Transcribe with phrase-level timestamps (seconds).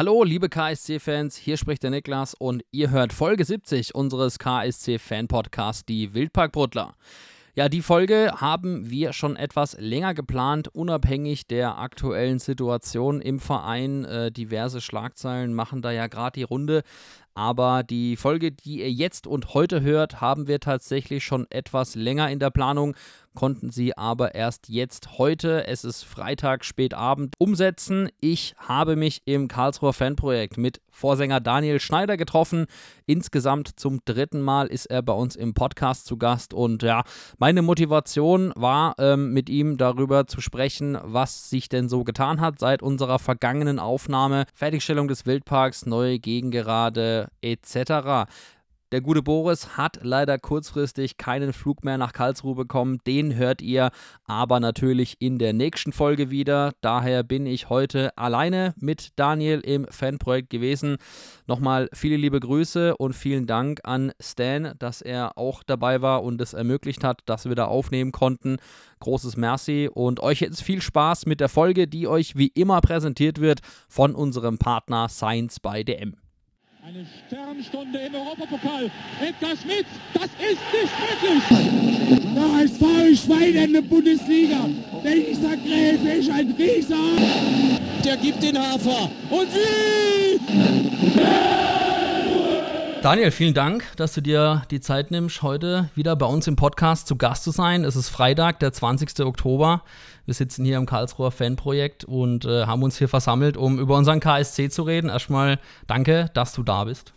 [0.00, 6.14] Hallo, liebe KSC-Fans, hier spricht der Niklas und ihr hört Folge 70 unseres KSC-Fan-Podcasts, die
[6.14, 6.94] Wildparkbrudler.
[7.54, 14.06] Ja, die Folge haben wir schon etwas länger geplant, unabhängig der aktuellen Situation im Verein.
[14.06, 16.82] Äh, diverse Schlagzeilen machen da ja gerade die Runde.
[17.34, 22.30] Aber die Folge, die ihr jetzt und heute hört, haben wir tatsächlich schon etwas länger
[22.30, 22.94] in der Planung
[23.34, 28.08] konnten sie aber erst jetzt heute, es ist Freitag spätabend, umsetzen.
[28.20, 32.66] Ich habe mich im Karlsruher Fanprojekt mit Vorsänger Daniel Schneider getroffen.
[33.06, 37.04] Insgesamt zum dritten Mal ist er bei uns im Podcast zu Gast und ja,
[37.38, 42.58] meine Motivation war, ähm, mit ihm darüber zu sprechen, was sich denn so getan hat
[42.58, 48.26] seit unserer vergangenen Aufnahme, Fertigstellung des Wildparks, neue Gegengerade etc.
[48.92, 52.98] Der gute Boris hat leider kurzfristig keinen Flug mehr nach Karlsruhe bekommen.
[53.06, 53.90] Den hört ihr
[54.24, 56.72] aber natürlich in der nächsten Folge wieder.
[56.80, 60.96] Daher bin ich heute alleine mit Daniel im Fanprojekt gewesen.
[61.46, 66.40] Nochmal viele liebe Grüße und vielen Dank an Stan, dass er auch dabei war und
[66.40, 68.56] es ermöglicht hat, dass wir da aufnehmen konnten.
[68.98, 73.40] Großes Merci und euch jetzt viel Spaß mit der Folge, die euch wie immer präsentiert
[73.40, 76.19] wird von unserem Partner Science by DM.
[76.82, 78.90] Eine Sternstunde im Europapokal.
[79.20, 82.34] Edgar Schmidt, das ist nicht möglich.
[82.34, 84.66] Der HSV ist weiter in der Bundesliga.
[85.04, 86.96] Dieser Gräfe ist ein Rieser.
[88.02, 89.10] Der gibt den Hafer.
[89.28, 90.40] Und wie?
[93.02, 97.06] Daniel, vielen Dank, dass du dir die Zeit nimmst, heute wieder bei uns im Podcast
[97.06, 97.84] zu Gast zu sein.
[97.84, 99.20] Es ist Freitag, der 20.
[99.20, 99.82] Oktober.
[100.26, 104.20] Wir sitzen hier im Karlsruher Fanprojekt und äh, haben uns hier versammelt, um über unseren
[104.20, 105.08] KSC zu reden.
[105.08, 107.12] Erstmal danke, dass du da bist.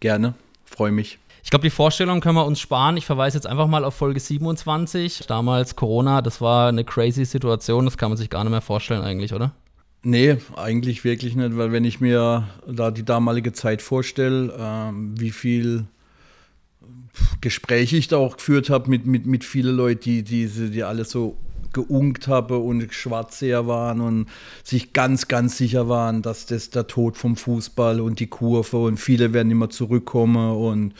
[0.00, 0.34] Gerne,
[0.64, 1.18] freue mich.
[1.42, 2.96] Ich glaube, die Vorstellung können wir uns sparen.
[2.96, 5.26] Ich verweise jetzt einfach mal auf Folge 27.
[5.28, 7.84] Damals Corona, das war eine crazy Situation.
[7.84, 9.52] Das kann man sich gar nicht mehr vorstellen eigentlich, oder?
[10.02, 15.30] Nee, eigentlich wirklich nicht, weil wenn ich mir da die damalige Zeit vorstelle, ähm, wie
[15.30, 15.86] viel
[17.40, 21.04] Gespräche ich da auch geführt habe mit, mit, mit vielen Leuten, die, die, die alle
[21.04, 21.36] so
[21.74, 24.26] geunkt haben und Schwarzseher waren und
[24.62, 28.98] sich ganz, ganz sicher waren, dass das der Tod vom Fußball und die Kurve und
[28.98, 30.94] viele werden immer zurückkommen und,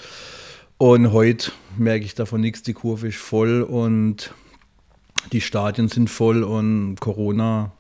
[0.77, 4.35] und heute merke ich davon nichts, die Kurve ist voll und
[5.33, 7.73] die Stadien sind voll und Corona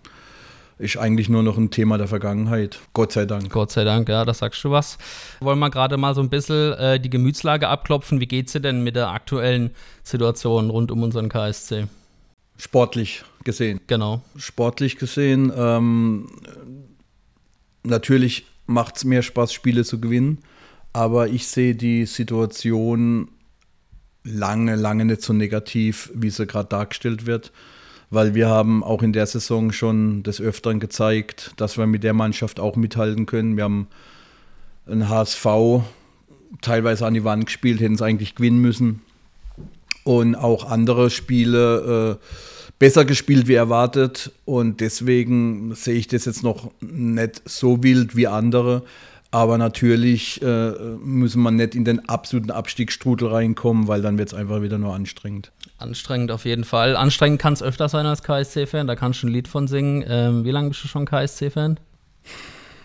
[0.78, 2.80] ist eigentlich nur noch ein Thema der Vergangenheit.
[2.92, 3.50] Gott sei Dank.
[3.50, 4.98] Gott sei Dank, ja, da sagst du was.
[5.40, 8.20] Wollen wir gerade mal so ein bisschen äh, die Gemütslage abklopfen.
[8.20, 9.70] Wie geht es dir denn mit der aktuellen
[10.02, 11.86] Situation rund um unseren KSC?
[12.56, 13.80] Sportlich gesehen.
[13.86, 14.22] Genau.
[14.36, 16.28] Sportlich gesehen, ähm,
[17.82, 20.38] natürlich macht es mehr Spaß, Spiele zu gewinnen,
[20.92, 23.28] aber ich sehe die Situation
[24.22, 27.52] lange, lange nicht so negativ, wie sie gerade dargestellt wird
[28.14, 32.14] weil wir haben auch in der Saison schon des Öfteren gezeigt, dass wir mit der
[32.14, 33.56] Mannschaft auch mithalten können.
[33.56, 33.88] Wir haben
[34.86, 35.46] einen HSV
[36.62, 39.02] teilweise an die Wand gespielt, hätten es eigentlich gewinnen müssen.
[40.04, 42.24] Und auch andere Spiele äh,
[42.78, 44.32] besser gespielt wie erwartet.
[44.44, 48.82] Und deswegen sehe ich das jetzt noch nicht so wild wie andere.
[49.34, 50.70] Aber natürlich äh,
[51.02, 54.94] müssen wir nicht in den absoluten Abstiegsstrudel reinkommen, weil dann wird es einfach wieder nur
[54.94, 55.50] anstrengend.
[55.78, 56.94] Anstrengend auf jeden Fall.
[56.94, 60.04] Anstrengend kann es öfter sein als KSC-Fan, da kannst du ein Lied von singen.
[60.06, 61.80] Ähm, wie lange bist du schon KSC-Fan?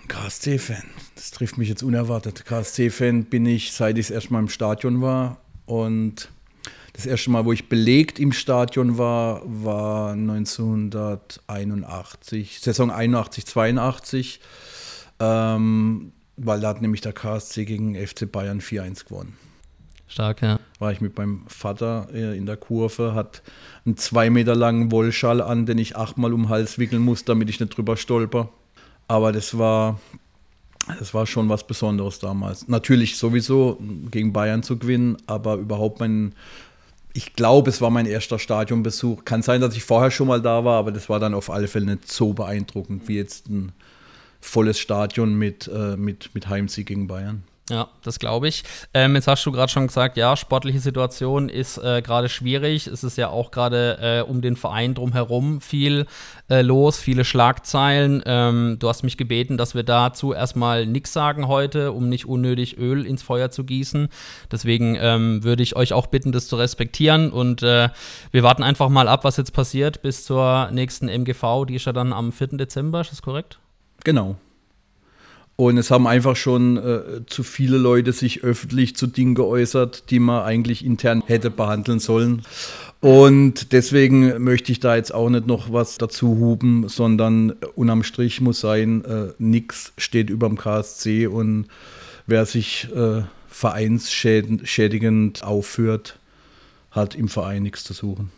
[0.08, 2.44] KSC-Fan, das trifft mich jetzt unerwartet.
[2.46, 5.38] KSC-Fan bin ich, seit ich das erste Mal im Stadion war.
[5.68, 6.30] Und
[6.94, 14.40] das erste Mal, wo ich belegt im Stadion war, war 1981, Saison 81, 82.
[15.20, 19.38] Ähm, weil da hat nämlich der KSC gegen FC Bayern 4-1 gewonnen.
[20.08, 20.60] Stark, ja.
[20.80, 23.44] War ich mit meinem Vater äh, in der Kurve, hat
[23.86, 27.50] einen zwei Meter langen Wollschall an, den ich achtmal um den Hals wickeln muss, damit
[27.50, 28.50] ich nicht drüber stolper.
[29.08, 30.00] Aber das war,
[30.98, 32.68] das war schon was Besonderes damals.
[32.68, 33.78] Natürlich sowieso
[34.10, 36.34] gegen Bayern zu gewinnen, aber überhaupt mein,
[37.14, 39.26] ich glaube, es war mein erster Stadionbesuch.
[39.26, 41.68] Kann sein, dass ich vorher schon mal da war, aber das war dann auf alle
[41.68, 43.72] Fälle nicht so beeindruckend wie jetzt ein
[44.40, 47.44] volles Stadion mit, äh, mit, mit Heimsieg gegen Bayern.
[47.70, 48.64] Ja, das glaube ich.
[48.94, 52.88] Ähm, jetzt hast du gerade schon gesagt, ja, sportliche Situation ist äh, gerade schwierig.
[52.88, 56.08] Es ist ja auch gerade äh, um den Verein drumherum viel
[56.50, 58.24] äh, los, viele Schlagzeilen.
[58.26, 62.78] Ähm, du hast mich gebeten, dass wir dazu erstmal nichts sagen heute, um nicht unnötig
[62.78, 64.10] Öl ins Feuer zu gießen.
[64.52, 67.32] Deswegen ähm, würde ich euch auch bitten, das zu respektieren.
[67.32, 67.90] Und äh,
[68.32, 71.66] wir warten einfach mal ab, was jetzt passiert bis zur nächsten MGV.
[71.68, 72.58] Die ist ja dann am 4.
[72.58, 73.60] Dezember, ist das korrekt?
[74.04, 74.38] Genau.
[75.60, 80.20] Und es haben einfach schon äh, zu viele Leute sich öffentlich zu Dingen geäußert, die
[80.20, 82.44] man eigentlich intern hätte behandeln sollen.
[83.02, 88.40] Und deswegen möchte ich da jetzt auch nicht noch was dazu huben, sondern unterm Strich
[88.40, 91.66] muss sein, äh, nichts steht über dem KSC und
[92.26, 96.20] wer sich äh, vereinsschädigend aufführt,
[96.90, 98.32] hat im Verein nichts zu suchen.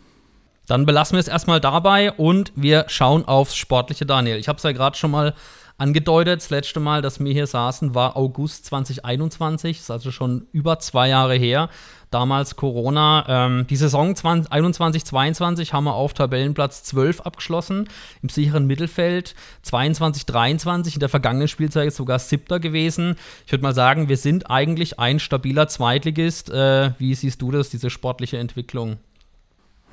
[0.65, 4.37] Dann belassen wir es erstmal dabei und wir schauen aufs Sportliche, Daniel.
[4.37, 5.35] Ich habe es ja gerade schon mal
[5.81, 6.41] angedeutet.
[6.41, 9.77] Das letzte Mal, dass wir hier saßen, war August 2021.
[9.77, 11.69] Das ist also schon über zwei Jahre her.
[12.11, 13.25] Damals Corona.
[13.27, 17.89] Ähm, die Saison 2021-22 haben wir auf Tabellenplatz 12 abgeschlossen,
[18.21, 19.33] im sicheren Mittelfeld.
[19.65, 23.15] 22-23 in der vergangenen Spielzeit sogar siebter gewesen.
[23.45, 26.49] Ich würde mal sagen, wir sind eigentlich ein stabiler Zweitligist.
[26.51, 28.97] Äh, wie siehst du das, diese sportliche Entwicklung?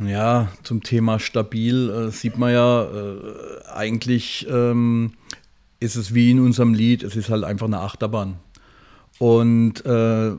[0.01, 5.15] Ja, zum Thema stabil äh, sieht man ja äh, eigentlich ähm,
[5.81, 8.37] ist es wie in unserem Lied, es ist halt einfach eine Achterbahn.
[9.19, 10.33] Und äh,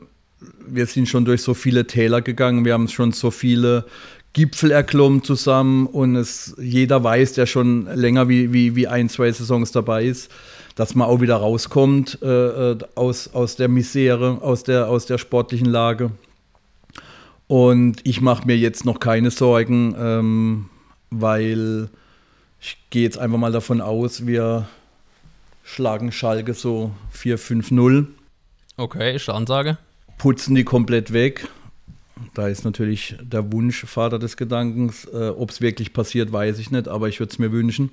[0.66, 3.84] wir sind schon durch so viele Täler gegangen, wir haben schon so viele
[4.32, 9.32] Gipfel erklommen zusammen und es, jeder weiß, der schon länger wie, wie, wie ein, zwei
[9.32, 10.30] Saisons dabei ist,
[10.76, 15.18] dass man auch wieder rauskommt äh, äh aus, aus der Misere, aus der, aus der
[15.18, 16.12] sportlichen Lage.
[17.48, 20.66] Und ich mache mir jetzt noch keine Sorgen, ähm,
[21.10, 21.88] weil
[22.60, 24.68] ich gehe jetzt einfach mal davon aus, wir
[25.70, 28.06] schlagen Schalke so 4-5-0.
[28.76, 29.78] Okay, ist Ansage.
[30.18, 31.48] Putzen die komplett weg.
[32.34, 35.06] Da ist natürlich der Wunsch Vater des Gedankens.
[35.06, 37.90] Äh, Ob es wirklich passiert, weiß ich nicht, aber ich würde es mir wünschen.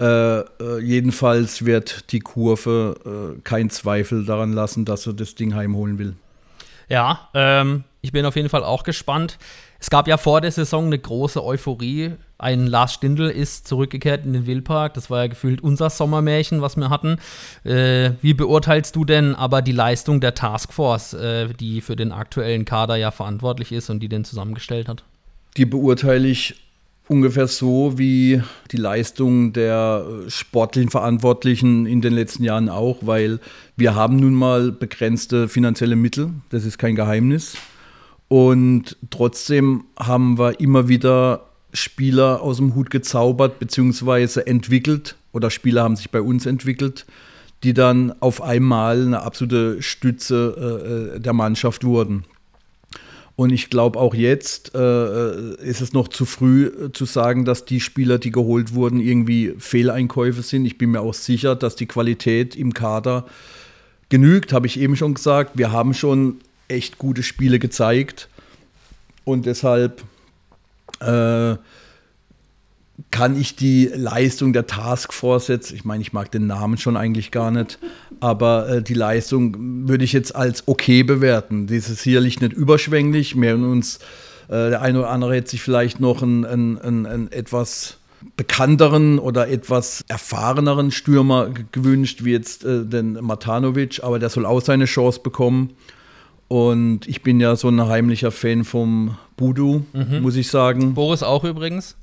[0.00, 5.54] Äh, äh, jedenfalls wird die Kurve äh, keinen Zweifel daran lassen, dass er das Ding
[5.54, 6.14] heimholen will.
[6.88, 9.38] Ja, ähm, ich bin auf jeden Fall auch gespannt.
[9.78, 12.12] Es gab ja vor der Saison eine große Euphorie.
[12.44, 14.92] Ein Lars Stindl ist zurückgekehrt in den Wildpark.
[14.92, 17.16] Das war ja gefühlt unser Sommermärchen, was wir hatten.
[17.64, 22.66] Äh, wie beurteilst du denn aber die Leistung der Taskforce, äh, die für den aktuellen
[22.66, 25.04] Kader ja verantwortlich ist und die den zusammengestellt hat?
[25.56, 26.56] Die beurteile ich
[27.08, 28.42] ungefähr so wie
[28.72, 33.40] die Leistung der äh, sportlichen Verantwortlichen in den letzten Jahren auch, weil
[33.74, 36.28] wir haben nun mal begrenzte finanzielle Mittel.
[36.50, 37.56] Das ist kein Geheimnis.
[38.28, 44.40] Und trotzdem haben wir immer wieder Spieler aus dem Hut gezaubert bzw.
[44.40, 47.04] entwickelt oder Spieler haben sich bei uns entwickelt,
[47.64, 52.24] die dann auf einmal eine absolute Stütze äh, der Mannschaft wurden.
[53.36, 57.64] Und ich glaube auch jetzt äh, ist es noch zu früh äh, zu sagen, dass
[57.64, 60.64] die Spieler, die geholt wurden, irgendwie Fehleinkäufe sind.
[60.64, 63.26] Ich bin mir auch sicher, dass die Qualität im Kader
[64.08, 65.58] genügt, habe ich eben schon gesagt.
[65.58, 66.36] Wir haben schon
[66.68, 68.28] echt gute Spiele gezeigt.
[69.24, 70.04] Und deshalb
[71.04, 71.58] äh,
[73.10, 77.30] kann ich die Leistung der Taskforce jetzt, ich meine, ich mag den Namen schon eigentlich
[77.30, 77.78] gar nicht,
[78.20, 81.66] aber äh, die Leistung würde ich jetzt als okay bewerten.
[81.66, 83.34] Das ist sicherlich nicht überschwänglich.
[83.34, 83.98] Mehr in uns,
[84.48, 87.98] äh, der eine oder andere hätte sich vielleicht noch einen, einen, einen, einen etwas
[88.36, 94.62] bekannteren oder etwas erfahreneren Stürmer gewünscht, wie jetzt äh, den Matanovic, aber der soll auch
[94.62, 95.70] seine Chance bekommen.
[96.48, 100.22] Und ich bin ja so ein heimlicher Fan vom Budu, mhm.
[100.22, 100.94] muss ich sagen.
[100.94, 101.96] Boris auch übrigens.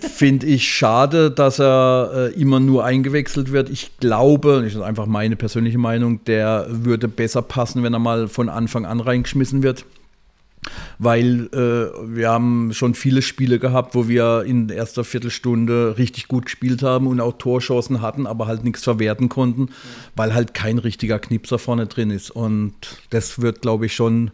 [0.00, 3.68] Finde ich schade, dass er äh, immer nur eingewechselt wird.
[3.70, 8.28] Ich glaube, das ist einfach meine persönliche Meinung, der würde besser passen, wenn er mal
[8.28, 9.84] von Anfang an reingeschmissen wird
[10.98, 16.46] weil äh, wir haben schon viele Spiele gehabt, wo wir in erster Viertelstunde richtig gut
[16.46, 19.68] gespielt haben und auch Torchancen hatten, aber halt nichts verwerten konnten, mhm.
[20.14, 22.30] weil halt kein richtiger Knipser vorne drin ist.
[22.30, 22.74] Und
[23.10, 24.30] das wird, glaube ich, schon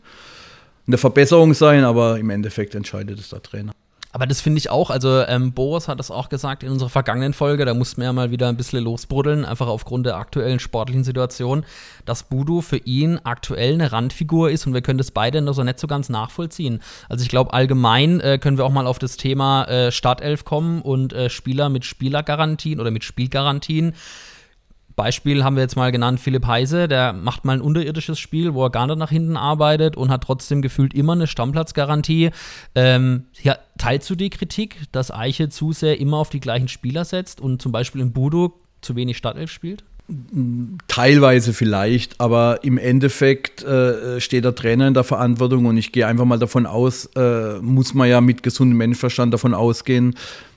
[0.87, 3.73] eine Verbesserung sein, aber im Endeffekt entscheidet es der Trainer.
[4.15, 7.33] Aber das finde ich auch, also ähm, Boris hat das auch gesagt in unserer vergangenen
[7.33, 11.03] Folge, da mussten wir ja mal wieder ein bisschen losbruddeln, einfach aufgrund der aktuellen sportlichen
[11.03, 11.65] Situation,
[12.05, 15.65] dass Budu für ihn aktuell eine Randfigur ist und wir können das beide noch so
[15.65, 16.83] nicht so ganz nachvollziehen.
[17.09, 20.83] Also ich glaube, allgemein äh, können wir auch mal auf das Thema äh, Startelf kommen
[20.83, 23.95] und äh, Spieler mit Spielergarantien oder mit Spielgarantien.
[25.03, 28.67] Beispiel haben wir jetzt mal genannt, Philipp Heise, der macht mal ein unterirdisches Spiel, wo
[28.67, 32.31] er gar nicht nach hinten arbeitet und hat trotzdem gefühlt immer eine Stammplatzgarantie.
[32.77, 37.05] Ähm, ja, teilst du die Kritik, dass Eiche zu sehr immer auf die gleichen Spieler
[37.05, 39.83] setzt und zum Beispiel in Budo zu wenig Startelf spielt?
[40.87, 46.07] Teilweise vielleicht, aber im Endeffekt äh, steht der Trainer in der Verantwortung und ich gehe
[46.07, 50.15] einfach mal davon aus, äh, muss man ja mit gesundem Menschenverstand davon ausgehen,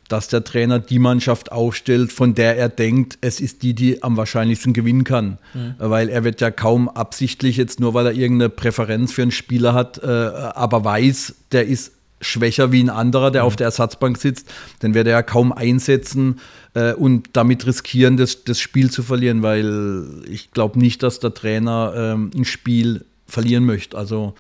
[0.08, 4.18] dass der Trainer die Mannschaft aufstellt, von der er denkt, es ist die, die am
[4.18, 5.38] wahrscheinlichsten gewinnen kann.
[5.54, 5.76] Mhm.
[5.80, 9.74] Weil er wird ja kaum absichtlich jetzt nur, weil er irgendeine Präferenz für einen Spieler
[9.74, 14.48] hat, äh, aber weiß, der ist schwächer wie ein anderer, der auf der Ersatzbank sitzt,
[14.80, 16.40] dann wird er ja kaum einsetzen
[16.74, 21.34] äh, und damit riskieren, das, das Spiel zu verlieren, weil ich glaube nicht, dass der
[21.34, 23.98] Trainer ähm, ein Spiel verlieren möchte.
[23.98, 24.34] Also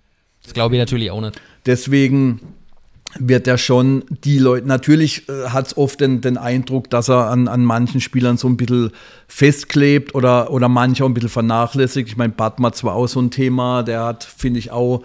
[0.43, 1.39] Das glaube ich natürlich auch nicht.
[1.65, 2.39] deswegen
[3.17, 7.29] wird er schon die Leute, natürlich äh, hat es oft den, den Eindruck, dass er
[7.29, 8.91] an, an manchen Spielern so ein bisschen
[9.27, 12.09] festklebt oder, oder manche auch ein bisschen vernachlässigt.
[12.09, 15.03] Ich meine, Batmat war auch so ein Thema, der hat, finde ich, auch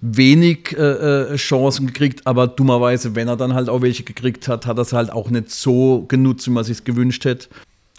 [0.00, 4.66] wenig äh, äh, Chancen gekriegt, aber dummerweise, wenn er dann halt auch welche gekriegt hat,
[4.66, 7.48] hat er es halt auch nicht so genutzt, wie man sich gewünscht hätte.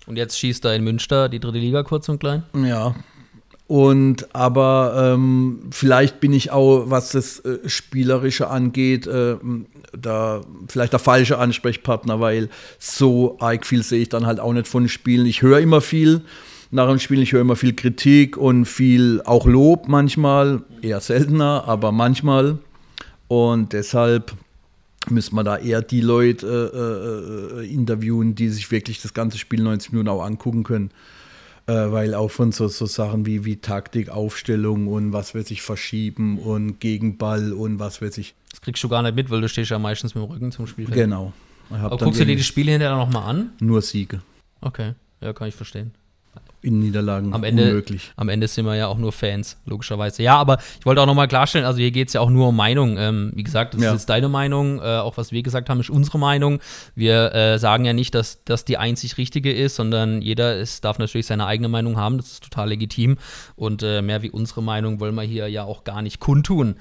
[0.06, 2.44] Und jetzt schießt er in Münster die dritte Liga kurz und klein.
[2.54, 2.96] Ja.
[3.68, 9.36] Und aber ähm, vielleicht bin ich auch, was das äh, Spielerische angeht, äh,
[9.92, 14.68] da vielleicht der falsche Ansprechpartner, weil so arg viel sehe ich dann halt auch nicht
[14.68, 15.26] von Spielen.
[15.26, 16.22] Ich höre immer viel
[16.72, 21.66] nach dem Spiel, ich höre immer viel Kritik und viel auch Lob manchmal, eher seltener,
[21.68, 22.60] aber manchmal.
[23.28, 24.34] Und deshalb
[25.10, 29.62] müssen wir da eher die Leute äh, äh, interviewen, die sich wirklich das ganze Spiel
[29.62, 30.92] 90 Minuten auch angucken können.
[31.68, 35.62] Äh, weil auch von so, so Sachen wie, wie Taktik, Aufstellung und was wird sich
[35.62, 38.36] verschieben und Gegenball und was wird sich.
[38.52, 40.66] Das kriegst du gar nicht mit, weil du stehst ja meistens mit dem Rücken zum
[40.66, 40.86] Spiel.
[40.86, 41.34] Genau.
[41.70, 43.50] Aber guckst du dir die Spiele hinterher nochmal an?
[43.60, 44.22] nur Siege.
[44.62, 45.92] Okay, ja, kann ich verstehen.
[46.64, 48.12] In Niederlagen Am Ende, unmöglich.
[48.16, 50.24] am Ende sind wir ja auch nur Fans, logischerweise.
[50.24, 52.56] Ja, aber ich wollte auch nochmal klarstellen, also hier geht es ja auch nur um
[52.56, 52.98] Meinung.
[52.98, 53.90] Ähm, wie gesagt, das Ja.
[53.90, 56.60] ist jetzt deine Meinung, äh, auch was wir gesagt haben, ist unsere Meinung.
[56.96, 60.98] Wir äh, sagen ja nicht, dass das die einzig richtige ist, sondern jeder ist, darf
[60.98, 63.18] natürlich seine eigene Meinung haben, das ist total legitim.
[63.56, 66.76] Und äh, mehr wie unsere Meinung wollen wir hier ja auch gar nicht kundtun.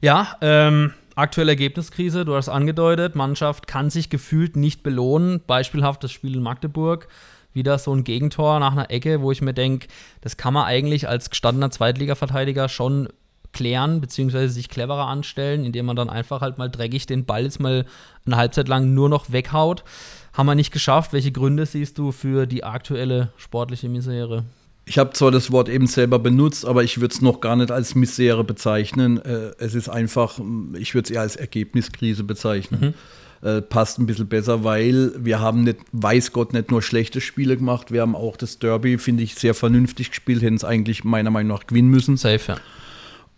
[0.00, 5.40] Ja, ähm, aktuelle Ergebniskrise, du hast angedeutet, Mannschaft kann sich gefühlt nicht belohnen.
[5.46, 7.08] Beispielhaft das Spiel in Magdeburg.
[7.52, 9.88] Wieder so ein Gegentor nach einer Ecke, wo ich mir denke,
[10.20, 13.08] das kann man eigentlich als gestandener Zweitliga-Verteidiger schon
[13.52, 17.60] klären, beziehungsweise sich cleverer anstellen, indem man dann einfach halt mal dreckig den Ball jetzt
[17.60, 17.84] mal
[18.24, 19.84] eine Halbzeit lang nur noch weghaut.
[20.32, 21.12] Haben wir nicht geschafft.
[21.12, 24.44] Welche Gründe siehst du für die aktuelle sportliche Misere?
[24.84, 27.70] Ich habe zwar das Wort eben selber benutzt, aber ich würde es noch gar nicht
[27.70, 29.22] als Misere bezeichnen.
[29.24, 30.40] Äh, es ist einfach,
[30.76, 32.94] ich würde es eher als Ergebniskrise bezeichnen.
[33.42, 37.56] Äh, passt ein bisschen besser, weil wir haben nicht, weiß Gott, nicht nur schlechte Spiele
[37.56, 41.32] gemacht, wir haben auch das Derby, finde ich, sehr vernünftig gespielt, hätten es eigentlich meiner
[41.32, 42.16] Meinung nach gewinnen müssen.
[42.16, 42.56] Safe, ja.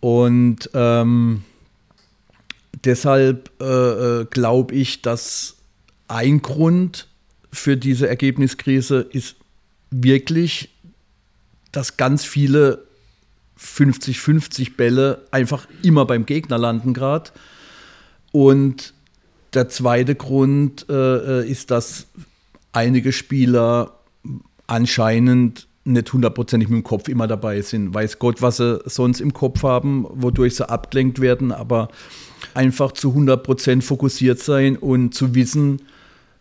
[0.01, 1.43] Und ähm,
[2.85, 5.57] deshalb äh, äh, glaube ich, dass
[6.09, 7.09] ein Grund
[7.51, 9.37] für diese Ergebniskrise ist
[9.91, 10.69] wirklich,
[11.73, 12.85] dass ganz viele
[13.59, 17.31] 50-50 Bälle einfach immer beim Gegner landen gerade.
[18.33, 18.94] Und
[19.55, 22.07] der zweite Grund äh, äh, ist, dass
[22.73, 23.93] einige Spieler
[24.67, 27.93] anscheinend nicht hundertprozentig mit dem Kopf immer dabei sind.
[27.93, 31.89] Weiß Gott, was sie sonst im Kopf haben, wodurch sie abgelenkt werden, aber
[32.55, 35.83] einfach zu 100% fokussiert sein und zu wissen,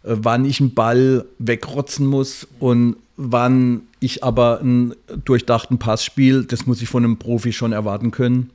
[0.04, 6.46] äh, wann ich einen Ball wegrotzen muss und wann ich aber einen durchdachten Pass spiele,
[6.46, 8.50] das muss ich von einem Profi schon erwarten können.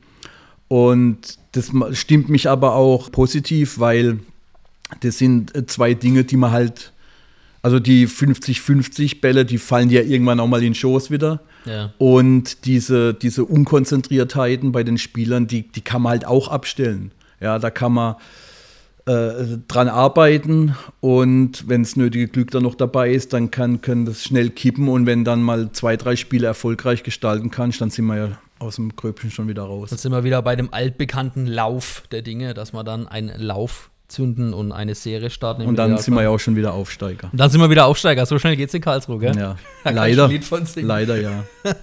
[0.68, 4.18] Und das stimmt mich aber auch positiv, weil
[5.00, 6.92] das sind äh, zwei Dinge, die man halt,
[7.62, 11.40] also die 50-50 Bälle, die fallen ja irgendwann auch mal in den Schoß wieder.
[11.64, 11.92] Ja.
[11.98, 17.12] Und diese, diese Unkonzentriertheiten bei den Spielern, die, die kann man halt auch abstellen.
[17.40, 18.16] Ja, da kann man
[19.08, 24.04] äh, dran arbeiten und wenn das nötige Glück dann noch dabei ist, dann kann, können
[24.04, 28.06] das schnell kippen und wenn dann mal zwei, drei Spiele erfolgreich gestalten kannst, dann sind
[28.06, 29.90] wir ja aus dem Gröbchen schon wieder raus.
[29.90, 33.90] Jetzt sind wir wieder bei dem altbekannten Lauf der Dinge, dass wir dann einen Lauf
[34.08, 35.62] zünden und eine Serie starten.
[35.62, 37.28] Und dann sind wir ja auch schon wieder Aufsteiger.
[37.30, 38.24] Und dann sind wir wieder Aufsteiger.
[38.26, 39.36] So schnell geht's in Karlsruhe, gell?
[39.36, 40.30] Ja, leider.
[40.76, 41.44] Leider ja.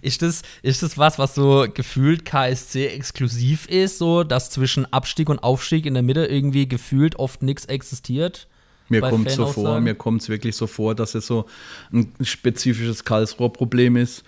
[0.00, 5.28] Ist das, ist das was, was so gefühlt KSC exklusiv ist, so dass zwischen Abstieg
[5.28, 8.48] und Aufstieg in der Mitte irgendwie gefühlt oft nichts existiert?
[8.88, 11.46] Mir kommt so vor, mir kommt es wirklich so vor, dass es so
[11.92, 14.24] ein spezifisches Karlsruher Problem ist.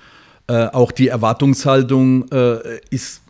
[0.46, 3.23] Äh, auch die Erwartungshaltung äh, ist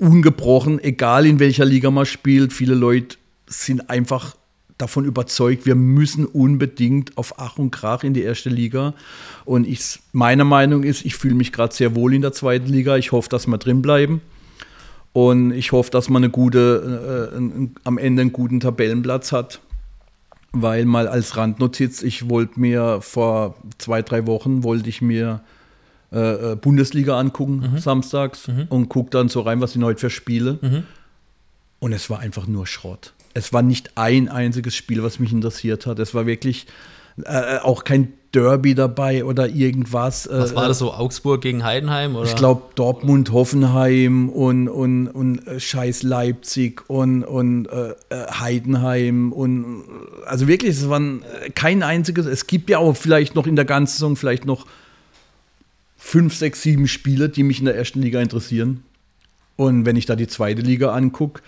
[0.00, 2.52] ungebrochen, egal in welcher Liga man spielt.
[2.52, 3.16] Viele Leute
[3.46, 4.36] sind einfach
[4.78, 8.94] davon überzeugt, wir müssen unbedingt auf Ach und Krach in die erste Liga.
[9.44, 12.96] Und ich, meine Meinung ist, ich fühle mich gerade sehr wohl in der zweiten Liga.
[12.96, 14.22] Ich hoffe, dass wir drin bleiben.
[15.12, 19.60] Und ich hoffe, dass man eine gute, äh, ein, am Ende einen guten Tabellenplatz hat.
[20.52, 25.42] Weil mal als Randnotiz, ich wollte mir vor zwei, drei Wochen, wollte ich mir
[26.12, 30.58] äh, äh, Bundesliga angucken, samstags, und guck dann so rein, was sind heute für Spiele.
[31.78, 33.12] Und es war einfach nur Schrott.
[33.32, 35.98] Es war nicht ein einziges Spiel, was mich interessiert hat.
[35.98, 36.66] Es war wirklich
[37.24, 40.28] äh, auch kein Derby dabei oder irgendwas.
[40.30, 40.92] Was war das so?
[40.92, 42.14] Augsburg gegen Heidenheim?
[42.14, 42.28] Oder?
[42.28, 49.84] Ich glaube Dortmund, Hoffenheim und, und, und äh, Scheiß Leipzig und, und äh, Heidenheim und
[50.26, 51.22] also wirklich, es waren
[51.54, 52.26] kein einziges.
[52.26, 54.66] Es gibt ja auch vielleicht noch in der ganzen Saison vielleicht noch
[56.00, 58.82] fünf, sechs, sieben Spiele, die mich in der ersten Liga interessieren.
[59.56, 61.42] Und wenn ich da die zweite Liga angucke,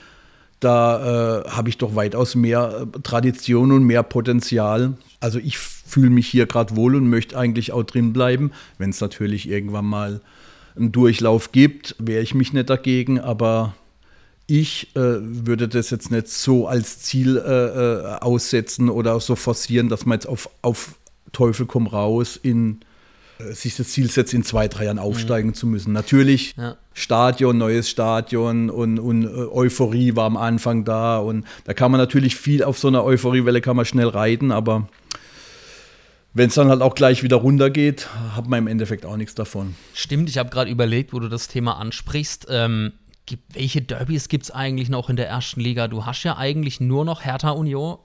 [0.61, 4.93] da äh, habe ich doch weitaus mehr äh, Tradition und mehr Potenzial.
[5.19, 8.53] Also ich fühle mich hier gerade wohl und möchte eigentlich auch drin bleiben.
[8.79, 10.21] Wenn es natürlich irgendwann mal
[10.77, 13.75] einen Durchlauf gibt, wehre ich mich nicht dagegen, aber
[14.47, 19.89] ich äh, würde das jetzt nicht so als Ziel äh, äh aussetzen oder so forcieren,
[19.89, 20.97] dass man jetzt auf, auf
[21.33, 22.81] Teufel komm raus in
[23.39, 25.55] sich das Ziel setzt, in zwei, drei Jahren aufsteigen mhm.
[25.55, 25.93] zu müssen.
[25.93, 26.77] Natürlich ja.
[26.95, 31.99] Stadion, neues Stadion und, und, äh, Euphorie war am Anfang da und da kann man
[31.99, 34.89] natürlich viel auf so einer Euphoriewelle kann man schnell reiten, aber
[36.35, 39.75] wenn es dann halt auch gleich wieder runtergeht, hat man im Endeffekt auch nichts davon.
[39.93, 42.47] Stimmt, ich habe gerade überlegt, wo du das Thema ansprichst.
[42.49, 42.93] Ähm,
[43.53, 45.89] welche Derbys gibt es eigentlich noch in der ersten Liga?
[45.89, 47.99] Du hast ja eigentlich nur noch Hertha Union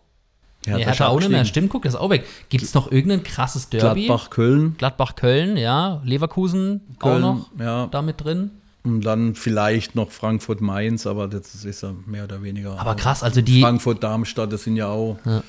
[0.67, 1.45] Hertha, nee, Hertha auch nicht mehr.
[1.45, 2.25] Stimmt, guck, das ist auch weg.
[2.49, 4.05] Gibt es noch irgendein krasses Derby?
[4.05, 4.75] Gladbach-Köln.
[4.77, 6.01] Gladbach-Köln, ja.
[6.03, 7.87] Leverkusen Köln, auch noch ja.
[7.87, 8.51] da mit drin.
[8.83, 12.79] Und dann vielleicht noch Frankfurt-Mainz, aber das ist ja mehr oder weniger.
[12.79, 13.61] Aber krass, also die.
[13.61, 15.17] Frankfurt-Darmstadt, das sind ja auch.
[15.25, 15.41] Ja.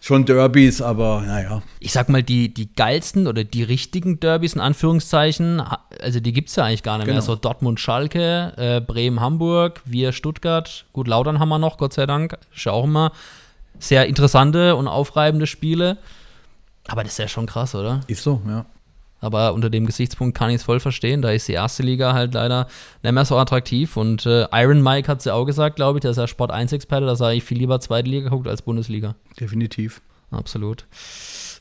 [0.00, 1.62] Schon Derbys, aber naja.
[1.78, 5.62] Ich sag mal, die, die geilsten oder die richtigen Derbys in Anführungszeichen,
[6.00, 7.18] also die gibt es ja eigentlich gar nicht genau.
[7.18, 7.22] mehr.
[7.22, 12.64] So Dortmund-Schalke, äh, Bremen-Hamburg, wir Stuttgart, gut, Lautern haben wir noch, Gott sei Dank, ist
[12.64, 13.12] ja auch immer
[13.82, 15.98] sehr interessante und aufreibende Spiele.
[16.88, 18.00] Aber das ist ja schon krass, oder?
[18.06, 18.66] Ist so, ja.
[19.20, 21.22] Aber unter dem Gesichtspunkt kann ich es voll verstehen.
[21.22, 22.66] Da ist die erste Liga halt leider
[23.02, 23.96] nicht mehr so attraktiv.
[23.96, 26.52] Und äh, Iron Mike hat es ja auch gesagt, glaube ich, der ist ja Sport
[26.52, 29.14] 1-Experte, dass er eigentlich viel lieber zweite Liga guckt als Bundesliga.
[29.38, 30.02] Definitiv.
[30.32, 30.86] Absolut.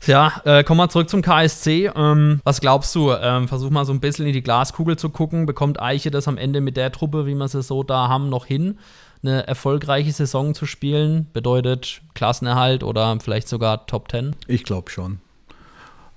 [0.07, 1.91] Ja, äh, kommen wir zurück zum KSC.
[1.95, 3.11] Ähm, was glaubst du?
[3.11, 5.45] Ähm, versuch mal so ein bisschen in die Glaskugel zu gucken.
[5.45, 8.47] Bekommt Eiche das am Ende mit der Truppe, wie wir sie so da haben, noch
[8.47, 8.79] hin?
[9.23, 11.27] Eine erfolgreiche Saison zu spielen?
[11.33, 14.35] Bedeutet Klassenerhalt oder vielleicht sogar Top Ten?
[14.47, 15.19] Ich glaube schon.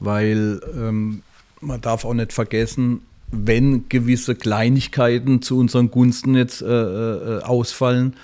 [0.01, 1.23] Weil ähm,
[1.61, 8.15] man darf auch nicht vergessen, wenn gewisse Kleinigkeiten zu unseren Gunsten jetzt äh, äh, ausfallen,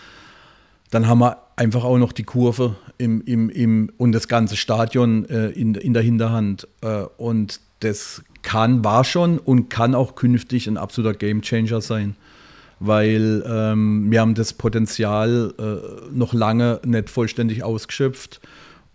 [0.90, 5.28] dann haben wir einfach auch noch die Kurve im, im, im, und das ganze Stadion
[5.28, 6.68] äh, in, in der Hinterhand.
[6.80, 12.16] Äh, und das kann, war schon und kann auch künftig ein absoluter Gamechanger sein
[12.80, 18.40] weil ähm, wir haben das Potenzial äh, noch lange nicht vollständig ausgeschöpft.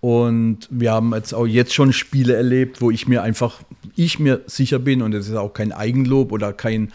[0.01, 3.61] Und wir haben jetzt auch jetzt schon Spiele erlebt, wo ich mir einfach,
[3.95, 6.91] ich mir sicher bin, und das ist auch kein Eigenlob oder kein,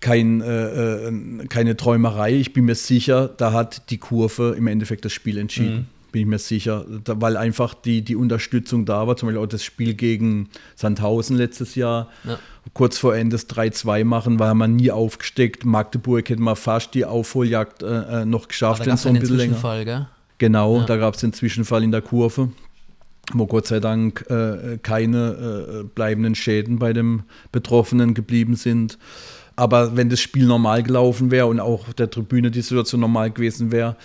[0.00, 5.04] kein, äh, äh keine Träumerei, ich bin mir sicher, da hat die Kurve im Endeffekt
[5.04, 5.74] das Spiel entschieden.
[5.74, 9.16] Mhm bin ich mir sicher, da, weil einfach die, die Unterstützung da war.
[9.16, 12.08] Zum Beispiel auch das Spiel gegen Sandhausen letztes Jahr.
[12.24, 12.38] Ja.
[12.74, 15.64] Kurz vor Ende das 3-2 machen, war man nie aufgesteckt.
[15.64, 18.86] Magdeburg hätte man fast die Aufholjagd äh, äh noch geschafft.
[18.86, 20.08] Da so ein bisschen Zwischenfall, länger.
[20.38, 20.48] Gell?
[20.48, 20.84] Genau, ja.
[20.84, 22.50] da gab es den Zwischenfall in der Kurve
[23.34, 28.98] wo Gott sei Dank äh, keine äh, bleibenden Schäden bei dem Betroffenen geblieben sind.
[29.54, 33.70] Aber wenn das Spiel normal gelaufen wäre und auch der Tribüne die Situation normal gewesen
[33.70, 33.96] wäre,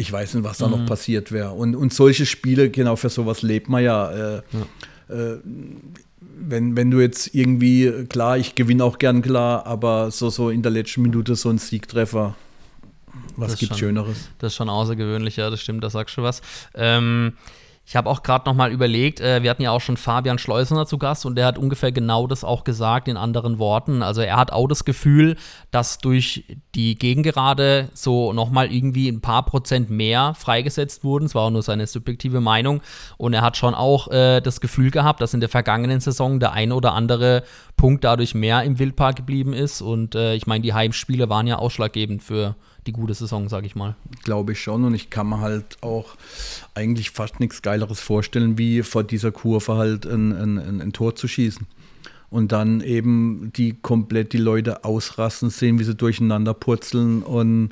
[0.00, 0.72] ich weiß nicht, was da mhm.
[0.72, 1.50] noch passiert wäre.
[1.50, 4.10] Und, und solche Spiele, genau für sowas lebt man ja.
[4.10, 4.42] Äh,
[5.08, 5.14] ja.
[5.14, 5.38] Äh,
[6.42, 10.62] wenn, wenn du jetzt irgendwie, klar, ich gewinne auch gern klar, aber so, so in
[10.62, 12.34] der letzten Minute so ein Siegtreffer,
[13.36, 14.30] was gibt Schöneres?
[14.38, 16.40] Das ist schon außergewöhnlich, ja, das stimmt, da sagst du was.
[16.74, 17.34] Ähm,
[17.86, 20.86] ich habe auch gerade noch mal überlegt, äh, wir hatten ja auch schon Fabian Schleusener
[20.86, 24.02] zu Gast und der hat ungefähr genau das auch gesagt in anderen Worten.
[24.02, 25.36] Also er hat auch das Gefühl,
[25.72, 26.44] dass durch
[26.76, 31.24] die Gegengerade so noch mal irgendwie ein paar Prozent mehr freigesetzt wurden.
[31.24, 32.80] Es war auch nur seine subjektive Meinung.
[33.16, 36.52] Und er hat schon auch äh, das Gefühl gehabt, dass in der vergangenen Saison der
[36.52, 37.42] ein oder andere
[37.76, 39.80] Punkt dadurch mehr im Wildpark geblieben ist.
[39.82, 42.54] Und äh, ich meine, die Heimspiele waren ja ausschlaggebend für
[42.86, 43.96] die gute Saison, sage ich mal.
[44.24, 44.84] Glaube ich schon.
[44.84, 46.14] Und ich kann mir halt auch
[46.74, 51.28] eigentlich fast nichts Geileres vorstellen, wie vor dieser Kurve halt ein, ein, ein Tor zu
[51.28, 51.66] schießen.
[52.30, 57.70] Und dann eben die komplett die Leute ausrasten sehen, wie sie durcheinander purzeln und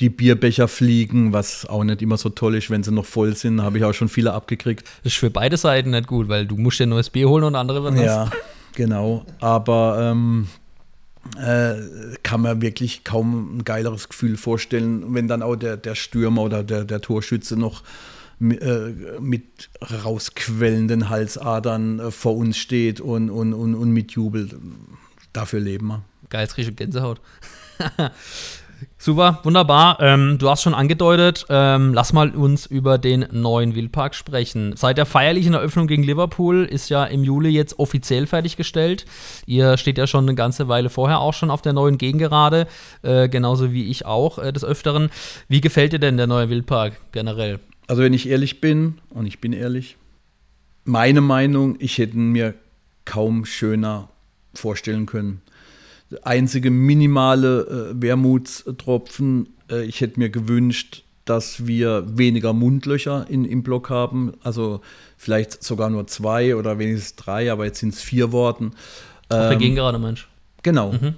[0.00, 3.62] die Bierbecher fliegen, was auch nicht immer so toll ist, wenn sie noch voll sind,
[3.62, 4.86] habe ich auch schon viele abgekriegt.
[5.04, 7.44] Das ist für beide Seiten nicht gut, weil du musst dir ein neues Bier holen
[7.44, 8.30] und andere werden Ja,
[8.74, 9.24] genau.
[9.40, 10.63] Aber ähm, äh,
[12.22, 16.62] kann man wirklich kaum ein geileres Gefühl vorstellen, wenn dann auch der, der Stürmer oder
[16.62, 17.82] der, der Torschütze noch
[18.40, 19.70] äh, mit
[20.04, 24.56] rausquellenden Halsadern äh, vor uns steht und, und, und, und mitjubelt.
[25.32, 26.02] Dafür leben wir.
[26.30, 27.20] Geil, Gänsehaut.
[28.98, 29.98] Super, wunderbar.
[30.00, 34.74] Ähm, du hast schon angedeutet, ähm, lass mal uns über den neuen Wildpark sprechen.
[34.76, 39.04] Seit der feierlichen Eröffnung gegen Liverpool ist ja im Juli jetzt offiziell fertiggestellt.
[39.46, 42.66] Ihr steht ja schon eine ganze Weile vorher auch schon auf der neuen Gegengerade,
[43.02, 45.10] äh, genauso wie ich auch äh, des Öfteren.
[45.48, 47.60] Wie gefällt dir denn der neue Wildpark generell?
[47.86, 49.96] Also wenn ich ehrlich bin, und ich bin ehrlich,
[50.84, 52.54] meine Meinung, ich hätte mir
[53.04, 54.08] kaum schöner
[54.54, 55.42] vorstellen können
[56.22, 59.48] einzige minimale äh, Wermutstropfen.
[59.70, 64.32] Äh, ich hätte mir gewünscht, dass wir weniger Mundlöcher in, im Block haben.
[64.42, 64.80] Also
[65.16, 68.72] vielleicht sogar nur zwei oder wenigstens drei, aber jetzt sind es vier Worten.
[69.30, 70.28] Ähm, der Gegengerade, Mensch.
[70.62, 70.92] Genau.
[70.92, 71.14] Mhm.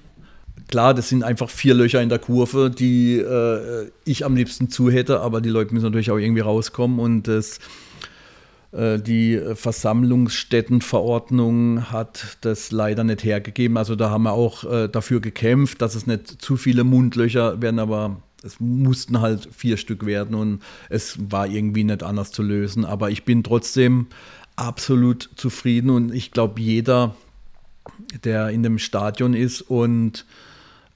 [0.69, 4.91] Klar, das sind einfach vier Löcher in der Kurve, die äh, ich am liebsten zu
[4.91, 7.61] hätte, aber die Leute müssen natürlich auch irgendwie rauskommen und das
[8.77, 13.79] die Versammlungsstättenverordnung hat das leider nicht hergegeben.
[13.79, 17.79] Also da haben wir auch äh, dafür gekämpft, dass es nicht zu viele Mundlöcher werden,
[17.79, 22.85] aber es mussten halt vier Stück werden und es war irgendwie nicht anders zu lösen.
[22.85, 24.07] Aber ich bin trotzdem
[24.57, 27.15] absolut zufrieden und ich glaube, jeder,
[28.25, 30.25] der in dem Stadion ist und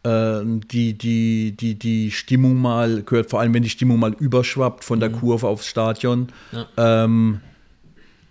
[0.03, 4.85] äh, die, die, die, die Stimmung mal gehört, vor allem wenn die Stimmung mal überschwappt
[4.85, 5.21] von der mhm.
[5.21, 7.05] Kurve aufs Stadion, ja.
[7.05, 7.41] ähm,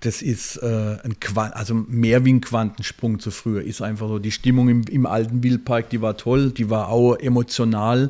[0.02, 3.62] das ist äh, ein Quant also mehr wie ein Quantensprung zu früher.
[3.62, 4.20] Ist einfach so.
[4.20, 8.10] Die Stimmung im, im alten Wildpark, die war toll, die war auch emotional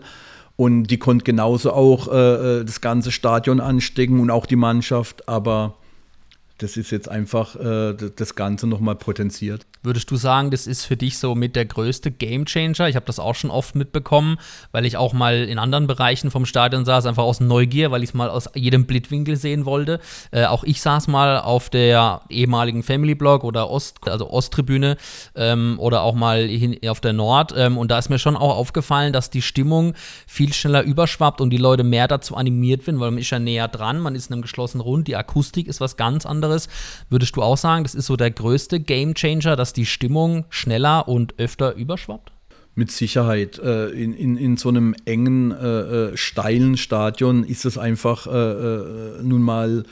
[0.56, 5.28] und die konnte genauso auch äh, äh das ganze Stadion anstecken und auch die Mannschaft,
[5.28, 5.78] aber
[6.60, 9.66] das ist jetzt einfach äh, das Ganze nochmal potenziert.
[9.82, 12.90] Würdest du sagen, das ist für dich so mit der größte Gamechanger?
[12.90, 14.38] Ich habe das auch schon oft mitbekommen,
[14.74, 18.10] weil ich auch mal in anderen Bereichen vom Stadion saß, einfach aus Neugier, weil ich
[18.10, 20.00] es mal aus jedem Blitwinkel sehen wollte.
[20.32, 24.98] Äh, auch ich saß mal auf der ehemaligen Family Block oder Ost, also Osttribüne
[25.36, 27.54] ähm, oder auch mal hin, auf der Nord.
[27.56, 29.94] Ähm, und da ist mir schon auch aufgefallen, dass die Stimmung
[30.28, 33.70] viel schneller überschwappt und die Leute mehr dazu animiert werden, weil man ist ja näher
[33.70, 36.68] dran, man ist in einem geschlossenen Rund, die Akustik ist was ganz anderes.
[37.10, 41.08] Würdest du auch sagen, das ist so der größte Gamechanger, dass dass die Stimmung schneller
[41.08, 42.32] und öfter überschwappt?
[42.74, 43.60] Mit Sicherheit.
[43.60, 49.42] Äh, in, in, in so einem engen, äh, äh, steilen Stadion ist es einfach nun
[49.44, 49.84] mal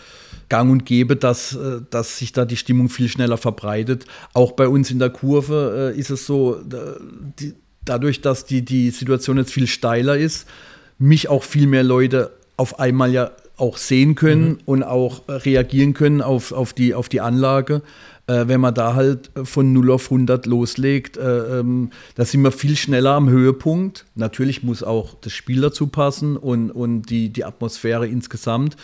[0.49, 1.57] gang und gäbe, dass,
[1.91, 4.05] dass sich da die Stimmung viel schneller verbreitet.
[4.33, 6.59] Auch bei uns in der Kurve ist es so,
[7.39, 7.53] die,
[7.85, 10.47] dadurch, dass die, die Situation jetzt viel steiler ist,
[10.97, 14.59] mich auch viel mehr Leute auf einmal ja auch sehen können mhm.
[14.65, 17.81] und auch reagieren können auf, auf, die, auf die Anlage
[18.27, 22.51] äh, wenn man da halt von 0 auf 100 loslegt, äh, ähm, da sind wir
[22.51, 24.05] viel schneller am Höhepunkt.
[24.15, 28.75] Natürlich muss auch das Spiel dazu passen und, und die, die Atmosphäre insgesamt.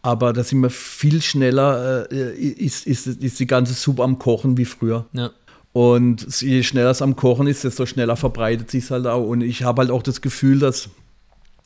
[0.00, 4.56] Aber da sind wir viel schneller, äh, ist, ist, ist die ganze Suppe am Kochen
[4.56, 5.06] wie früher.
[5.12, 5.30] Ja.
[5.72, 9.26] Und je schneller es am Kochen ist, desto schneller verbreitet sich es halt auch.
[9.26, 10.88] Und ich habe halt auch das Gefühl, dass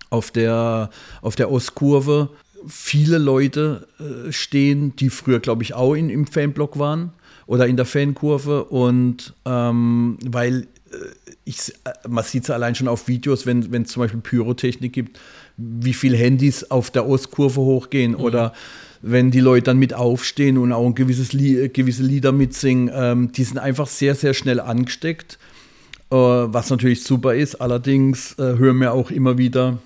[0.08, 0.90] auf der,
[1.22, 2.30] auf der Ostkurve
[2.66, 7.12] viele Leute äh, stehen, die früher, glaube ich, auch in, im Fanblock waren
[7.50, 8.62] oder in der Fankurve.
[8.66, 10.96] Und ähm, weil äh,
[11.44, 15.18] ich, äh, man sieht es allein schon auf Videos, wenn es zum Beispiel Pyrotechnik gibt,
[15.56, 18.20] wie viele Handys auf der Ostkurve hochgehen mhm.
[18.20, 18.52] oder
[19.02, 23.32] wenn die Leute dann mit aufstehen und auch ein gewisses Lied, gewisse Lieder mitsingen, ähm,
[23.32, 25.40] die sind einfach sehr, sehr schnell angesteckt,
[26.12, 27.56] äh, was natürlich super ist.
[27.56, 29.78] Allerdings äh, hören wir auch immer wieder,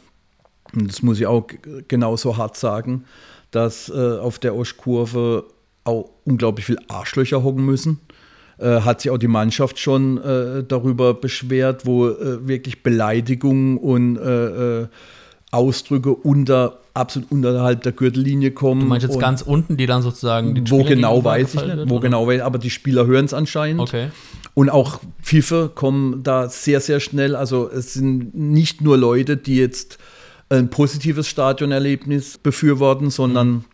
[0.75, 1.47] und das muss ich auch
[1.89, 3.05] genauso hart sagen,
[3.53, 5.47] dass äh, auf der Ostkurve
[5.85, 8.01] auch unglaublich viel Arschlöcher hocken müssen.
[8.59, 14.17] Äh, hat sich auch die Mannschaft schon äh, darüber beschwert, wo äh, wirklich Beleidigungen und
[14.17, 14.87] äh, äh,
[15.51, 18.83] Ausdrücke unter absolut unterhalb der Gürtellinie kommen.
[18.83, 21.77] Du meinst jetzt ganz unten, die dann sozusagen die Wo Spieler genau weiß ich nicht,
[21.77, 22.03] wird, wo oder?
[22.03, 23.81] genau weiß, aber die Spieler hören es anscheinend.
[23.81, 24.09] Okay.
[24.55, 27.35] Und auch Pfiffe kommen da sehr, sehr schnell.
[27.35, 29.99] Also es sind nicht nur Leute, die jetzt
[30.49, 33.65] ein positives Stadionerlebnis befürworten, sondern mhm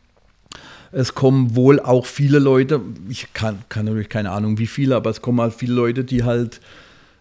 [0.93, 5.11] es kommen wohl auch viele Leute, ich kann, kann natürlich keine Ahnung wie viele, aber
[5.11, 6.61] es kommen halt viele Leute, die halt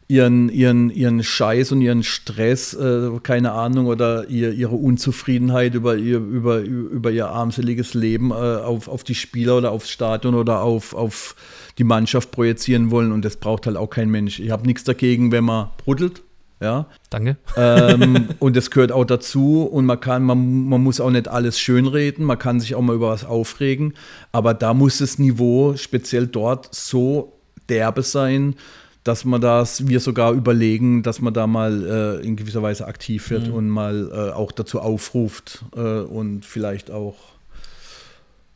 [0.07, 5.95] ihren, ihren, ihren Scheiß und ihren Stress, äh, keine Ahnung, oder ihr, ihre Unzufriedenheit über
[5.95, 10.61] ihr, über, über ihr armseliges Leben äh, auf, auf die Spieler oder aufs Stadion oder
[10.61, 11.35] auf, auf
[11.77, 13.11] die Mannschaft projizieren wollen.
[13.11, 14.39] Und das braucht halt auch kein Mensch.
[14.39, 16.23] Ich habe nichts dagegen, wenn man bruddelt.
[16.61, 16.87] Ja.
[17.09, 17.37] Danke.
[17.55, 19.63] Ähm, und das gehört auch dazu.
[19.63, 22.95] Und man kann, man, man muss auch nicht alles schönreden, man kann sich auch mal
[22.95, 23.93] über was aufregen.
[24.31, 27.33] Aber da muss das Niveau speziell dort so
[27.69, 28.55] derbe sein,
[29.03, 33.29] dass man das, wir sogar überlegen, dass man da mal äh, in gewisser Weise aktiv
[33.29, 33.53] wird mhm.
[33.53, 37.15] und mal äh, auch dazu aufruft äh, und vielleicht auch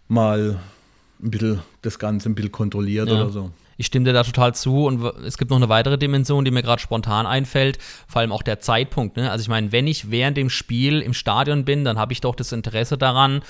[0.10, 0.60] mal
[1.24, 3.16] ein bisschen das Ganze ein bisschen kontrolliert ja.
[3.16, 3.52] oder so
[3.84, 6.64] ich stimme dir da total zu und es gibt noch eine weitere Dimension, die mir
[6.64, 9.18] gerade spontan einfällt, vor allem auch der Zeitpunkt.
[9.18, 9.30] Ne?
[9.30, 12.34] Also ich meine, wenn ich während dem Spiel im Stadion bin, dann habe ich doch
[12.34, 13.42] das Interesse daran,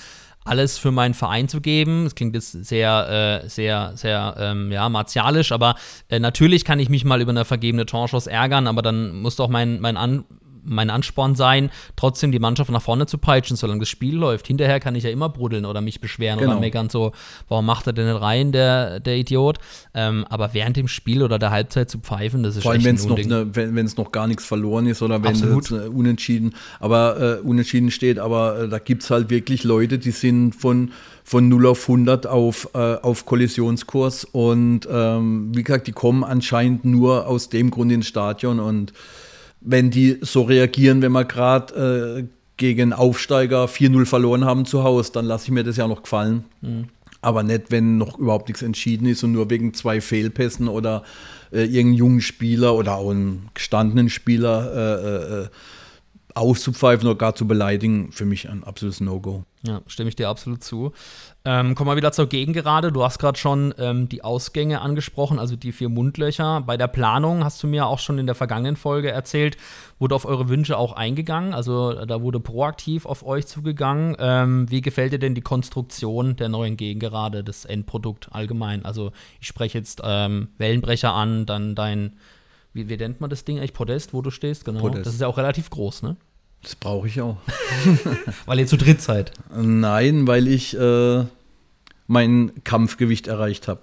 [0.44, 2.02] alles für meinen Verein zu geben.
[2.04, 5.76] Das klingt jetzt sehr, äh, sehr, sehr, ähm, ja, martialisch, aber
[6.08, 9.48] äh, natürlich kann ich mich mal über eine vergebene Torchance ärgern, aber dann muss doch
[9.48, 10.24] mein, mein An
[10.64, 14.46] mein Ansporn sein, trotzdem die Mannschaft nach vorne zu peitschen, solange das Spiel läuft.
[14.46, 16.52] Hinterher kann ich ja immer bruddeln oder mich beschweren genau.
[16.52, 17.12] oder meckern, so,
[17.48, 19.58] warum macht er denn nicht rein, der, der Idiot?
[19.94, 23.06] Ähm, aber während dem Spiel oder der Halbzeit zu pfeifen, das ist Vor allem, wenn's
[23.06, 27.40] noch ne, wenn es noch gar nichts verloren ist oder wenn es äh, unentschieden, aber
[27.40, 30.90] äh, unentschieden steht, aber äh, da gibt es halt wirklich Leute, die sind von
[31.24, 36.84] von 0 auf 100 auf, äh, auf Kollisionskurs und ähm, wie gesagt, die kommen anscheinend
[36.84, 38.92] nur aus dem Grund ins Stadion und
[39.64, 42.24] wenn die so reagieren, wenn wir gerade äh,
[42.56, 46.44] gegen Aufsteiger 4-0 verloren haben zu Hause, dann lasse ich mir das ja noch gefallen.
[46.60, 46.88] Mhm.
[47.20, 51.02] Aber nicht, wenn noch überhaupt nichts entschieden ist und nur wegen zwei Fehlpässen oder
[51.50, 55.48] äh, irgendeinen jungen Spieler oder auch einen gestandenen Spieler äh, äh, äh
[56.36, 59.44] auszupfeifen oder gar zu beleidigen, für mich ein absolutes No-Go.
[59.62, 60.92] Ja, stimme ich dir absolut zu.
[61.46, 62.90] Ähm, kommen wir wieder zur Gegengerade.
[62.90, 66.62] Du hast gerade schon ähm, die Ausgänge angesprochen, also die vier Mundlöcher.
[66.62, 69.58] Bei der Planung hast du mir auch schon in der vergangenen Folge erzählt,
[69.98, 71.52] wurde auf eure Wünsche auch eingegangen.
[71.52, 74.16] Also da wurde proaktiv auf euch zugegangen.
[74.18, 78.86] Ähm, wie gefällt dir denn die Konstruktion der neuen Gegengerade, das Endprodukt allgemein?
[78.86, 82.16] Also ich spreche jetzt ähm, Wellenbrecher an, dann dein,
[82.72, 83.74] wie, wie nennt man das Ding eigentlich?
[83.74, 84.80] Podest, wo du stehst, genau.
[84.80, 85.04] Podest.
[85.04, 86.16] Das ist ja auch relativ groß, ne?
[86.64, 87.36] Das brauche ich auch.
[88.46, 89.32] weil ihr zu dritt seid?
[89.54, 91.24] Nein, weil ich äh,
[92.06, 93.82] mein Kampfgewicht erreicht habe.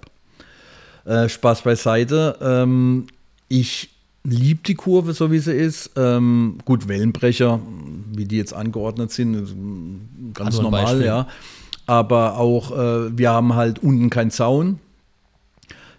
[1.04, 2.36] Äh, Spaß beiseite.
[2.42, 3.06] Ähm,
[3.48, 3.90] ich
[4.24, 5.92] liebe die Kurve, so wie sie ist.
[5.96, 7.60] Ähm, gut, Wellenbrecher,
[8.14, 11.28] wie die jetzt angeordnet sind, ganz also normal, ja.
[11.86, 14.80] Aber auch, äh, wir haben halt unten keinen Zaun.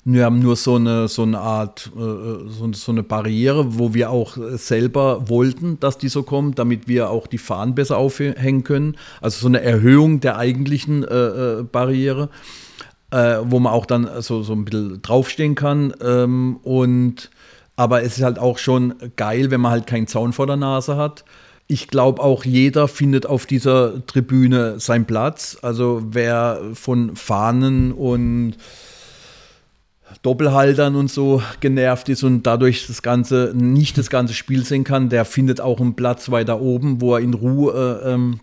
[0.06, 4.36] Wir haben nur so eine, so eine Art, äh, so, eine Barriere, wo wir auch
[4.56, 8.98] selber wollten, dass die so kommt, damit wir auch die Fahnen besser aufhängen können.
[9.22, 12.30] Also so eine Erhöhung der eigentlichen äh, äh, Barriere,
[13.44, 15.94] wo man auch dann so, so ein bisschen draufstehen kann.
[16.04, 17.30] Ähm, und,
[17.76, 20.98] aber es ist halt auch schon geil, wenn man halt keinen Zaun vor der Nase
[20.98, 21.24] hat.
[21.68, 25.60] Ich glaube auch jeder findet auf dieser Tribüne seinen Platz.
[25.62, 28.56] Also wer von Fahnen und
[30.24, 35.10] Doppelhaltern und so genervt ist und dadurch das ganze nicht das ganze Spiel sehen kann,
[35.10, 38.40] der findet auch einen Platz weiter oben, wo er in Ruhe äh, ähm,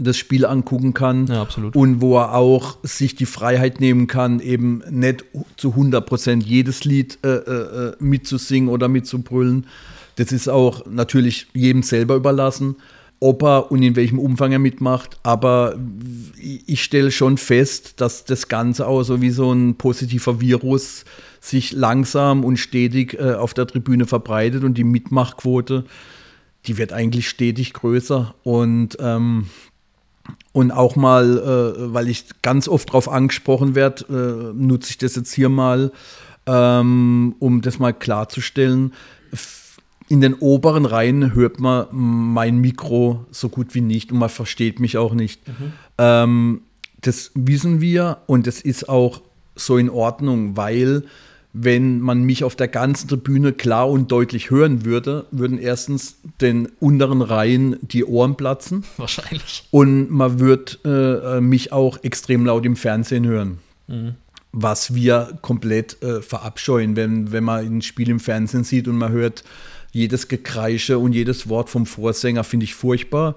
[0.00, 1.28] das Spiel angucken kann.
[1.28, 5.24] Ja, und wo er auch sich die Freiheit nehmen kann, eben nicht
[5.56, 9.66] zu 100 Prozent jedes Lied äh, äh, mitzusingen oder mitzubrüllen.
[10.16, 12.76] Das ist auch natürlich jedem selber überlassen
[13.20, 15.18] ob er und in welchem Umfang er mitmacht.
[15.22, 15.76] Aber
[16.38, 21.04] ich stelle schon fest, dass das Ganze auch so wie so ein positiver Virus
[21.40, 25.84] sich langsam und stetig äh, auf der Tribüne verbreitet und die Mitmachquote,
[26.66, 28.34] die wird eigentlich stetig größer.
[28.42, 29.46] Und, ähm,
[30.52, 35.14] und auch mal, äh, weil ich ganz oft darauf angesprochen werde, äh, nutze ich das
[35.14, 35.92] jetzt hier mal,
[36.46, 38.92] ähm, um das mal klarzustellen
[40.08, 44.80] in den oberen Reihen hört man mein Mikro so gut wie nicht und man versteht
[44.80, 45.46] mich auch nicht.
[45.48, 45.72] Mhm.
[45.98, 46.60] Ähm,
[47.00, 49.20] das wissen wir und das ist auch
[49.54, 51.04] so in Ordnung, weil
[51.58, 56.68] wenn man mich auf der ganzen Tribüne klar und deutlich hören würde, würden erstens den
[56.80, 58.84] unteren Reihen die Ohren platzen.
[58.98, 59.66] Wahrscheinlich.
[59.70, 63.58] Und man würde äh, mich auch extrem laut im Fernsehen hören.
[63.86, 64.14] Mhm.
[64.52, 69.12] Was wir komplett äh, verabscheuen, wenn, wenn man ein Spiel im Fernsehen sieht und man
[69.12, 69.42] hört
[69.96, 73.34] jedes Gekreische und jedes Wort vom Vorsänger finde ich furchtbar.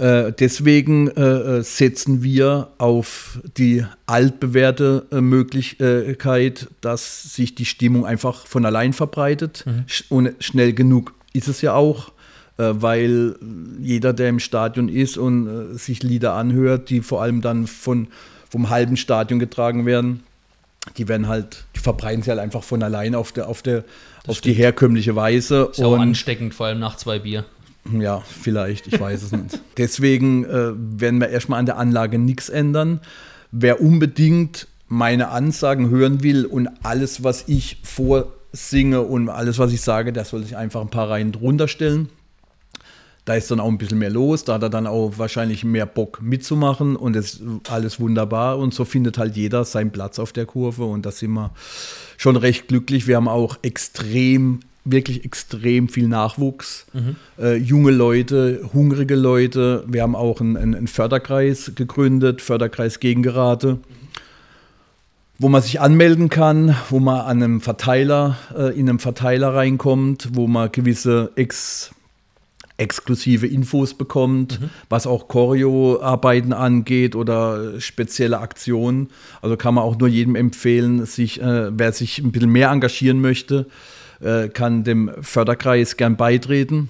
[0.00, 8.06] Äh, deswegen äh, äh, setzen wir auf die altbewährte äh, Möglichkeit, dass sich die Stimmung
[8.06, 9.64] einfach von allein verbreitet.
[9.66, 9.84] Mhm.
[10.08, 12.12] Und schnell genug ist es ja auch,
[12.56, 13.36] weil
[13.80, 18.08] jeder, der im Stadion ist und sich Lieder anhört, die vor allem dann von,
[18.50, 20.24] vom halben Stadion getragen werden,
[20.96, 23.84] die werden halt, die verbreiten sich halt einfach von allein auf der, auf der,
[24.26, 24.44] auf stimmt.
[24.44, 25.68] die herkömmliche Weise.
[25.70, 27.44] Ist ja auch ansteckend, vor allem nach zwei Bier.
[27.98, 29.60] Ja, vielleicht, ich weiß es nicht.
[29.76, 33.00] Deswegen äh, werden wir erstmal an der Anlage nichts ändern.
[33.52, 39.80] Wer unbedingt meine Ansagen hören will und alles, was ich vorsinge und alles, was ich
[39.80, 42.08] sage, der soll sich einfach ein paar Reihen drunter stellen.
[43.30, 45.86] Da ist dann auch ein bisschen mehr los, da hat er dann auch wahrscheinlich mehr
[45.86, 50.32] Bock mitzumachen und es ist alles wunderbar und so findet halt jeder seinen Platz auf
[50.32, 51.52] der Kurve und da sind wir
[52.16, 53.06] schon recht glücklich.
[53.06, 57.14] Wir haben auch extrem, wirklich extrem viel Nachwuchs, mhm.
[57.38, 59.84] äh, junge Leute, hungrige Leute.
[59.86, 63.78] Wir haben auch einen, einen Förderkreis gegründet, Förderkreis Gegengerate.
[65.38, 70.30] wo man sich anmelden kann, wo man an einem Verteiler, äh, in einem Verteiler reinkommt,
[70.32, 71.92] wo man gewisse Ex
[72.80, 74.70] exklusive Infos bekommt, mhm.
[74.88, 79.08] was auch Choreo-Arbeiten angeht oder spezielle Aktionen.
[79.42, 83.20] Also kann man auch nur jedem empfehlen, sich, äh, wer sich ein bisschen mehr engagieren
[83.20, 83.66] möchte,
[84.20, 86.88] äh, kann dem Förderkreis gern beitreten.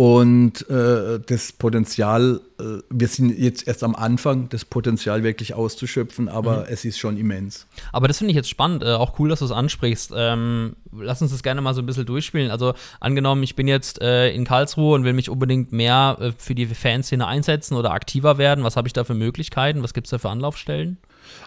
[0.00, 6.30] Und äh, das Potenzial, äh, wir sind jetzt erst am Anfang, das Potenzial wirklich auszuschöpfen,
[6.30, 6.66] aber mhm.
[6.70, 7.66] es ist schon immens.
[7.92, 10.10] Aber das finde ich jetzt spannend, äh, auch cool, dass du es ansprichst.
[10.16, 12.50] Ähm, lass uns das gerne mal so ein bisschen durchspielen.
[12.50, 16.54] Also angenommen, ich bin jetzt äh, in Karlsruhe und will mich unbedingt mehr äh, für
[16.54, 18.64] die Fanszene einsetzen oder aktiver werden.
[18.64, 19.82] Was habe ich da für Möglichkeiten?
[19.82, 20.96] Was gibt es da für Anlaufstellen?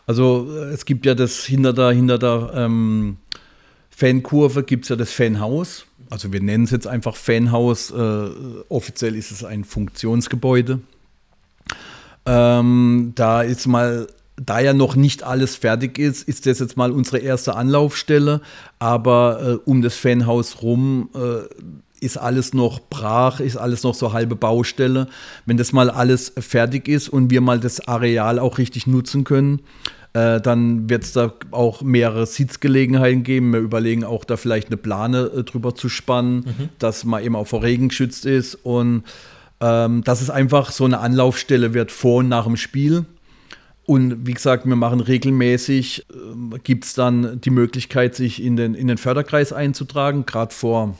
[0.05, 3.17] Also äh, es gibt ja das hinter der, hinter der ähm,
[3.89, 8.29] Fankurve gibt es ja das Fanhaus also wir nennen es jetzt einfach Fanhaus, äh,
[8.69, 10.79] offiziell ist es ein Funktionsgebäude.
[12.25, 16.91] Ähm, da ist mal, da ja noch nicht alles fertig ist, ist das jetzt mal
[16.91, 18.41] unsere erste Anlaufstelle,
[18.79, 24.11] aber äh, um das Fanhaus rum äh, ist alles noch brach, ist alles noch so
[24.13, 25.07] halbe Baustelle.
[25.45, 29.61] Wenn das mal alles fertig ist und wir mal das Areal auch richtig nutzen können,
[30.13, 33.51] äh, dann wird es da auch mehrere Sitzgelegenheiten geben.
[33.51, 36.69] Wir überlegen auch da vielleicht eine Plane äh, drüber zu spannen, mhm.
[36.79, 39.03] dass man eben auch vor Regen geschützt ist und
[39.59, 43.05] ähm, dass es einfach so eine Anlaufstelle wird vor und nach dem Spiel.
[43.85, 48.75] Und wie gesagt, wir machen regelmäßig, äh, gibt es dann die Möglichkeit, sich in den,
[48.75, 50.25] in den Förderkreis einzutragen.
[50.25, 50.95] Gerade vor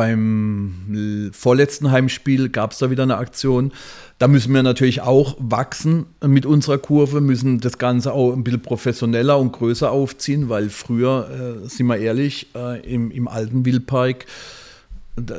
[0.00, 3.70] beim vorletzten Heimspiel gab es da wieder eine Aktion.
[4.18, 8.62] Da müssen wir natürlich auch wachsen mit unserer Kurve, müssen das Ganze auch ein bisschen
[8.62, 14.24] professioneller und größer aufziehen, weil früher, äh, sind wir ehrlich, äh, im, im alten Wildpark,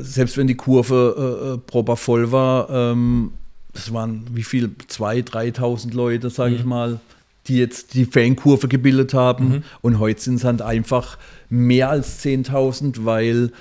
[0.01, 3.31] selbst wenn die Kurve äh, äh proper voll war, ähm,
[3.73, 4.75] das waren wie viel?
[4.91, 6.57] 2.000, 3.000 Leute, sage mhm.
[6.57, 6.99] ich mal,
[7.47, 9.49] die jetzt die Fankurve gebildet haben.
[9.49, 9.63] Mhm.
[9.81, 11.17] Und heute sind es halt einfach
[11.49, 13.51] mehr als 10.000, weil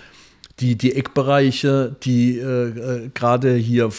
[0.60, 3.90] die, die Eckbereiche, die äh, äh gerade hier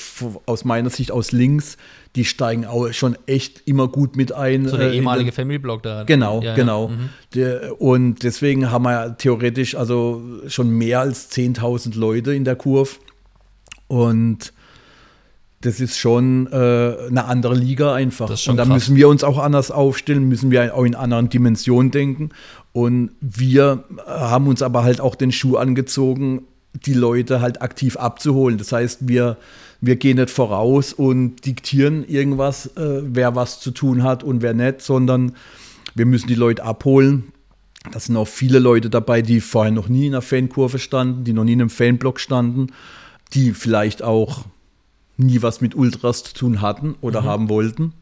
[0.45, 1.77] aus meiner Sicht aus links,
[2.15, 4.67] die steigen auch schon echt immer gut mit ein.
[4.67, 6.03] So der äh, ehemalige Family Block da.
[6.03, 6.89] Genau, ja, genau.
[6.89, 6.95] Ja.
[6.95, 7.09] Mhm.
[7.35, 12.91] Der, und deswegen haben wir theoretisch also schon mehr als 10.000 Leute in der Kurve.
[13.87, 14.53] Und
[15.61, 18.29] das ist schon äh, eine andere Liga einfach.
[18.47, 22.29] und da müssen wir uns auch anders aufstellen, müssen wir auch in anderen Dimensionen denken.
[22.73, 28.57] Und wir haben uns aber halt auch den Schuh angezogen, die Leute halt aktiv abzuholen.
[28.57, 29.37] Das heißt, wir,
[29.81, 34.53] wir gehen nicht voraus und diktieren irgendwas, äh, wer was zu tun hat und wer
[34.53, 35.33] nicht, sondern
[35.95, 37.31] wir müssen die Leute abholen.
[37.91, 41.33] Da sind auch viele Leute dabei, die vorher noch nie in einer Fankurve standen, die
[41.33, 42.67] noch nie in einem Fanblock standen,
[43.33, 44.45] die vielleicht auch
[45.17, 47.25] nie was mit Ultras zu tun hatten oder mhm.
[47.25, 47.93] haben wollten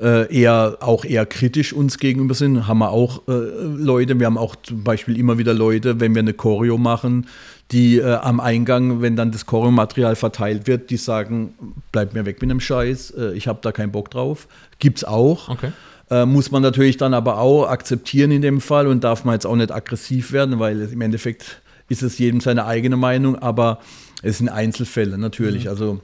[0.00, 4.38] äh, eher auch eher kritisch uns gegenüber sind, haben wir auch äh, Leute, wir haben
[4.38, 7.26] auch zum Beispiel immer wieder Leute, wenn wir eine Choreo machen,
[7.70, 11.54] die äh, am Eingang, wenn dann das Choreo-Material verteilt wird, die sagen,
[11.92, 14.48] bleib mir weg mit dem Scheiß, äh, ich habe da keinen Bock drauf.
[14.78, 15.48] Gibt es auch.
[15.48, 15.72] Okay.
[16.10, 19.46] Äh, muss man natürlich dann aber auch akzeptieren in dem Fall und darf man jetzt
[19.46, 23.80] auch nicht aggressiv werden, weil im Endeffekt ist es jedem seine eigene Meinung, aber
[24.22, 25.64] es sind Einzelfälle natürlich.
[25.64, 25.70] Mhm.
[25.70, 26.00] Also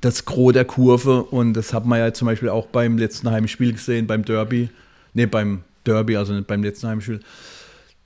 [0.00, 3.72] das Gros der Kurve und das hat man ja zum Beispiel auch beim letzten Heimspiel
[3.72, 4.70] gesehen, beim Derby.
[5.14, 7.20] Ne, beim Derby, also nicht beim letzten Heimspiel.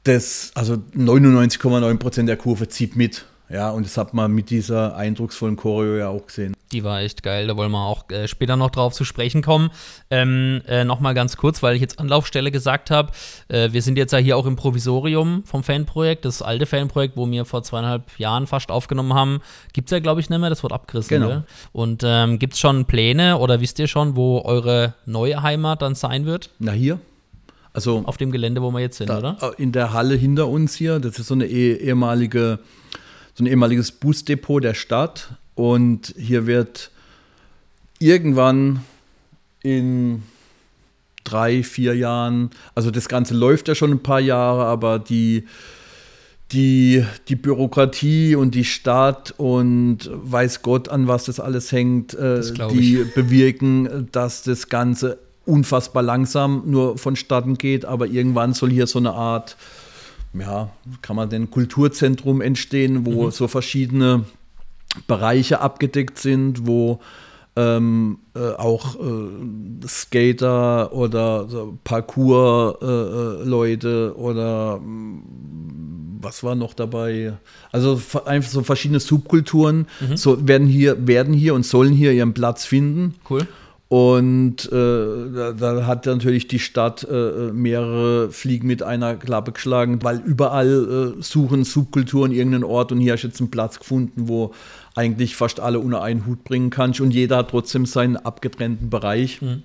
[0.05, 3.27] Das, also 99,9 Prozent der Kurve zieht mit.
[3.49, 6.56] Ja, und das hat man mit dieser eindrucksvollen Choreo ja auch gesehen.
[6.77, 9.71] Die war echt geil, da wollen wir auch äh, später noch drauf zu sprechen kommen.
[10.11, 13.13] Ähm, äh, Nochmal ganz kurz, weil ich jetzt Anlaufstelle gesagt habe.
[13.49, 17.31] Äh, wir sind jetzt ja hier auch im Provisorium vom Fanprojekt, das alte Fanprojekt, wo
[17.31, 19.41] wir vor zweieinhalb Jahren fast aufgenommen haben.
[19.73, 21.09] Gibt es ja, glaube ich, nicht mehr, das wird abgerissen.
[21.09, 21.29] Genau.
[21.29, 21.43] Gell?
[21.73, 25.95] Und ähm, gibt es schon Pläne oder wisst ihr schon, wo eure neue Heimat dann
[25.95, 26.51] sein wird?
[26.59, 27.01] Na, hier.
[27.73, 29.39] Also auf dem Gelände, wo wir jetzt sind, da, oder?
[29.57, 32.59] In der Halle hinter uns hier, das ist so eine eh, ehemalige
[33.37, 35.29] so ein ehemaliges Busdepot der Stadt.
[35.57, 36.91] Und hier wird
[37.99, 38.83] irgendwann
[39.63, 40.23] in
[41.25, 45.47] drei, vier Jahren, also das Ganze läuft ja schon ein paar Jahre, aber die,
[46.53, 52.43] die, die Bürokratie und die Stadt und weiß Gott, an was das alles hängt, äh,
[52.71, 58.99] die bewirken, dass das Ganze unfassbar langsam nur vonstatten geht, aber irgendwann soll hier so
[58.99, 59.57] eine Art
[60.39, 60.71] ja,
[61.03, 63.31] kann man denn Kulturzentrum entstehen, wo mhm.
[63.31, 64.25] so verschiedene
[65.07, 67.01] Bereiche abgedeckt sind, wo
[67.57, 77.33] ähm, äh, auch äh, Skater oder so Parkour-Leute äh, oder mm, was war noch dabei?
[77.73, 80.19] Also einfach so verschiedene Subkulturen mhm.
[80.19, 83.15] so werden hier, werden hier und sollen hier ihren Platz finden.
[83.29, 83.49] Cool.
[83.89, 90.03] Und äh, da, da, hat natürlich die Stadt äh, mehrere Fliegen mit einer Klappe geschlagen,
[90.03, 94.27] weil überall äh, suchen Subkulturen irgendeinen Ort und hier hast du jetzt einen Platz gefunden,
[94.27, 94.53] wo
[94.97, 99.41] eigentlich fast alle unter einen Hut bringen kannst und jeder hat trotzdem seinen abgetrennten Bereich.
[99.43, 99.63] Mhm.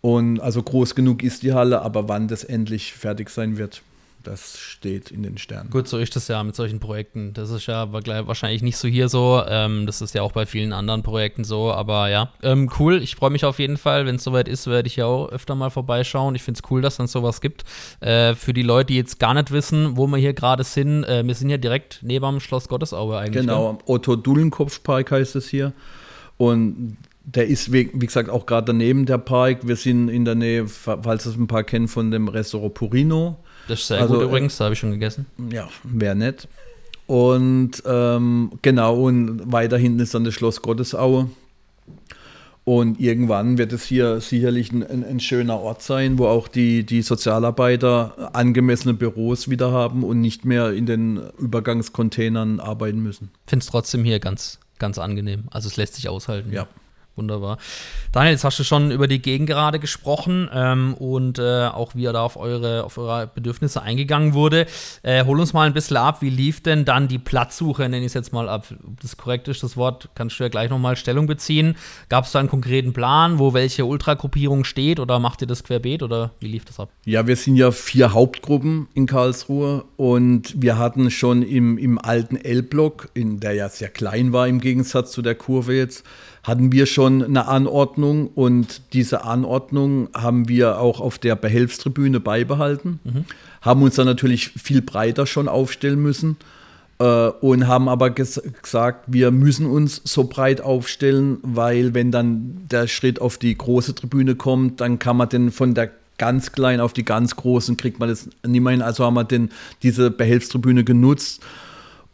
[0.00, 3.82] Und also groß genug ist die Halle, aber wann das endlich fertig sein wird,
[4.26, 5.70] das steht in den Sternen.
[5.70, 7.32] Gut, so ist das ja mit solchen Projekten.
[7.34, 9.42] Das ist ja wahrscheinlich nicht so hier so.
[9.46, 11.72] Ähm, das ist ja auch bei vielen anderen Projekten so.
[11.72, 13.02] Aber ja, ähm, cool.
[13.02, 14.06] Ich freue mich auf jeden Fall.
[14.06, 16.34] Wenn es soweit ist, werde ich ja auch öfter mal vorbeischauen.
[16.34, 17.64] Ich finde es cool, dass dann sowas gibt.
[18.00, 21.26] Äh, für die Leute, die jetzt gar nicht wissen, wo wir hier gerade sind, äh,
[21.26, 23.42] wir sind ja direkt neben dem Schloss Gottesaue eigentlich.
[23.42, 25.72] Genau, am Otto-Dullenkopf-Park heißt es hier.
[26.36, 29.66] Und der ist, wie, wie gesagt, auch gerade daneben der Park.
[29.66, 33.38] Wir sind in der Nähe, falls es ein paar kennen, von dem Restaurant Purino.
[33.68, 35.26] Das ist sehr also, gut äh, übrigens, da habe ich schon gegessen.
[35.50, 36.48] Ja, wäre nett.
[37.06, 41.28] Und ähm, genau, und weiter hinten ist dann das Schloss Gottesaue.
[42.64, 46.84] Und irgendwann wird es hier sicherlich ein, ein, ein, schöner Ort sein, wo auch die,
[46.84, 53.30] die Sozialarbeiter angemessene Büros wieder haben und nicht mehr in den Übergangscontainern arbeiten müssen.
[53.44, 55.44] Ich finde es trotzdem hier ganz, ganz angenehm.
[55.50, 56.52] Also es lässt sich aushalten.
[56.52, 56.66] Ja.
[57.16, 57.58] Wunderbar.
[58.10, 62.06] Daniel, jetzt hast du schon über die Gegend gerade gesprochen ähm, und äh, auch wie
[62.06, 64.66] er da auf eure, auf eure Bedürfnisse eingegangen wurde.
[65.02, 68.06] Äh, hol uns mal ein bisschen ab, wie lief denn dann die Platzsuche, nenne ich
[68.06, 68.66] es jetzt mal ab.
[68.84, 71.76] Ob das korrekt ist, das Wort, kannst du ja gleich nochmal Stellung beziehen.
[72.08, 76.02] Gab es da einen konkreten Plan, wo welche Ultragruppierung steht oder macht ihr das querbeet
[76.02, 76.90] oder wie lief das ab?
[77.04, 82.36] Ja, wir sind ja vier Hauptgruppen in Karlsruhe und wir hatten schon im, im alten
[82.36, 86.04] L-Block, der ja sehr klein war im Gegensatz zu der Kurve jetzt,
[86.44, 93.00] hatten wir schon eine Anordnung und diese Anordnung haben wir auch auf der Behelfstribüne beibehalten,
[93.02, 93.24] mhm.
[93.62, 96.36] haben uns dann natürlich viel breiter schon aufstellen müssen
[96.98, 102.66] äh, und haben aber ges gesagt, wir müssen uns so breit aufstellen, weil wenn dann
[102.70, 106.80] der Schritt auf die große Tribüne kommt, dann kann man den von der ganz kleinen
[106.80, 108.82] auf die ganz großen kriegt man das nicht mehr hin.
[108.82, 109.50] Also haben wir den,
[109.82, 111.42] diese Behelfstribüne genutzt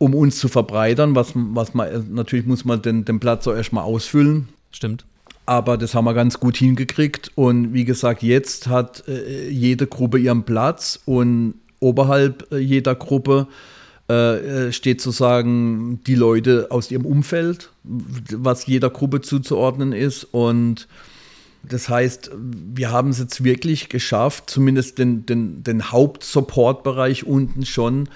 [0.00, 3.84] um uns zu verbreitern, was, was man, natürlich muss man den, den Platz auch erstmal
[3.84, 4.48] ausfüllen.
[4.72, 5.04] Stimmt.
[5.44, 7.30] Aber das haben wir ganz gut hingekriegt.
[7.34, 13.46] Und wie gesagt, jetzt hat äh, jede Gruppe ihren Platz und oberhalb äh, jeder Gruppe
[14.08, 20.24] äh, äh steht sozusagen die Leute aus ihrem Umfeld, was jeder Gruppe zuzuordnen ist.
[20.24, 20.88] Und
[21.62, 22.30] das heißt,
[22.74, 28.08] wir haben es jetzt wirklich geschafft, zumindest den, den, den Hauptsupportbereich unten schon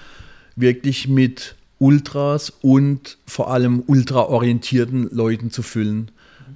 [0.55, 6.11] wirklich mit Ultras und vor allem ultraorientierten Leuten zu füllen.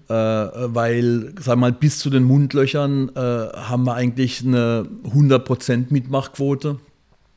[0.08, 6.80] Äh, weil, sag mal, bis zu den Mundlöchern äh, haben wir eigentlich eine 100% Mitmachquote.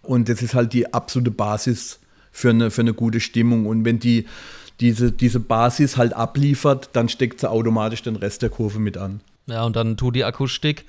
[0.03, 3.67] Und das ist halt die absolute Basis für eine, für eine gute Stimmung.
[3.67, 4.27] Und wenn die
[4.81, 9.21] diese, diese Basis halt abliefert, dann steckt sie automatisch den Rest der Kurve mit an.
[9.47, 10.85] Ja, und dann tut die Akustik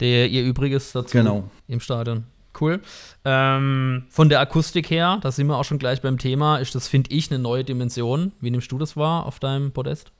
[0.00, 1.50] der ihr Übriges dazu genau.
[1.68, 2.24] im Stadion.
[2.60, 2.80] Cool.
[3.24, 6.88] Ähm, von der Akustik her, da sind wir auch schon gleich beim Thema, ist das,
[6.88, 8.32] finde ich, eine neue Dimension.
[8.40, 10.12] Wie nimmst du das wahr auf deinem Podest?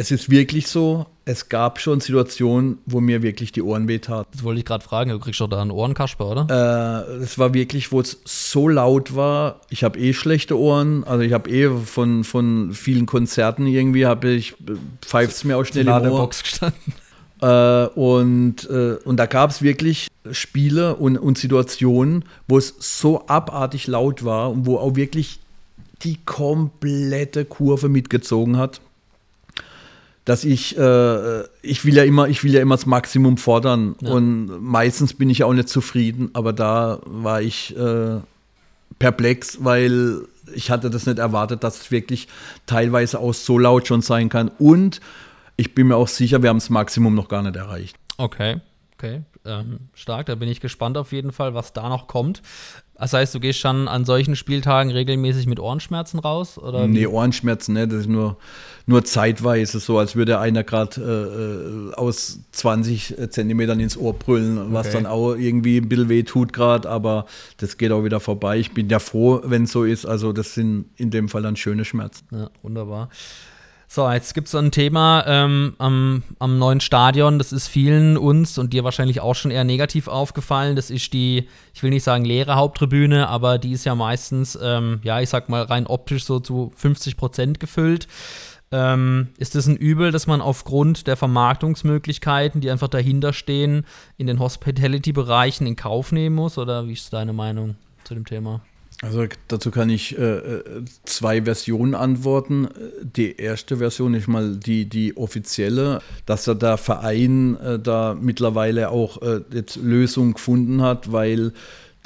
[0.00, 4.30] Es ist wirklich so, es gab schon Situationen, wo mir wirklich die Ohren wehtaten.
[4.32, 7.06] Das wollte ich gerade fragen, du kriegst doch da einen Ohrenkasper, oder?
[7.10, 9.60] Äh, es war wirklich, wo es so laut war.
[9.70, 14.28] Ich habe eh schlechte Ohren, also ich habe eh von, von vielen Konzerten irgendwie, habe
[14.28, 14.54] ich,
[15.04, 16.94] pfeift es mir auch schnell in der Box gestanden.
[17.40, 23.26] Äh, und, äh, und da gab es wirklich Spiele und, und Situationen, wo es so
[23.26, 25.38] abartig laut war und wo auch wirklich
[26.02, 28.80] die komplette Kurve mitgezogen hat,
[30.24, 34.10] dass ich, äh, ich will ja immer, ich will ja immer das Maximum fordern ja.
[34.10, 38.18] und meistens bin ich ja auch nicht zufrieden, aber da war ich äh,
[38.98, 40.22] perplex, weil
[40.54, 42.28] ich hatte das nicht erwartet, dass es wirklich
[42.66, 45.00] teilweise auch so laut schon sein kann und
[45.58, 47.96] ich bin mir auch sicher, wir haben das Maximum noch gar nicht erreicht.
[48.16, 48.60] Okay,
[48.94, 49.22] okay.
[49.44, 52.42] Ähm, stark, da bin ich gespannt auf jeden Fall, was da noch kommt.
[52.94, 56.58] Das heißt, du gehst schon an solchen Spieltagen regelmäßig mit Ohrenschmerzen raus?
[56.58, 57.88] Oder nee, Ohrenschmerzen, ne?
[57.88, 58.36] das ist nur,
[58.86, 64.58] nur zeitweise so, als würde einer gerade äh, äh aus 20 Zentimetern ins Ohr brüllen,
[64.58, 64.68] okay.
[64.70, 68.58] was dann auch irgendwie ein bisschen weh tut gerade, aber das geht auch wieder vorbei.
[68.58, 70.06] Ich bin ja froh, wenn es so ist.
[70.06, 72.26] Also das sind in dem Fall dann schöne Schmerzen.
[72.32, 73.10] Ja, wunderbar.
[73.90, 78.18] So, jetzt gibt es so ein Thema ähm, am, am neuen Stadion, das ist vielen
[78.18, 80.76] uns und dir wahrscheinlich auch schon eher negativ aufgefallen.
[80.76, 85.00] Das ist die, ich will nicht sagen leere Haupttribüne, aber die ist ja meistens, ähm,
[85.04, 88.08] ja, ich sag mal rein optisch so zu 50 Prozent gefüllt.
[88.70, 93.86] Ähm, ist das ein Übel, dass man aufgrund der Vermarktungsmöglichkeiten, die einfach dahinter stehen,
[94.18, 96.58] in den Hospitality-Bereichen in Kauf nehmen muss?
[96.58, 98.60] Oder wie ist deine Meinung zu dem Thema?
[99.00, 100.60] Also dazu kann ich äh,
[101.04, 102.68] zwei Versionen antworten.
[103.00, 108.90] Die erste Version ist mal die, die offizielle, dass da der Verein äh, da mittlerweile
[108.90, 111.52] auch äh, jetzt Lösungen gefunden hat, weil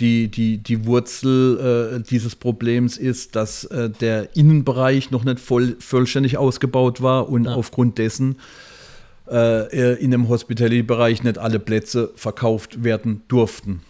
[0.01, 5.77] die, die, die Wurzel äh, dieses Problems ist, dass äh, der Innenbereich noch nicht voll,
[5.79, 7.55] vollständig ausgebaut war und ja.
[7.55, 8.37] aufgrund dessen
[9.31, 13.81] äh, in dem Hospitality-Bereich nicht alle Plätze verkauft werden durften.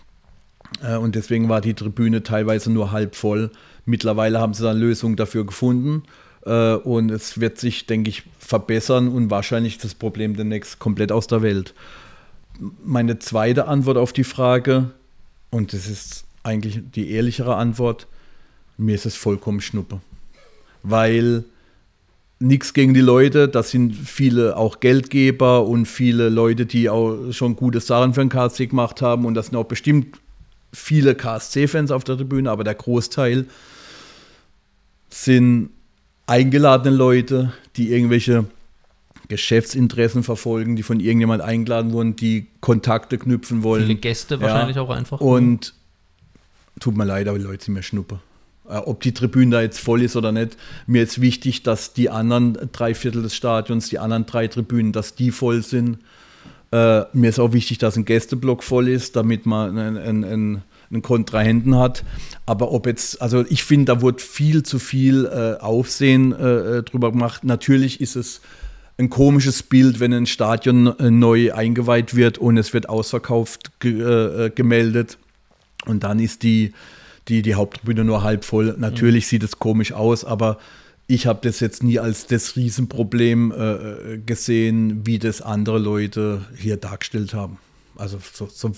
[0.83, 3.51] Äh, und deswegen war die Tribüne teilweise nur halb voll.
[3.85, 6.05] Mittlerweile haben sie eine Lösung dafür gefunden.
[6.45, 11.27] Äh, und es wird sich, denke ich, verbessern und wahrscheinlich das Problem demnächst komplett aus
[11.27, 11.75] der Welt.
[12.85, 14.91] Meine zweite Antwort auf die Frage,
[15.51, 18.07] und das ist eigentlich die ehrlichere Antwort,
[18.77, 20.01] mir ist es vollkommen schnuppe.
[20.83, 21.45] Weil
[22.43, 27.57] nichts gegen die Leute, das sind viele auch Geldgeber und viele Leute, die auch schon
[27.57, 30.19] gute Sachen für den KSC gemacht haben und das sind auch bestimmt
[30.73, 33.47] viele KSC-Fans auf der Tribüne, aber der Großteil
[35.11, 35.71] sind
[36.27, 38.47] eingeladene Leute, die irgendwelche
[39.29, 43.87] Geschäftsinteressen verfolgen, die von irgendjemand eingeladen wurden, die Kontakte knüpfen wollen.
[43.87, 44.83] Viele Gäste wahrscheinlich ja.
[44.83, 45.21] auch einfach.
[45.21, 45.75] Und
[46.81, 48.21] tut mir leid, aber die Leute sind mir Schnuppe.
[48.69, 50.57] Äh, ob die Tribüne da jetzt voll ist oder nicht,
[50.87, 55.15] mir ist wichtig, dass die anderen drei Viertel des Stadions, die anderen drei Tribünen, dass
[55.15, 55.99] die voll sind.
[56.73, 61.03] Äh, mir ist auch wichtig, dass ein Gästeblock voll ist, damit man einen, einen, einen
[61.03, 62.03] Kontrahenten hat.
[62.47, 66.83] Aber ob jetzt, also ich finde, da wurde viel zu viel äh, Aufsehen äh, äh,
[66.83, 67.45] drüber gemacht.
[67.45, 68.41] Natürlich ist es
[68.99, 74.47] ein komisches Bild, wenn ein Stadion äh, neu eingeweiht wird und es wird ausverkauft ge
[74.47, 75.19] äh, gemeldet.
[75.85, 76.73] Und dann ist die,
[77.29, 78.77] die, die Haupttribüne nur halb voll.
[78.79, 79.29] Natürlich mhm.
[79.29, 80.59] sieht es komisch aus, aber
[81.13, 86.79] ich habe das jetzt nie als das Riesenproblem äh, gesehen, wie das andere Leute hier
[86.79, 87.59] dargestellt haben.
[87.97, 88.73] Also so, so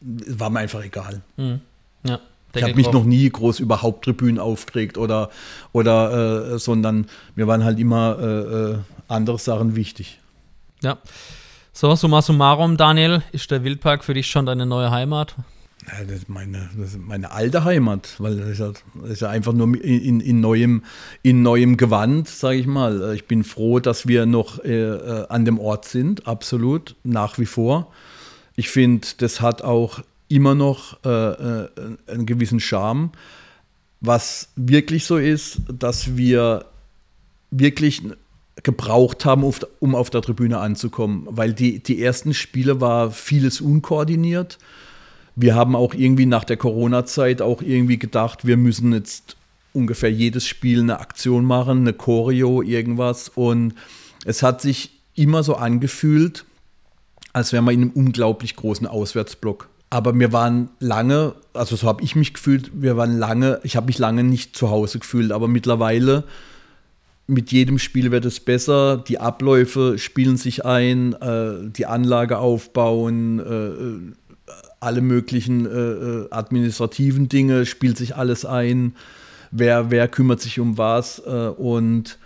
[0.00, 1.22] war mir einfach egal.
[1.36, 1.60] Mhm.
[2.04, 2.20] Ja,
[2.54, 2.94] ich habe mich drauf.
[2.94, 5.30] noch nie groß über Haupttribünen aufgeregt oder,
[5.72, 8.78] oder äh, sondern mir waren halt immer äh, äh
[9.08, 10.20] andere Sachen wichtig.
[10.82, 10.98] Ja.
[11.72, 15.34] So, summa summarum, Daniel, ist der Wildpark für dich schon deine neue Heimat?
[15.86, 19.22] Ja, das, ist meine, das ist meine alte Heimat, weil das ist ja, das ist
[19.22, 20.82] einfach nur in, in, neuem,
[21.22, 23.14] in neuem Gewand, sage ich mal.
[23.14, 27.46] Ich bin froh, dass wir noch äh, äh, an dem Ort sind, absolut, nach wie
[27.46, 27.90] vor.
[28.56, 31.68] Ich finde, das hat auch immer noch äh, äh,
[32.08, 33.10] einen gewissen Charme.
[34.02, 36.66] Was wirklich so ist, dass wir
[37.50, 38.02] wirklich
[38.62, 44.58] gebraucht haben, um auf der Tribüne anzukommen, weil die, die ersten Spiele war vieles unkoordiniert
[45.36, 49.36] wir haben auch irgendwie nach der Corona-Zeit auch irgendwie gedacht, wir müssen jetzt
[49.72, 53.28] ungefähr jedes Spiel eine Aktion machen, eine Choreo, irgendwas.
[53.28, 53.74] Und
[54.24, 56.44] es hat sich immer so angefühlt,
[57.32, 59.68] als wären wir in einem unglaublich großen Auswärtsblock.
[59.90, 63.86] Aber wir waren lange, also so habe ich mich gefühlt, wir waren lange, ich habe
[63.86, 66.24] mich lange nicht zu Hause gefühlt, aber mittlerweile
[67.26, 73.38] mit jedem Spiel wird es besser, die Abläufe spielen sich ein, äh, die Anlage aufbauen,
[73.38, 74.19] äh,
[74.80, 78.94] alle möglichen äh, äh, administrativen Dinge, spielt sich alles ein,
[79.50, 82.18] wer, wer kümmert sich um was äh, und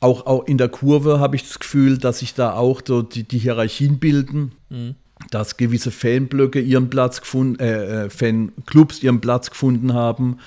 [0.00, 3.22] auch, auch in der Kurve habe ich das Gefühl, dass sich da auch so die,
[3.24, 4.94] die Hierarchien bilden, mhm.
[5.30, 10.38] dass gewisse Fanblöcke ihren Platz gefunden, äh, äh, Fanclubs ihren Platz gefunden haben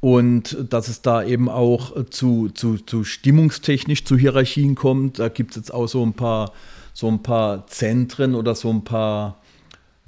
[0.00, 5.20] und dass es da eben auch zu, zu, zu stimmungstechnisch zu Hierarchien kommt.
[5.20, 6.52] Da gibt es jetzt auch so ein paar
[6.98, 9.37] so ein paar Zentren oder so ein paar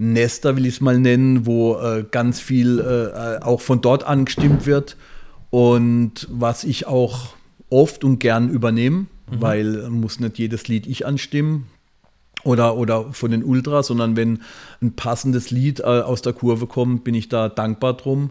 [0.00, 4.64] Nester, will ich es mal nennen, wo äh, ganz viel äh, auch von dort angestimmt
[4.64, 4.96] wird
[5.50, 7.34] und was ich auch
[7.68, 9.06] oft und gern übernehme, mhm.
[9.30, 11.66] weil muss nicht jedes Lied ich anstimmen
[12.44, 14.40] oder, oder von den Ultras, sondern wenn
[14.80, 18.30] ein passendes Lied äh, aus der Kurve kommt, bin ich da dankbar drum.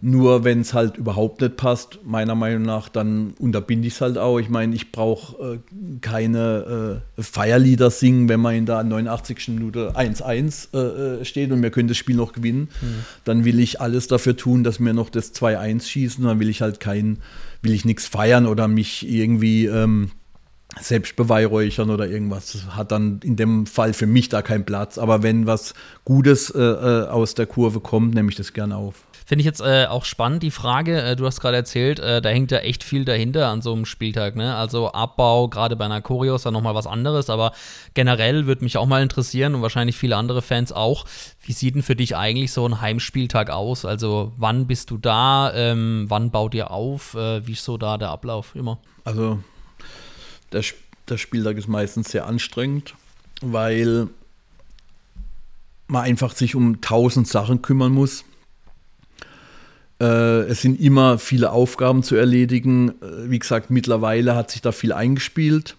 [0.00, 4.16] Nur wenn es halt überhaupt nicht passt, meiner Meinung nach, dann unterbinde ich es halt
[4.16, 4.38] auch.
[4.38, 5.58] Ich meine, ich brauche äh,
[6.00, 9.48] keine äh, Feierlieder singen, wenn man in der 89.
[9.48, 10.78] Minute 1-1 äh,
[11.20, 12.68] äh, steht und wir können das Spiel noch gewinnen.
[12.80, 13.04] Mhm.
[13.24, 16.22] Dann will ich alles dafür tun, dass wir noch das 2-1 schießen.
[16.22, 17.18] Dann will ich halt kein,
[17.62, 20.12] will ich nichts feiern oder mich irgendwie ähm,
[20.80, 22.52] selbst beweihräuchern oder irgendwas.
[22.52, 24.96] Das hat dann in dem Fall für mich da keinen Platz.
[24.96, 25.74] Aber wenn was
[26.04, 29.07] Gutes äh, äh, aus der Kurve kommt, nehme ich das gerne auf.
[29.28, 31.02] Finde ich jetzt äh, auch spannend, die Frage.
[31.02, 33.84] Äh, du hast gerade erzählt, äh, da hängt ja echt viel dahinter an so einem
[33.84, 34.36] Spieltag.
[34.36, 34.54] Ne?
[34.54, 37.52] Also Abbau, gerade bei einer Choreo ist ja nochmal was anderes, aber
[37.92, 41.04] generell würde mich auch mal interessieren und wahrscheinlich viele andere Fans auch.
[41.42, 43.84] Wie sieht denn für dich eigentlich so ein Heimspieltag aus?
[43.84, 45.52] Also wann bist du da?
[45.52, 47.12] Ähm, wann baut ihr auf?
[47.12, 48.78] Äh, wie ist so da der Ablauf immer?
[49.04, 49.40] Also
[50.52, 50.64] der,
[51.06, 52.94] der Spieltag ist meistens sehr anstrengend,
[53.42, 54.08] weil
[55.86, 58.24] man einfach sich um tausend Sachen kümmern muss
[60.04, 62.90] es sind immer viele Aufgaben zu erledigen.
[63.02, 65.76] Äh, wie gesagt, mittlerweile hat sich da viel eingespielt.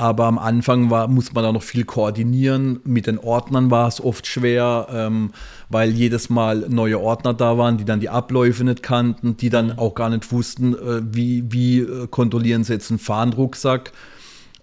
[0.00, 2.78] Aber am Anfang war, muss man da noch viel koordinieren.
[2.84, 5.32] Mit den Ordnern war es oft schwer, ähm,
[5.68, 9.76] weil jedes Mal neue Ordner da waren, die dann die Abläufe nicht kannten, die dann
[9.76, 13.92] auch gar nicht wussten, äh, wie, wie äh, kontrollieren sie jetzt einen Fahnenrucksack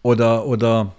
[0.03, 0.93] oder, oder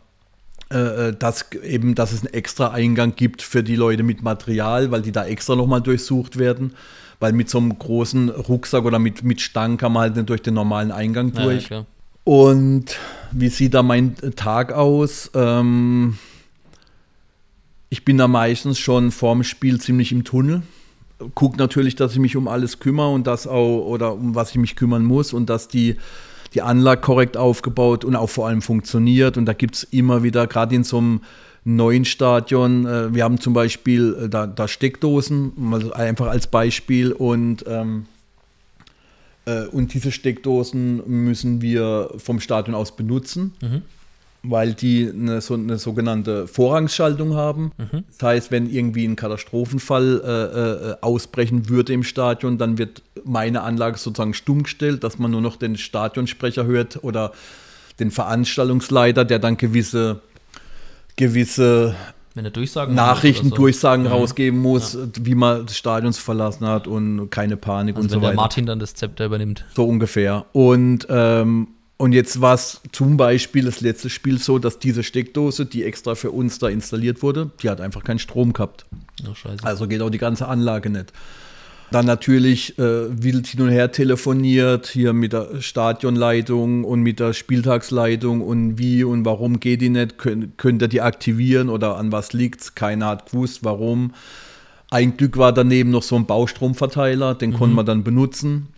[0.71, 4.91] äh, äh, dass eben, dass es einen extra Eingang gibt für die Leute mit Material,
[4.91, 6.75] weil die da extra nochmal durchsucht werden.
[7.19, 10.43] Weil mit so einem großen Rucksack oder mit, mit Stangen kann man halt nicht durch
[10.43, 11.71] den normalen Eingang durch.
[11.71, 11.87] Ja,
[12.25, 12.99] Und
[13.33, 15.31] wie sieht da mein Tag aus?
[15.35, 16.19] Ähm,
[17.89, 20.63] ich bin da meistens schon vorm Spiel ziemlich im Tunnel.
[21.35, 24.57] Guck natürlich, dass ich mich um alles kümmere und das auch, oder um was ich
[24.57, 25.97] mich kümmern muss und dass die
[26.55, 29.37] die Anlage korrekt aufgebaut und auch vor allem funktioniert.
[29.37, 31.21] Und da gibt es immer wieder, gerade in so einem
[31.67, 37.13] neuen Stadion, äh, wir haben zum Beispiel äh, da, da, Steckdosen, also einfach als Beispiel.
[37.13, 38.07] Und, ähm,
[39.47, 43.55] äh, und diese Steckdosen müssen wir vom Stadion aus benutzen.
[43.61, 43.83] Mhm
[44.49, 47.73] weil die eine, so eine sogenannte Vorrangsschaltung haben.
[47.79, 48.05] Mhm.
[48.13, 53.99] Das heißt, wenn irgendwie ein Katastrophenfall äh, ausbrechen würde im Stadion, dann wird meine Anlage
[53.99, 57.33] sozusagen stumm gestellt, dass man nur noch den Stadionsprecher hört oder
[57.99, 60.21] den Veranstaltungsleiter, der dann gewisse,
[61.17, 61.95] gewisse
[62.89, 63.57] Nachrichten, so.
[63.57, 64.11] Durchsagen mhm.
[64.11, 65.01] rausgeben muss, ja.
[65.21, 68.23] wie man das Stadion verlassen hat und keine Panik also und so weiter.
[68.23, 69.65] Wenn der Martin dann das Zepter übernimmt.
[69.75, 70.45] So ungefähr.
[70.53, 75.65] Und ähm, und jetzt war es zum Beispiel das letzte Spiel so, dass diese Steckdose,
[75.65, 78.85] die extra für uns da installiert wurde, die hat einfach keinen Strom gehabt.
[79.27, 81.13] Oh, also geht auch die ganze Anlage nicht.
[81.93, 87.33] Dann natürlich äh, wild hin und her telefoniert, hier mit der Stadionleitung und mit der
[87.33, 92.11] Spieltagsleitung und wie und warum geht die nicht, Kön könnt ihr die aktivieren oder an
[92.11, 92.75] was liegt es?
[92.75, 94.15] Keiner hat gewusst, warum.
[94.91, 97.55] Ein Glück war daneben noch so ein Baustromverteiler, den mhm.
[97.55, 98.69] konnte man dann benutzen.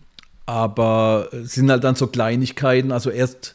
[0.44, 3.54] Aber es sind halt dann so Kleinigkeiten, also erst,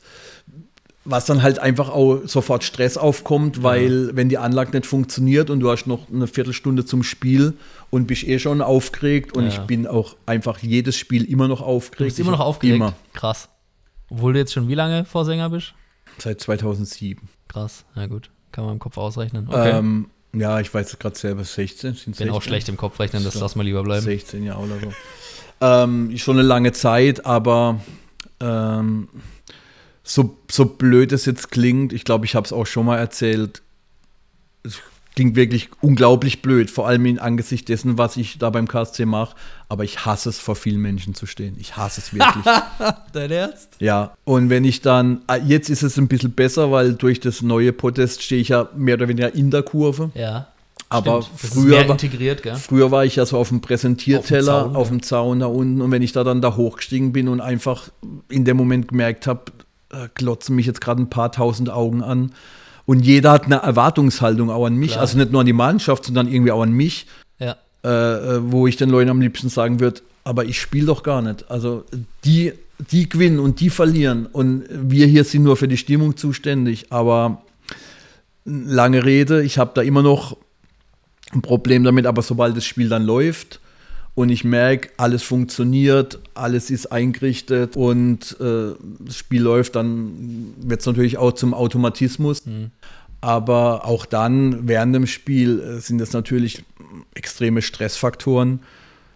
[1.06, 4.16] was dann halt einfach auch sofort Stress aufkommt, weil ja.
[4.16, 7.54] wenn die Anlage nicht funktioniert und du hast noch eine Viertelstunde zum Spiel
[7.90, 9.50] und bist eh schon aufgeregt und ja.
[9.50, 12.00] ich bin auch einfach jedes Spiel immer noch aufgeregt.
[12.00, 12.76] Du bist immer noch aufgeregt?
[12.78, 12.94] Immer.
[13.14, 13.50] Krass.
[14.10, 15.74] Obwohl du jetzt schon wie lange Vorsänger bist?
[16.20, 17.28] Seit 2007.
[17.48, 18.30] Krass, na gut.
[18.52, 19.48] Kann man im Kopf ausrechnen.
[19.48, 19.72] Okay.
[19.72, 21.94] Ähm, ja, ich weiß gerade selber 16.
[21.94, 24.04] Ich bin auch schlecht im Kopf rechnen, das lass mal lieber bleiben.
[24.04, 24.94] 16 Jahre oder so.
[25.62, 27.80] Ähm, schon eine lange Zeit, aber
[28.40, 29.10] ähm,
[30.04, 33.62] so, so blöd es jetzt klingt, ich glaube, ich habe es auch schon mal erzählt,
[34.64, 34.82] es
[35.16, 39.36] klingt wirklich unglaublich blöd, vor allem in Angesicht dessen, was ich da beim KSC mache.
[39.70, 41.56] Aber ich hasse es, vor vielen Menschen zu stehen.
[41.60, 42.46] Ich hasse es wirklich.
[43.14, 43.70] Dein Ernst?
[43.80, 44.16] Ja.
[44.24, 47.74] Und wenn ich dann, ah, jetzt ist es ein bisschen besser, weil durch das neue
[47.74, 50.12] Podest stehe ich ja mehr oder weniger in der Kurve.
[50.16, 50.48] Ja.
[50.90, 51.98] Aber früher,
[52.58, 55.48] früher war ich ja so auf dem Präsentierteller, auf dem, Zaun, auf dem Zaun da
[55.48, 55.82] unten.
[55.82, 57.90] Und wenn ich da dann da hochgestiegen bin und einfach
[58.30, 59.46] in dem Moment gemerkt habe,
[59.94, 62.32] äh, glotzen mich jetzt gerade ein paar tausend Augen an.
[62.86, 64.92] Und jeder hat eine Erwartungshaltung auch an mich.
[64.92, 65.02] Klar.
[65.02, 67.08] Also nicht nur an die Mannschaft, sondern irgendwie auch an mich.
[67.40, 67.56] Ja.
[67.84, 71.22] Äh, äh wo ich den Leuten am liebsten sagen würde, aber ich spiele doch gar
[71.22, 71.50] nicht.
[71.50, 71.86] Also
[72.26, 72.54] die,
[72.92, 74.26] die gewinnen und die verlieren.
[74.26, 76.92] Und wir hier sind nur für die Stimmung zuständig.
[76.92, 77.42] Aber
[78.46, 80.38] lange Rede, ich habe da immer noch
[81.32, 83.60] ein Problem damit, aber sobald das Spiel dann läuft
[84.16, 90.82] und ich merke, alles funktioniert, alles ist eingerichtet und äh, das Spiel läuft, dann wird
[90.82, 92.46] es natürlich auch zum Automatismus.
[92.46, 92.72] Mhm.
[93.22, 96.64] Aber auch dann, während dem Spiel, äh, sind das natürlich
[97.16, 98.60] extreme Stressfaktoren.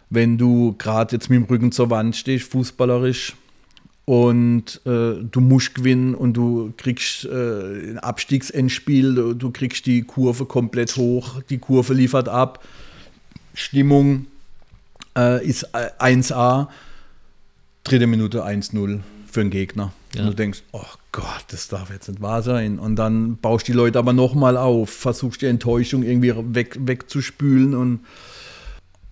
[0.09, 3.35] Wenn du gerade jetzt mit dem Rücken zur Wand stehst, fußballerisch,
[4.05, 10.03] und äh, du musst gewinnen und du kriegst äh, ein Abstiegsendspiel, du, du, kriegst die
[10.03, 12.63] Kurve komplett hoch, die Kurve liefert ab,
[13.53, 14.27] Stimmung
[15.17, 16.67] äh, ist 1A,
[17.83, 18.99] dritte Minute 1-0
[19.29, 19.91] für den Gegner.
[20.15, 20.21] Ja.
[20.21, 22.79] Und du denkst, oh Gott, das darf jetzt nicht wahr sein.
[22.79, 28.01] Und dann baust die Leute aber nochmal auf, versuchst die Enttäuschung irgendwie weg, wegzuspülen und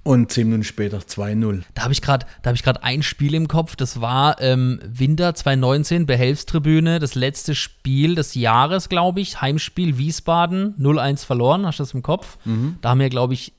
[0.06, 1.64] und zehn Minuten später 2-0.
[1.74, 3.76] Da habe ich gerade hab ein Spiel im Kopf.
[3.76, 9.42] Das war ähm, Winter 2019, Behelfstribüne, das letzte Spiel des Jahres, glaube ich.
[9.42, 11.66] Heimspiel Wiesbaden, 0-1 verloren.
[11.66, 12.38] Hast du das im Kopf?
[12.46, 12.78] Mhm.
[12.82, 13.54] Da haben wir, glaube ich,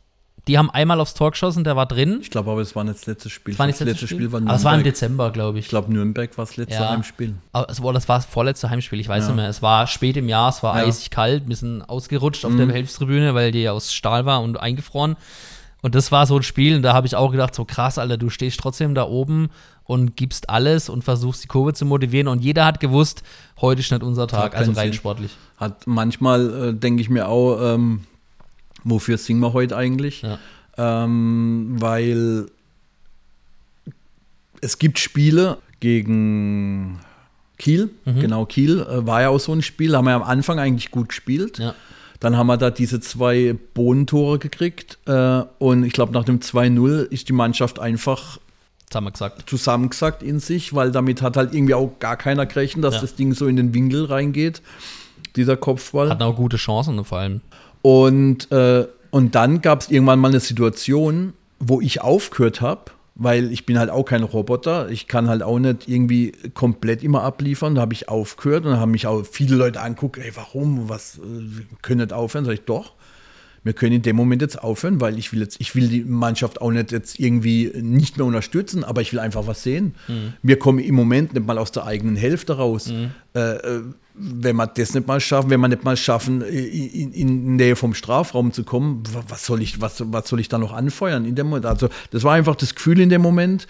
[0.47, 2.19] die haben einmal aufs Tor geschossen, der war drin.
[2.23, 3.55] Ich glaube aber, es war nicht das letzte Spiel.
[3.55, 4.51] Das war nicht das letzte Spiel, Spiel war Nürnberg.
[4.51, 5.65] Aber es war im Dezember, glaube ich.
[5.65, 6.91] Ich glaube, Nürnberg war das letzte ja.
[6.91, 7.35] Heimspiel.
[7.53, 9.29] Also, das war das vorletzte Heimspiel, ich weiß ja.
[9.29, 9.49] nicht mehr.
[9.49, 10.87] Es war spät im Jahr, es war ja.
[10.87, 12.59] eisig kalt, ein bisschen ausgerutscht auf mhm.
[12.59, 15.17] der Behelfstribüne, weil die aus Stahl war und eingefroren.
[15.83, 18.17] Und das war so ein Spiel, und da habe ich auch gedacht, so krass, Alter,
[18.17, 19.51] du stehst trotzdem da oben
[19.85, 22.29] und gibst alles und versuchst die Kurve zu motivieren.
[22.29, 23.23] Und jeder hat gewusst,
[23.61, 24.95] heute ist nicht unser Tag, also rein Sinn.
[24.95, 25.37] sportlich.
[25.59, 28.03] Hat manchmal, äh, denke ich mir auch, ähm,
[28.89, 30.23] wofür singen wir heute eigentlich?
[30.23, 30.39] Ja.
[30.79, 32.47] Ähm, weil
[34.61, 36.99] es gibt Spiele gegen
[37.59, 38.21] Kiel, Mhm.
[38.21, 41.09] genau Kiel äh, war ja auch so ein Spiel, haben wir am Anfang eigentlich gut
[41.11, 41.59] gespielt.
[41.59, 41.75] Ja.
[42.21, 47.03] Dann haben wir da diese zwei Bodentore gekriegt äh, und ich glaube, nach dem 2-0
[47.11, 48.39] ist die Mannschaft einfach
[49.13, 49.51] gesagt.
[49.51, 53.01] zusammengesackt in sich, weil damit hat halt irgendwie auch gar keiner gerechnet, dass Ja.
[53.03, 54.63] das Ding so in den Winkel reingeht,
[55.35, 56.09] dieser Kopfball.
[56.09, 57.43] Hatten auch gute Chancen vor allem.
[57.87, 63.53] Und, äh, und dann gab es irgendwann mal eine Situation, wo ich aufgehört habe, weil
[63.53, 64.89] ich bin halt auch kein Roboter.
[64.91, 67.77] Ich kann halt auch nicht irgendwie komplett immer abliefern.
[67.77, 71.19] Da habe ich aufgehört und da haben mich auch viele Leute angeguckt, ey, warum, was,
[71.19, 72.45] äh, wir können nicht aufhören?
[72.45, 72.95] Sag ich, doch.
[73.63, 76.61] Wir können in dem Moment jetzt aufhören, weil ich will jetzt, ich will die Mannschaft
[76.61, 79.95] auch nicht jetzt irgendwie nicht mehr unterstützen, aber ich will einfach was sehen.
[80.43, 82.93] Wir kommen im Moment nicht mal aus der eigenen Hälfte raus.
[83.35, 83.83] Äh, äh,
[84.19, 87.93] wenn wir das nicht mal schaffen, wenn wir nicht mal schaffen, in, in Nähe vom
[87.95, 91.35] Strafraum zu kommen, wa- was soll ich, was, was soll ich da noch anfeuern in
[91.35, 91.67] dem Moment?
[91.67, 93.67] Also das war einfach das Gefühl in dem Moment.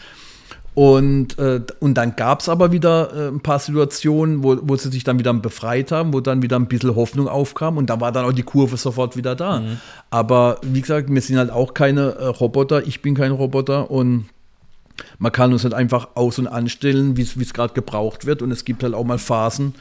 [0.75, 4.91] Und, äh, und dann gab es aber wieder äh, ein paar Situationen, wo, wo sie
[4.91, 8.13] sich dann wieder befreit haben, wo dann wieder ein bisschen Hoffnung aufkam und da war
[8.13, 9.63] dann auch die Kurve sofort wieder da.
[10.11, 14.27] Aber wie gesagt, wir sind halt auch keine äh, Roboter, ich bin kein Roboter und
[15.19, 18.43] man kann uns halt einfach aus- und anstellen, wie es gerade gebraucht wird.
[18.43, 19.75] Und es gibt halt auch mal Phasen,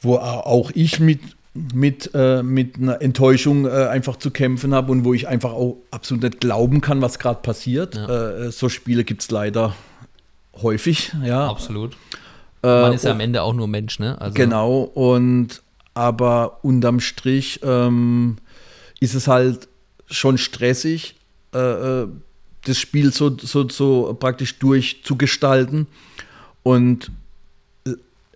[0.00, 1.20] wo auch ich mit,
[1.54, 5.76] mit, äh, mit einer Enttäuschung äh, einfach zu kämpfen habe und wo ich einfach auch
[5.90, 7.96] absolut nicht glauben kann, was gerade passiert.
[7.96, 9.74] Äh, so Spiele gibt es leider
[10.62, 11.48] häufig, ja.
[11.48, 11.96] Absolut.
[12.62, 14.20] Äh, Man ist ja am Ende auch nur Mensch, ne?
[14.20, 15.62] Also, Genau, und
[15.94, 18.36] aber unterm Strich ähm,
[19.00, 19.68] ist es halt
[20.06, 21.16] schon stressig,
[21.54, 21.58] äh,
[22.02, 22.08] äh,
[22.64, 25.86] das Spiel so, so, so praktisch durchzugestalten.
[26.62, 27.10] Und äh,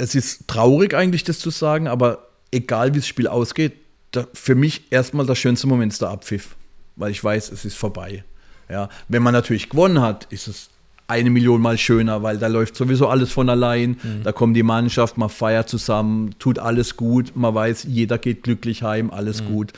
[0.03, 3.75] es ist traurig eigentlich, das zu sagen, aber egal wie das Spiel ausgeht,
[4.11, 6.57] da, für mich erstmal der schönste Moment ist der Abpfiff,
[6.97, 8.25] weil ich weiß, es ist vorbei.
[8.69, 10.71] Ja, wenn man natürlich gewonnen hat, ist es
[11.07, 13.97] eine Million Mal schöner, weil da läuft sowieso alles von allein.
[14.25, 18.83] Da kommt die Mannschaft, man feiert zusammen, tut alles gut, man weiß, jeder geht glücklich
[18.83, 19.73] heim, alles gut.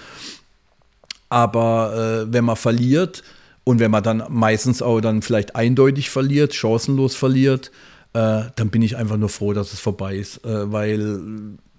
[1.28, 3.22] Aber äh, wenn man verliert
[3.64, 7.70] und wenn man dann meistens auch dann vielleicht eindeutig verliert, chancenlos verliert,
[8.14, 10.44] äh, dann bin ich einfach nur froh, dass es vorbei ist.
[10.44, 11.20] Äh, weil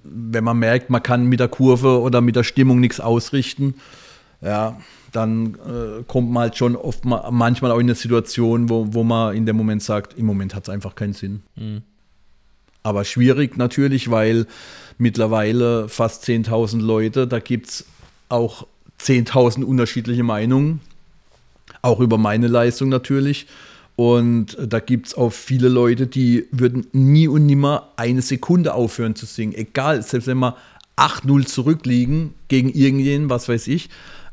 [0.03, 3.75] wenn man merkt, man kann mit der Kurve oder mit der Stimmung nichts ausrichten,
[4.41, 4.77] ja,
[5.11, 9.03] dann äh, kommt man halt schon oft mal, manchmal auch in eine Situation, wo, wo
[9.03, 11.41] man in dem Moment sagt, im Moment hat es einfach keinen Sinn.
[12.83, 14.45] Aber schwierig natürlich, weil
[14.97, 17.85] mittlerweile fast 10.000 Leute, da gibt es
[18.29, 18.67] auch
[18.99, 20.81] 10.000 unterschiedliche Meinungen,
[21.81, 23.47] auch über meine Leistung natürlich.
[23.95, 29.15] Und da gibt es auch viele Leute, die würden nie und nimmer eine Sekunde aufhören
[29.15, 29.53] zu singen.
[29.53, 30.57] Egal, selbst wenn wir
[30.97, 33.89] 8-0 zurückliegen gegen irgendjemanden, was weiß ich,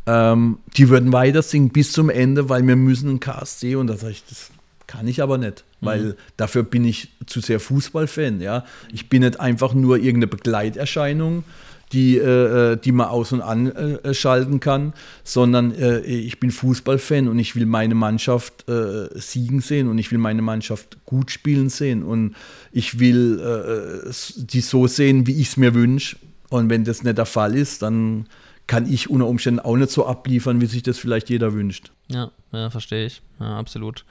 [0.07, 3.97] ähm, die würden weiter singen bis zum Ende, weil wir müssen einen KSC und da
[3.97, 4.51] sage ich, das
[4.89, 8.41] kann ich aber nicht, weil dafür bin ich zu sehr Fußballfan.
[8.41, 8.65] Ja?
[8.93, 11.45] Ich bin nicht einfach nur irgendeine Begleiterscheinung,
[11.93, 17.55] die, äh, die man aus- und anschalten kann, sondern äh, ich bin Fußballfan und ich
[17.55, 22.35] will meine Mannschaft äh, siegen sehen und ich will meine Mannschaft gut spielen sehen und
[22.73, 26.17] ich will äh, die so sehen, wie ich es mir wünsche.
[26.49, 28.27] Und wenn das nicht der Fall ist, dann
[28.67, 31.91] kann ich unter Umständen auch nicht so abliefern, wie sich das vielleicht jeder wünscht.
[32.09, 33.23] Ja, ja verstehe ich.
[33.41, 34.05] Ja, absolut.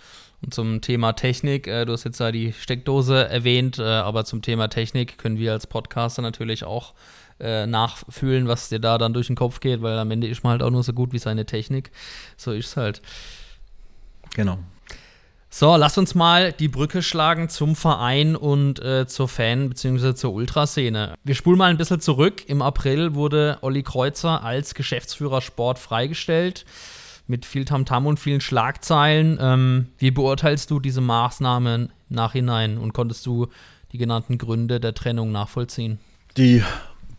[0.44, 4.42] Und zum Thema Technik, äh, du hast jetzt ja die Steckdose erwähnt, äh, aber zum
[4.42, 6.94] Thema Technik können wir als Podcaster natürlich auch
[7.42, 10.52] äh, nachfühlen, was dir da dann durch den Kopf geht, weil am Ende ist man
[10.52, 11.92] halt auch nur so gut wie seine Technik.
[12.38, 13.02] So ist es halt.
[14.36, 14.60] Genau.
[15.54, 20.16] So, lass uns mal die Brücke schlagen zum Verein und äh, zur Fan- bzw.
[20.16, 21.16] zur Ultraszene.
[21.26, 22.44] Wir spulen mal ein bisschen zurück.
[22.48, 26.64] Im April wurde Olli Kreuzer als Geschäftsführer Sport freigestellt.
[27.28, 29.38] Mit viel Tamtam und vielen Schlagzeilen.
[29.42, 33.48] Ähm, wie beurteilst du diese Maßnahmen nachhinein und konntest du
[33.92, 36.00] die genannten Gründe der Trennung nachvollziehen?
[36.38, 36.64] Die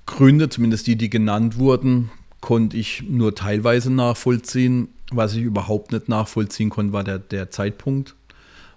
[0.07, 4.89] Gründe, zumindest die, die genannt wurden, konnte ich nur teilweise nachvollziehen.
[5.13, 8.15] Was ich überhaupt nicht nachvollziehen konnte, war der, der Zeitpunkt.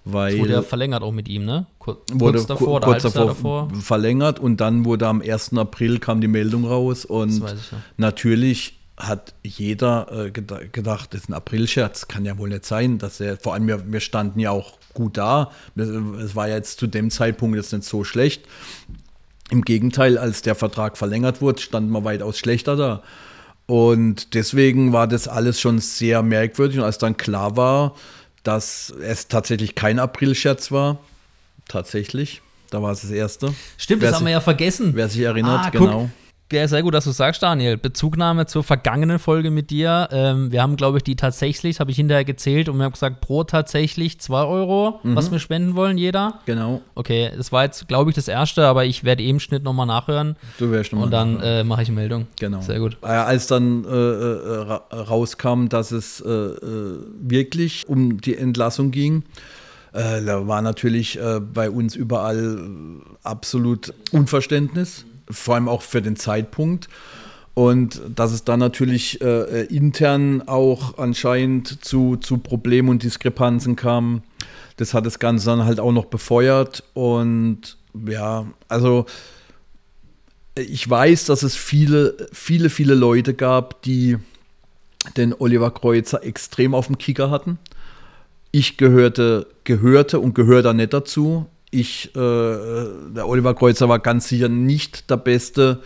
[0.04, 1.66] Weil Es wurde ja verlängert auch mit ihm, ne?
[1.80, 3.70] Kur wurde kurz davor, kurz davor, davor.
[3.74, 5.54] verlängert und dann wurde am 1.
[5.58, 7.78] April kam die Meldung raus und weiß ich ja.
[7.98, 12.98] natürlich hat jeder äh, geda- gedacht, das ist ein Aprilscherz, kann ja wohl nicht sein,
[12.98, 16.80] dass er, vor allem wir, wir standen ja auch gut da, es war ja jetzt
[16.80, 18.44] zu dem Zeitpunkt jetzt nicht so schlecht.
[19.52, 23.04] Im Gegenteil, als der Vertrag verlängert wurde, standen wir weitaus schlechter da.
[23.68, 26.78] Und deswegen war das alles schon sehr merkwürdig.
[26.78, 27.96] Und als dann klar war,
[28.44, 31.00] dass es tatsächlich kein Aprilscherz war,
[31.68, 33.54] tatsächlich, da war es das Erste.
[33.78, 34.92] Stimmt, Wer das haben wir sich- ja vergessen.
[34.94, 36.10] Wer sich erinnert, Ah, genau.
[36.52, 37.76] Ja, sehr gut, dass du sagst, Daniel.
[37.76, 40.08] Bezugnahme zur vergangenen Folge mit dir.
[40.12, 43.20] Ähm, wir haben, glaube ich, die tatsächlich, habe ich hinterher gezählt und wir haben gesagt,
[43.22, 46.40] pro tatsächlich 2 Euro, was wir spenden wollen, jeder.
[46.46, 46.84] Genau.
[46.94, 50.36] Okay, das war jetzt, glaube ich, das erste, aber ich werde eben Schnitt nochmal nachhören
[50.60, 52.28] Du wärst nochmal und dann äh, mache ich Meldung.
[52.40, 52.62] Genau.
[52.62, 52.98] Sehr gut.
[53.02, 58.92] Äh, Als dann äh, äh, ra rauskam, dass es äh, äh, wirklich um die Entlassung
[58.92, 59.24] ging,
[59.94, 61.18] da war natürlich
[61.54, 62.68] bei uns überall
[63.24, 66.90] absolut Unverständnis, vor allem auch für den Zeitpunkt.
[67.54, 73.78] Und dass es dann natürlich äh, äh, intern auch anscheinend zu, zu Problemen und Diskrepanzen
[73.78, 74.24] kam,
[74.76, 76.84] das hat das Ganze dann halt auch noch befeuert.
[76.94, 79.06] Und ja, also
[80.56, 84.18] ich weiß, dass es viele, viele, viele Leute gab, die
[85.18, 87.58] den Oliver Kreuzer extrem auf dem Kicker hatten.
[88.52, 91.46] Ich gehörte, gehörte und gehöre da nicht dazu.
[91.76, 95.82] Ich, äh, der Oliver Kreuzer war ganz sicher nicht der beste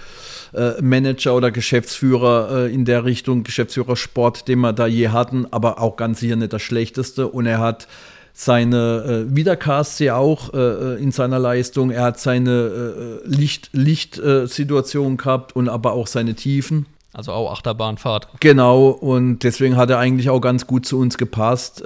[0.54, 5.48] äh, Manager oder Geschäftsführer äh, in der Richtung, Geschäftsführer Sport, den wir da je hatten,
[5.52, 7.28] aber auch ganz sicher nicht der schlechteste.
[7.28, 7.88] Und er hat
[8.34, 11.92] seine äh, Wiedercasts ja auch äh, in seiner Leistung.
[11.92, 16.86] Er hat seine äh, Licht, Lichtsituation gehabt und aber auch seine Tiefen.
[17.12, 18.28] Also auch Achterbahnfahrt.
[18.40, 21.84] Genau, und deswegen hat er eigentlich auch ganz gut zu uns gepasst.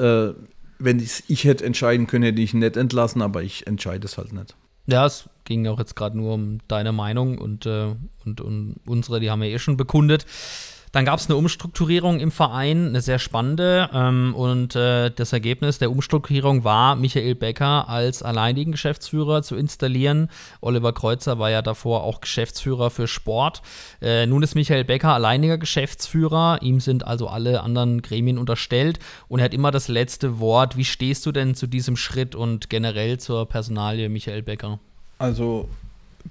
[0.80, 4.17] Wenn ich, ich hätte entscheiden können, hätte ich ihn nicht entlassen, aber ich entscheide es
[4.17, 4.55] halt nicht.
[4.86, 7.95] Ja, es ging auch jetzt gerade nur um deine Meinung und, äh,
[8.26, 10.26] und, und unsere, die haben wir eh schon bekundet.
[10.94, 13.89] Dann gab es eine Umstrukturierung im Verein, eine sehr spannende.
[13.91, 20.30] Ähm, und äh, das Ergebnis der Umstrukturierung war, Michael Becker als alleinigen Geschäftsführer zu installieren.
[20.62, 23.64] Oliver Kreuzer war ja davor auch Geschäftsführer für Sport.
[24.04, 26.60] Äh, nun ist Michael Becker alleiniger Geschäftsführer.
[26.62, 30.78] Ihm sind also alle anderen Gremien unterstellt und er hat immer das letzte Wort.
[30.78, 34.78] Wie stehst du denn zu diesem Schritt und generell zur Personalie Michael Becker?
[35.18, 35.68] Also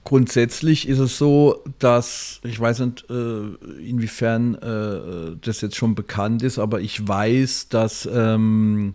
[0.05, 6.43] grundsätzlich ist es so, dass ich weiß nicht, äh, inwiefern äh, das jetzt schon bekannt
[6.43, 8.95] ist, aber ich weiß, dass ähm,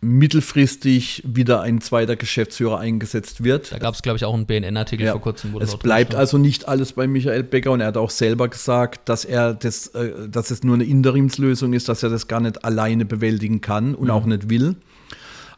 [0.00, 3.72] mittelfristig wieder ein zweiter Geschäftsführer eingesetzt wird.
[3.72, 5.52] Da gab es, glaube ich, auch einen BNN-Artikel Ja, vor kurzem.
[5.52, 6.20] wo es bleibt stand.
[6.20, 9.88] also nicht alles bei Michael Becker und er hat auch selber gesagt, dass er das,
[9.88, 13.94] äh, dass es nur eine Interimslösung ist, dass er das gar nicht alleine bewältigen kann
[13.94, 14.76] und auch nicht will.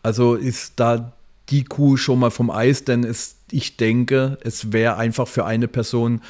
[0.02, 1.12] Also ist da
[1.50, 5.68] die Kuh schon mal vom Eis, denn es, ich denke, es wäre einfach für eine
[5.68, 6.20] Person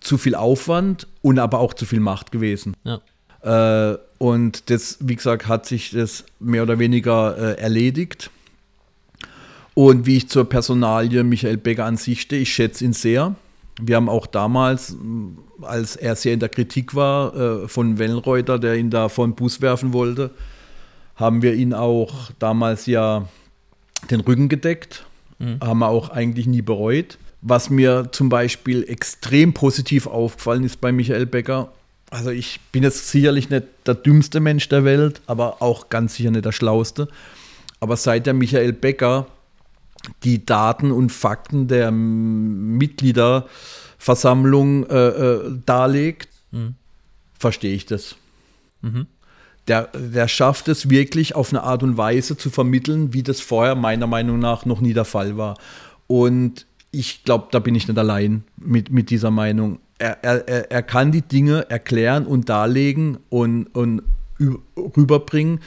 [0.00, 2.76] zu viel Aufwand und aber auch zu viel Macht gewesen.
[2.84, 3.00] Ja.
[3.92, 8.30] Äh, und das, wie gesagt, hat sich das mehr oder weniger äh, erledigt.
[9.74, 13.34] Und wie ich zur Personalie Michael Becker an sich stehe, ich schätze ihn sehr.
[13.80, 14.96] Wir haben auch damals,
[15.60, 19.34] als er sehr in der Kritik war äh, von Wellenreuter, der ihn da vor den
[19.34, 20.30] Bus werfen wollte,
[21.14, 23.28] haben wir ihn auch damals ja
[24.10, 25.04] den Rücken gedeckt.
[25.60, 27.18] Haben wir auch eigentlich nie bereut.
[27.42, 31.72] Was mir zum Beispiel extrem positiv aufgefallen ist bei Michael Becker,
[32.10, 36.30] also ich bin jetzt sicherlich nicht der dümmste Mensch der Welt, aber auch ganz sicher
[36.30, 37.08] nicht der schlauste.
[37.80, 39.26] Aber seit der Michael Becker
[40.22, 46.28] die Daten und Fakten der Mitgliederversammlung äh, äh, darlegt,
[47.38, 48.14] verstehe ich das.
[49.68, 53.74] Der, der schafft es wirklich auf eine Art und Weise zu vermitteln, wie das vorher
[53.74, 55.56] meiner Meinung nach noch nie der Fall war.
[56.06, 59.80] Und ich glaube, da bin ich nicht allein mit, mit dieser Meinung.
[59.98, 64.02] Er, er, er- kann die Dinge erklären und darlegen und, und
[64.96, 65.60] rüberbringen,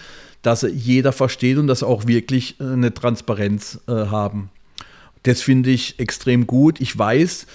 [0.43, 4.49] dass er jeder versteht und dass auch wirklich äh, eine Transparenz äh, haben.
[5.23, 6.79] Das finde ich extrem gut.
[6.79, 7.47] Ich weiß,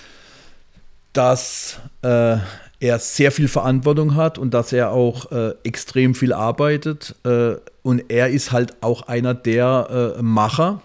[1.15, 2.37] dass äh,
[2.85, 7.15] er sehr viel Verantwortung hat und dass er auch äh, extrem viel arbeitet.
[7.25, 10.83] Äh, und er ist halt auch einer der äh, Macher,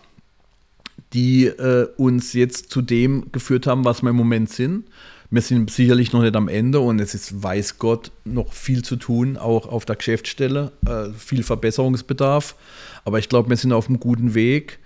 [1.11, 4.85] die äh, uns jetzt zu dem geführt haben, was wir im Moment sind.
[5.29, 8.95] Wir sind sicherlich noch nicht am Ende und es ist, weiß Gott, noch viel zu
[8.95, 12.55] tun, auch auf der Geschäftsstelle, äh, viel Verbesserungsbedarf.
[13.03, 14.79] Aber ich glaube, wir sind auf einem guten Weg.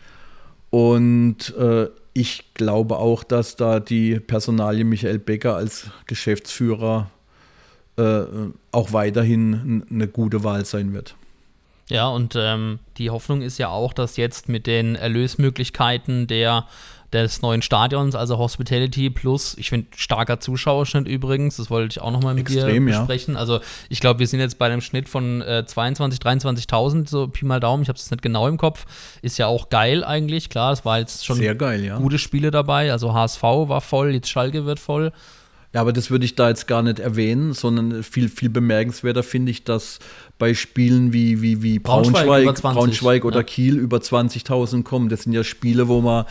[0.72, 7.10] Und äh, ich glaube auch, dass da die Personalie Michael Becker als Geschäftsführer
[7.98, 8.22] äh,
[8.72, 11.16] auch weiterhin eine gute Wahl sein wird.
[11.90, 16.66] Ja, und ähm, die Hoffnung ist ja auch, dass jetzt mit den Erlösmöglichkeiten der,
[17.14, 22.12] des neuen Stadions, also Hospitality Plus, ich finde, starker Zuschauerschnitt übrigens, das wollte ich auch
[22.12, 23.00] nochmal mit Extrem, dir ja.
[23.00, 23.38] besprechen.
[23.38, 23.60] Also
[23.90, 27.60] ich glaube, wir sind jetzt bei einem Schnitt von äh, 22.000, 23.000, so Pi mal
[27.60, 28.86] Daumen, ich habe es nicht genau im Kopf.
[29.22, 31.98] Ist ja auch geil eigentlich, klar, es war jetzt schon Sehr geil, ja.
[31.98, 35.12] gute Spiele dabei, also HSV war voll, jetzt Schalke wird voll.
[35.74, 39.50] Ja, aber das würde ich da jetzt gar nicht erwähnen, sondern viel, viel bemerkenswerter finde
[39.50, 39.98] ich, dass
[40.38, 43.44] bei Spielen wie, wie, wie Braunschweig Braunschweig, über 20, Braunschweig oder ja.
[43.44, 45.10] Kiel über 20.000 kommen.
[45.10, 46.26] Das sind ja Spiele, wo man,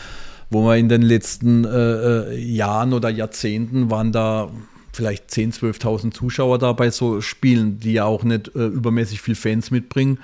[0.52, 4.50] wo man in den letzten äh, Jahren oder Jahrzehnten waren da
[4.92, 9.34] vielleicht 10.000, 12.000 Zuschauer da bei so Spielen, die ja auch nicht äh, übermäßig viel
[9.34, 10.18] Fans mitbringen.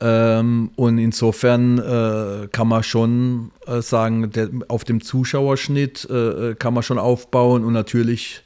[0.00, 6.54] Ähm, und insofern äh, kann man schon äh, sagen, der, auf dem Zuschauerschnitt äh, äh
[6.54, 8.42] kann man schon aufbauen und natürlich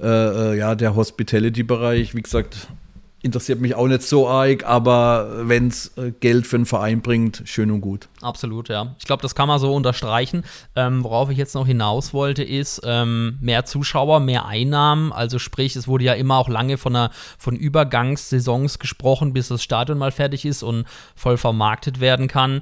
[0.00, 2.68] äh, äh, ja der Hospitality-Bereich, wie gesagt,
[3.24, 7.42] interessiert mich auch nicht so arg, aber wenn es äh, Geld für einen Verein bringt,
[7.46, 8.08] schön und gut.
[8.20, 8.94] Absolut, ja.
[8.98, 10.44] Ich glaube, das kann man so unterstreichen.
[10.76, 15.10] Ähm, worauf ich jetzt noch hinaus wollte, ist ähm, mehr Zuschauer, mehr Einnahmen.
[15.10, 19.62] Also sprich, es wurde ja immer auch lange von, einer, von Übergangssaisons gesprochen, bis das
[19.62, 20.84] Stadion mal fertig ist und
[21.16, 22.60] voll vermarktet werden kann.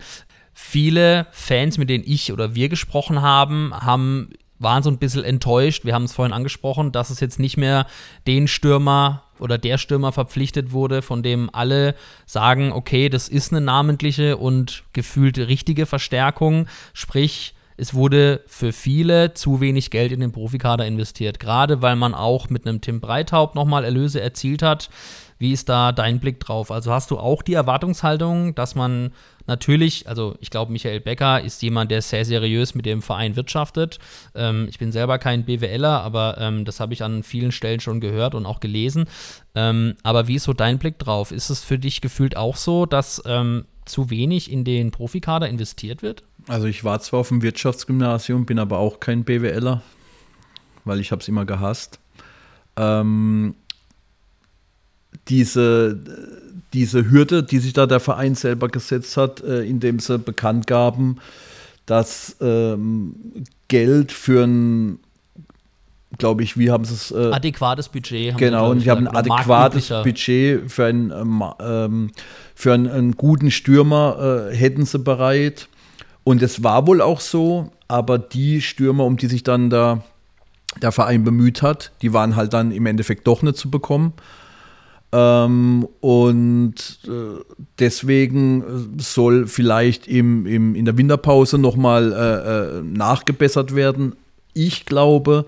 [0.54, 4.30] Viele Fans, mit denen ich oder wir gesprochen haben, haben
[4.62, 5.84] waren so ein bisschen enttäuscht.
[5.84, 7.86] Wir haben es vorhin angesprochen, dass es jetzt nicht mehr
[8.26, 11.94] den Stürmer oder der Stürmer verpflichtet wurde, von dem alle
[12.26, 16.66] sagen, okay, das ist eine namentliche und gefühlt richtige Verstärkung.
[16.92, 21.40] Sprich, es wurde für viele zu wenig Geld in den Profikader investiert.
[21.40, 24.90] Gerade weil man auch mit einem Tim Breithaupt nochmal Erlöse erzielt hat.
[25.38, 26.70] Wie ist da dein Blick drauf?
[26.70, 29.12] Also hast du auch die Erwartungshaltung, dass man
[29.46, 33.98] natürlich, also ich glaube, Michael Becker ist jemand, der sehr seriös mit dem Verein wirtschaftet.
[34.34, 38.00] Ähm, ich bin selber kein BWLer, aber ähm, das habe ich an vielen Stellen schon
[38.00, 39.06] gehört und auch gelesen.
[39.54, 41.32] Ähm, aber wie ist so dein Blick drauf?
[41.32, 46.02] Ist es für dich gefühlt auch so, dass ähm, zu wenig in den Profikader investiert
[46.02, 46.22] wird?
[46.48, 49.82] Also ich war zwar auf dem Wirtschaftsgymnasium, bin aber auch kein BWLer,
[50.84, 51.98] weil ich habe es immer gehasst.
[52.76, 53.54] Ähm,
[55.28, 60.66] diese diese Hürde, die sich da der Verein selber gesetzt hat, äh, indem sie bekannt
[60.66, 61.18] gaben,
[61.86, 63.14] dass ähm,
[63.68, 64.98] Geld für ein,
[66.18, 67.10] glaube ich, wie haben sie es?
[67.10, 68.36] Äh, adäquates Budget.
[68.36, 72.10] genau, und die haben ein adäquates Budget für, ein, ähm, ähm,
[72.54, 75.68] für einen, einen, guten Stürmer äh, hätten sie bereit.
[76.24, 80.02] Und es war wohl auch so, aber die Stürmer, um die sich dann da
[80.80, 84.14] der Verein bemüht hat, die waren halt dann im Endeffekt doch nicht zu bekommen.
[85.12, 86.74] Ähm, und
[87.06, 87.42] äh,
[87.78, 94.14] deswegen soll vielleicht im, im, in der Winterpause nochmal äh, äh, nachgebessert werden.
[94.54, 95.44] Ich glaube,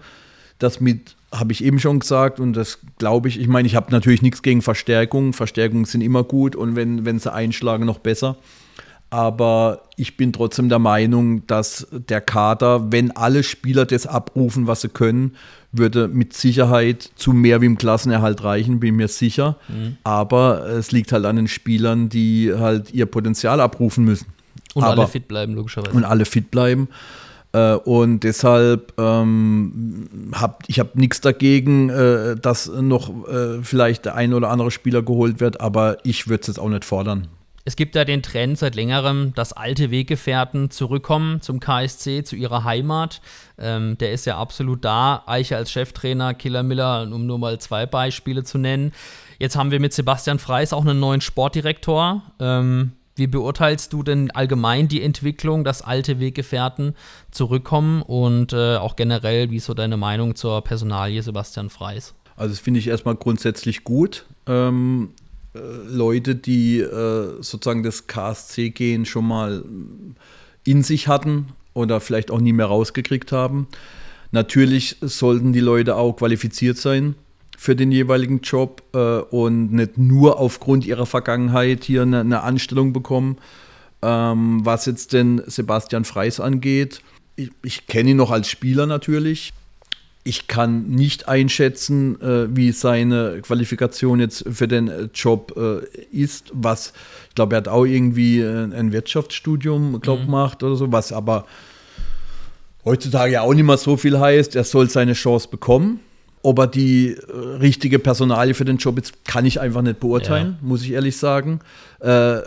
[0.58, 3.90] dass mit, habe ich eben schon gesagt, und das glaube ich, ich meine, ich habe
[3.90, 5.32] natürlich nichts gegen Verstärkungen.
[5.32, 8.36] Verstärkungen sind immer gut und wenn, wenn sie einschlagen, noch besser.
[9.10, 14.80] Aber ich bin trotzdem der Meinung, dass der Kader, wenn alle Spieler das abrufen, was
[14.80, 15.36] sie können,
[15.70, 19.56] würde mit Sicherheit zu mehr wie im Klassenerhalt reichen, bin mir sicher.
[19.68, 19.96] Mhm.
[20.04, 24.26] Aber es liegt halt an den Spielern, die halt ihr Potenzial abrufen müssen.
[24.74, 25.96] Und Aber, alle fit bleiben, logischerweise.
[25.96, 26.88] Und alle fit bleiben.
[27.52, 34.16] Äh, und deshalb ähm, habe ich habe nichts dagegen, äh, dass noch äh, vielleicht der
[34.16, 37.28] ein oder andere Spieler geholt wird, aber ich würde es jetzt auch nicht fordern.
[37.66, 42.64] Es gibt ja den Trend seit längerem, dass alte Weggefährten zurückkommen zum KSC, zu ihrer
[42.64, 43.22] Heimat.
[43.56, 45.22] Ähm, der ist ja absolut da.
[45.26, 48.92] Eiche als Cheftrainer, Killer Miller, um nur mal zwei Beispiele zu nennen.
[49.38, 52.22] Jetzt haben wir mit Sebastian Freis auch einen neuen Sportdirektor.
[52.38, 56.94] Ähm, wie beurteilst du denn allgemein die Entwicklung, dass alte Weggefährten
[57.30, 62.14] zurückkommen und äh, auch generell, wie ist so deine Meinung zur Personalie Sebastian Freis?
[62.36, 64.26] Also das finde ich erstmal grundsätzlich gut.
[64.46, 65.12] Ähm,
[65.54, 69.64] äh, Leute, die äh, sozusagen das KSC-Gehen schon mal
[70.64, 73.68] in sich hatten oder vielleicht auch nie mehr rausgekriegt haben.
[74.30, 77.14] Natürlich sollten die Leute auch qualifiziert sein
[77.56, 82.92] für den jeweiligen Job äh, und nicht nur aufgrund ihrer Vergangenheit hier eine, eine Anstellung
[82.92, 83.38] bekommen.
[84.02, 87.00] Ähm, was jetzt den Sebastian Freis angeht,
[87.36, 89.52] ich, ich kenne ihn noch als Spieler natürlich
[90.26, 96.50] ich kann nicht einschätzen, äh, wie seine Qualifikation jetzt für den äh, Job äh, ist.
[96.54, 96.94] Was,
[97.28, 100.26] ich glaube, er hat auch irgendwie ein, ein Wirtschaftsstudium, glaube mhm.
[100.26, 101.44] gemacht oder so, was aber
[102.86, 104.56] heutzutage ja auch nicht mehr so viel heißt.
[104.56, 106.00] Er soll seine Chance bekommen.
[106.42, 110.58] Ob er die äh, richtige Personalie für den Job ist, kann ich einfach nicht beurteilen,
[110.60, 110.66] ja.
[110.66, 111.60] muss ich ehrlich sagen.
[112.00, 112.38] Äh,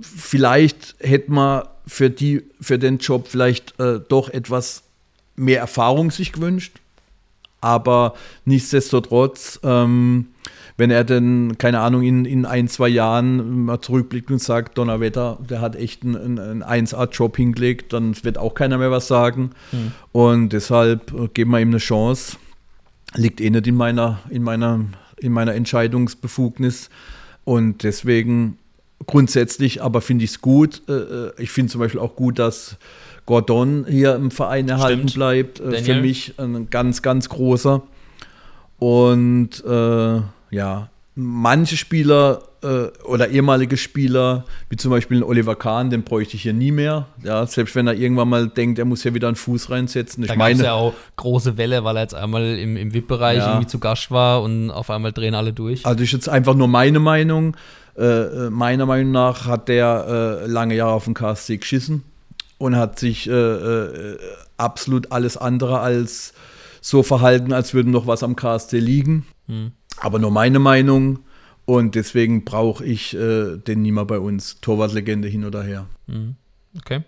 [0.00, 4.82] vielleicht hätte man für, die, für den Job vielleicht äh, doch etwas
[5.36, 6.78] mehr Erfahrung sich gewünscht.
[7.60, 8.14] Aber
[8.44, 10.26] nichtsdestotrotz, ähm,
[10.76, 15.38] wenn er denn, keine Ahnung, in, in ein, zwei Jahren mal zurückblickt und sagt, Donnerwetter,
[15.48, 19.50] der hat echt einen, einen 1A-Job hingelegt, dann wird auch keiner mehr was sagen.
[19.70, 19.92] Mhm.
[20.10, 22.36] Und deshalb äh, geben wir ihm eine Chance.
[23.14, 24.80] Liegt eh nicht in meiner, in meiner,
[25.20, 26.90] in meiner Entscheidungsbefugnis.
[27.44, 28.58] Und deswegen
[29.06, 30.82] grundsätzlich, aber finde ich es gut.
[30.88, 32.76] Äh, äh, ich finde zum Beispiel auch gut, dass
[33.26, 35.14] Gordon hier im Verein erhalten Stimmt.
[35.14, 35.60] bleibt.
[35.60, 37.82] Äh, für mich ein ganz, ganz großer.
[38.78, 40.20] Und äh,
[40.50, 46.42] ja, manche Spieler äh, oder ehemalige Spieler, wie zum Beispiel Oliver Kahn, den bräuchte ich
[46.42, 47.06] hier nie mehr.
[47.22, 50.24] Ja, selbst wenn er irgendwann mal denkt, er muss ja wieder einen Fuß reinsetzen.
[50.24, 53.52] Ich da meine ja auch große Welle, weil er jetzt einmal im, im VIP-Bereich ja.
[53.52, 55.84] irgendwie zu Gast war und auf einmal drehen alle durch.
[55.86, 57.56] Also ist jetzt einfach nur meine Meinung.
[57.96, 62.04] Äh, äh meiner Meinung nach hat der äh, lange Jahre auf dem KSC geschissen
[62.62, 64.18] und hat sich äh, äh,
[64.56, 66.32] absolut alles andere als
[66.80, 69.26] so verhalten, als würde noch was am KSC liegen.
[69.48, 69.72] Hm.
[69.98, 71.20] Aber nur meine Meinung.
[71.64, 74.60] Und deswegen brauche ich äh, den Niemer bei uns.
[74.60, 75.86] Torwartlegende hin oder her.
[76.06, 76.36] Mhm.
[76.76, 77.02] Okay.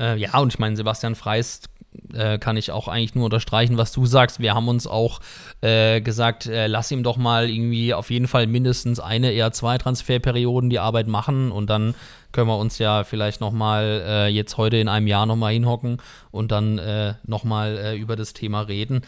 [0.00, 1.68] Äh, ja, und ich meine, Sebastian Freist
[2.14, 4.40] äh, kann ich auch eigentlich nur unterstreichen, was du sagst.
[4.40, 5.20] Wir haben uns auch
[5.60, 9.76] äh, gesagt, äh, lass ihm doch mal irgendwie auf jeden Fall mindestens eine, eher zwei
[9.78, 11.94] Transferperioden die Arbeit machen und dann
[12.32, 15.52] können wir uns ja vielleicht noch mal äh, jetzt heute in einem Jahr noch mal
[15.52, 15.98] hinhocken
[16.30, 19.02] und dann äh, noch mal äh, über das Thema reden.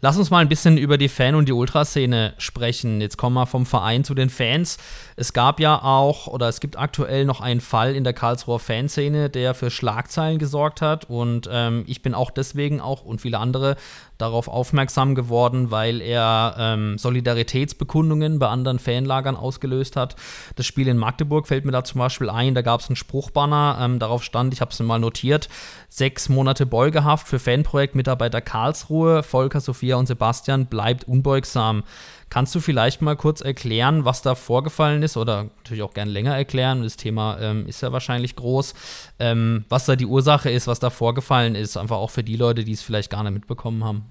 [0.00, 3.00] Lass uns mal ein bisschen über die Fan- und die Ultraszene sprechen.
[3.00, 4.78] Jetzt kommen wir vom Verein zu den Fans.
[5.16, 9.28] Es gab ja auch, oder es gibt aktuell noch einen Fall in der Karlsruher Fanszene,
[9.28, 11.10] der für Schlagzeilen gesorgt hat.
[11.10, 13.74] Und ähm, ich bin auch deswegen auch und viele andere
[14.18, 20.16] darauf aufmerksam geworden, weil er ähm, Solidaritätsbekundungen bei anderen Fanlagern ausgelöst hat.
[20.56, 22.54] Das Spiel in Magdeburg fällt mir da zum Beispiel ein.
[22.54, 25.48] Da gab es einen Spruchbanner, ähm, darauf stand, ich habe es mal notiert,
[25.88, 31.84] sechs Monate Beugehaft für Fanprojektmitarbeiter Karlsruhe, Volker, Sophia und Sebastian bleibt unbeugsam.
[32.30, 36.36] Kannst du vielleicht mal kurz erklären, was da vorgefallen ist oder natürlich auch gern länger
[36.36, 36.82] erklären?
[36.82, 38.74] Das Thema ähm, ist ja wahrscheinlich groß.
[39.18, 42.64] Ähm, was da die Ursache ist, was da vorgefallen ist, einfach auch für die Leute,
[42.64, 44.04] die es vielleicht gar nicht mitbekommen haben.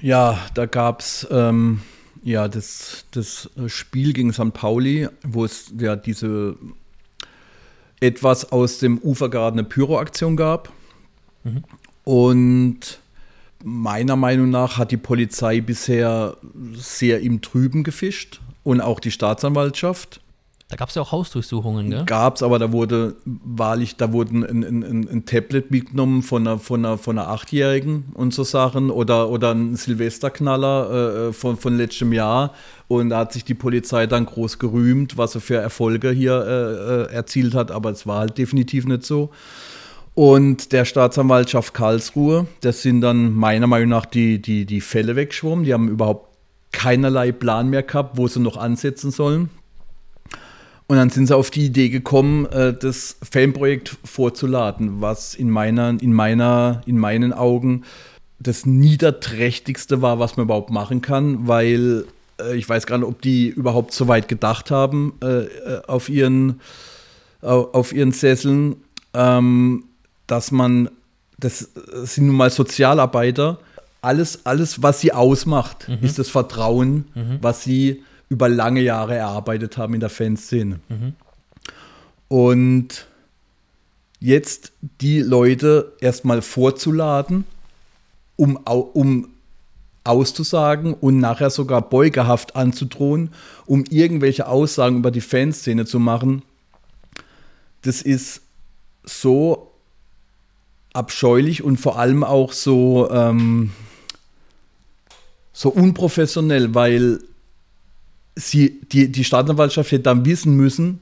[0.00, 1.82] Ja, da gab es ähm,
[2.22, 4.52] ja das, das Spiel gegen St.
[4.52, 6.56] Pauli, wo es ja diese
[8.00, 10.70] etwas aus dem Ufer geradene Pyroaktion gab.
[11.44, 11.64] Mhm.
[12.04, 12.98] Und
[13.62, 16.36] meiner Meinung nach hat die Polizei bisher
[16.74, 20.20] sehr im Trüben gefischt und auch die Staatsanwaltschaft.
[20.72, 22.04] Da gab es ja auch Hausdurchsuchungen, gell?
[22.06, 26.58] Gab es, aber da wurde wahrlich, da wurden ein, ein, ein, Tablet mitgenommen von einer,
[26.58, 31.58] von einer, von einer Achtjährigen und so Sachen oder, oder ein Silvesterknaller äh, äh, von,
[31.58, 32.54] von letztem Jahr.
[32.88, 37.12] Und da hat sich die Polizei dann groß gerühmt, was sie für Erfolge hier äh,
[37.12, 39.30] äh erzielt hat, aber es war halt definitiv nicht so
[40.14, 42.46] und der Staatsanwaltschaft Karlsruhe.
[42.60, 45.64] Das sind dann meiner Meinung nach die, die, die Fälle weggeschwommen.
[45.64, 46.36] Die haben überhaupt
[46.72, 49.50] keinerlei Plan mehr gehabt, wo sie noch ansetzen sollen.
[50.86, 55.96] Und dann sind sie auf die Idee gekommen, äh, das Fanprojekt vorzuladen, was in, meiner,
[56.00, 57.84] in, meiner, in meinen Augen
[58.38, 62.04] das niederträchtigste war, was man überhaupt machen kann, weil
[62.40, 65.46] äh, ich weiß gar nicht, ob die überhaupt so weit gedacht haben äh,
[65.86, 66.60] auf, ihren,
[67.40, 68.76] auf ihren Sesseln.
[69.14, 69.84] Ähm,
[70.32, 70.88] dass man,
[71.36, 71.68] das
[72.04, 73.58] sind nun mal Sozialarbeiter,
[74.00, 75.98] alles, alles was sie ausmacht, mhm.
[76.00, 77.38] ist das Vertrauen, mhm.
[77.42, 80.80] was sie über lange Jahre erarbeitet haben in der Fanszene.
[80.88, 81.12] Mhm.
[82.28, 83.06] Und
[84.20, 84.72] jetzt
[85.02, 87.44] die Leute erstmal vorzuladen,
[88.36, 89.28] um, um
[90.04, 93.32] auszusagen und nachher sogar beugehaft anzudrohen,
[93.66, 96.40] um irgendwelche Aussagen über die Fanszene zu machen,
[97.82, 98.40] das ist
[99.04, 99.71] so
[100.92, 103.72] abscheulich und vor allem auch so, ähm,
[105.52, 107.20] so unprofessionell, weil
[108.36, 111.00] sie, die, die Staatsanwaltschaft hätte dann wissen müssen,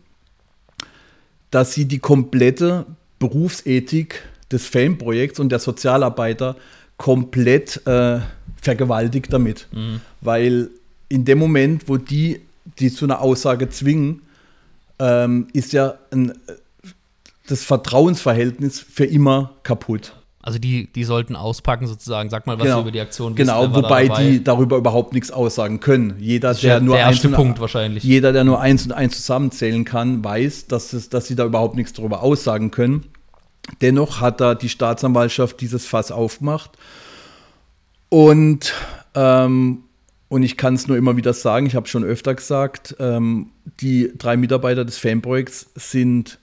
[1.51, 2.86] dass sie die komplette
[3.18, 6.57] Berufsethik des Fanprojekts und der Sozialarbeiter
[6.97, 8.20] komplett äh,
[8.61, 9.66] vergewaltigt damit.
[9.72, 10.01] Mhm.
[10.20, 10.70] Weil
[11.09, 12.41] in dem Moment, wo die
[12.78, 14.22] die zu einer Aussage zwingen,
[14.99, 16.32] ähm, ist ja ein
[17.51, 20.15] das Vertrauensverhältnis für immer kaputt.
[20.43, 22.31] Also die, die sollten auspacken sozusagen.
[22.31, 22.81] Sag mal, was genau.
[22.81, 23.47] über die Aktion wissen.
[23.47, 26.15] Genau, wobei die darüber überhaupt nichts aussagen können.
[26.19, 28.03] Jeder, der, nur der eins Punkt und, wahrscheinlich.
[28.03, 31.77] Jeder, der nur eins und eins zusammenzählen kann, weiß, dass, es, dass sie da überhaupt
[31.77, 33.05] nichts darüber aussagen können.
[33.83, 36.71] Dennoch hat da die Staatsanwaltschaft dieses Fass aufgemacht.
[38.09, 38.73] Und,
[39.15, 39.85] ähm,
[40.29, 44.11] und ich kann es nur immer wieder sagen, ich habe schon öfter gesagt, ähm, die
[44.17, 46.39] drei Mitarbeiter des Fanprojekts sind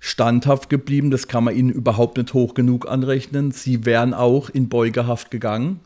[0.00, 1.10] standhaft geblieben.
[1.10, 3.50] Das kann man ihnen überhaupt nicht hoch genug anrechnen.
[3.50, 5.80] Sie wären auch in Beugehaft gegangen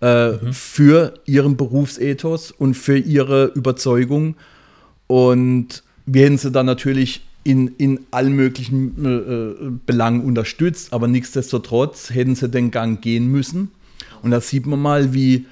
[0.00, 0.52] äh, mhm.
[0.52, 4.36] für ihren Berufsethos und für ihre Überzeugung.
[5.06, 12.10] Und wir hätten sie dann natürlich in, in allen möglichen äh, Belangen unterstützt, aber nichtsdestotrotz
[12.10, 13.70] hätten sie den Gang gehen müssen.
[14.22, 15.46] Und da sieht man mal, wie,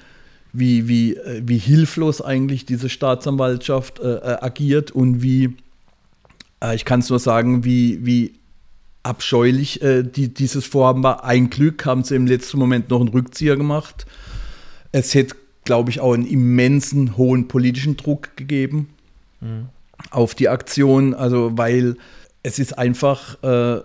[0.53, 5.55] wie, wie, äh, wie hilflos eigentlich diese Staatsanwaltschaft äh, äh agiert und wie
[6.73, 8.33] ich kann es nur sagen, wie, wie
[9.03, 11.23] abscheulich äh, die, dieses Vorhaben war.
[11.23, 14.05] Ein Glück haben sie im letzten Moment noch einen Rückzieher gemacht.
[14.91, 15.35] Es hätte
[15.67, 18.87] glaube ich, auch einen immensen hohen politischen Druck gegeben
[19.41, 19.67] mhm.
[20.09, 21.13] auf die Aktion.
[21.13, 21.97] Also, weil
[22.41, 23.81] es ist einfach, äh,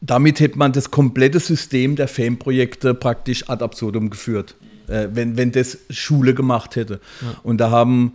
[0.00, 4.54] damit hätte man das komplette System der Fanprojekte praktisch ad absurdum geführt,
[4.86, 7.00] äh, wenn, wenn das Schule gemacht hätte.
[7.20, 7.40] Ja.
[7.42, 8.14] Und da haben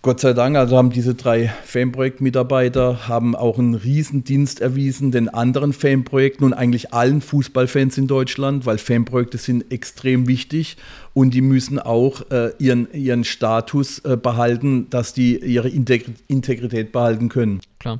[0.00, 5.72] Gott sei Dank, also haben diese drei Fanprojekt-Mitarbeiter haben auch einen Riesendienst erwiesen den anderen
[5.72, 10.76] Fanprojekten und eigentlich allen Fußballfans in Deutschland, weil Fanprojekte sind extrem wichtig
[11.14, 17.28] und die müssen auch äh, ihren, ihren Status äh, behalten, dass die ihre Integrität behalten
[17.28, 17.60] können.
[17.80, 17.98] Klar.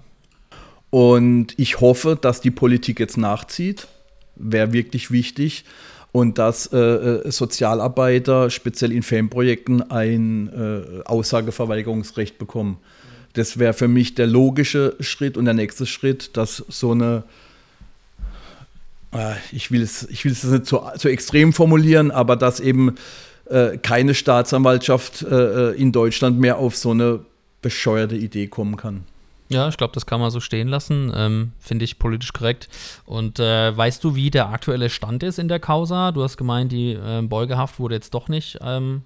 [0.90, 3.88] Und ich hoffe, dass die Politik jetzt nachzieht.
[4.36, 5.64] Wäre wirklich wichtig
[6.12, 12.78] und dass äh, äh, Sozialarbeiter speziell in Fanprojekten ein äh, Aussageverweigerungsrecht bekommen.
[13.34, 17.24] Das wäre für mich der logische Schritt und der nächste Schritt, dass so eine,
[19.12, 22.94] äh, ich will es, ich nicht so, so extrem formulieren, aber dass eben
[23.50, 27.20] äh, keine Staatsanwaltschaft äh, in Deutschland mehr auf so eine
[27.60, 29.04] bescheuerte Idee kommen kann.
[29.48, 31.12] Ja, ich glaube, das kann man so stehen lassen.
[31.14, 32.68] Ähm, Finde ich politisch korrekt.
[33.06, 36.12] Und äh, weißt du, wie der aktuelle Stand ist in der Causa?
[36.12, 39.02] Du hast gemeint, die äh, Beugehaft wurde jetzt doch nicht ähm,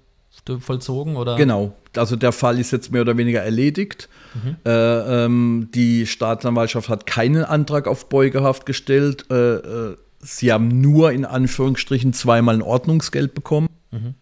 [0.59, 1.37] vollzogen, oder?
[1.37, 1.73] Genau.
[1.95, 4.09] Also der Fall ist jetzt mehr oder weniger erledigt.
[4.33, 4.55] Mhm.
[4.65, 9.25] Äh, ähm, die Staatsanwaltschaft hat keinen Antrag auf Beugehaft gestellt.
[9.31, 13.69] Äh, äh, sie haben nur in Anführungsstrichen zweimal ein Ordnungsgeld bekommen.
[13.91, 14.15] Mhm.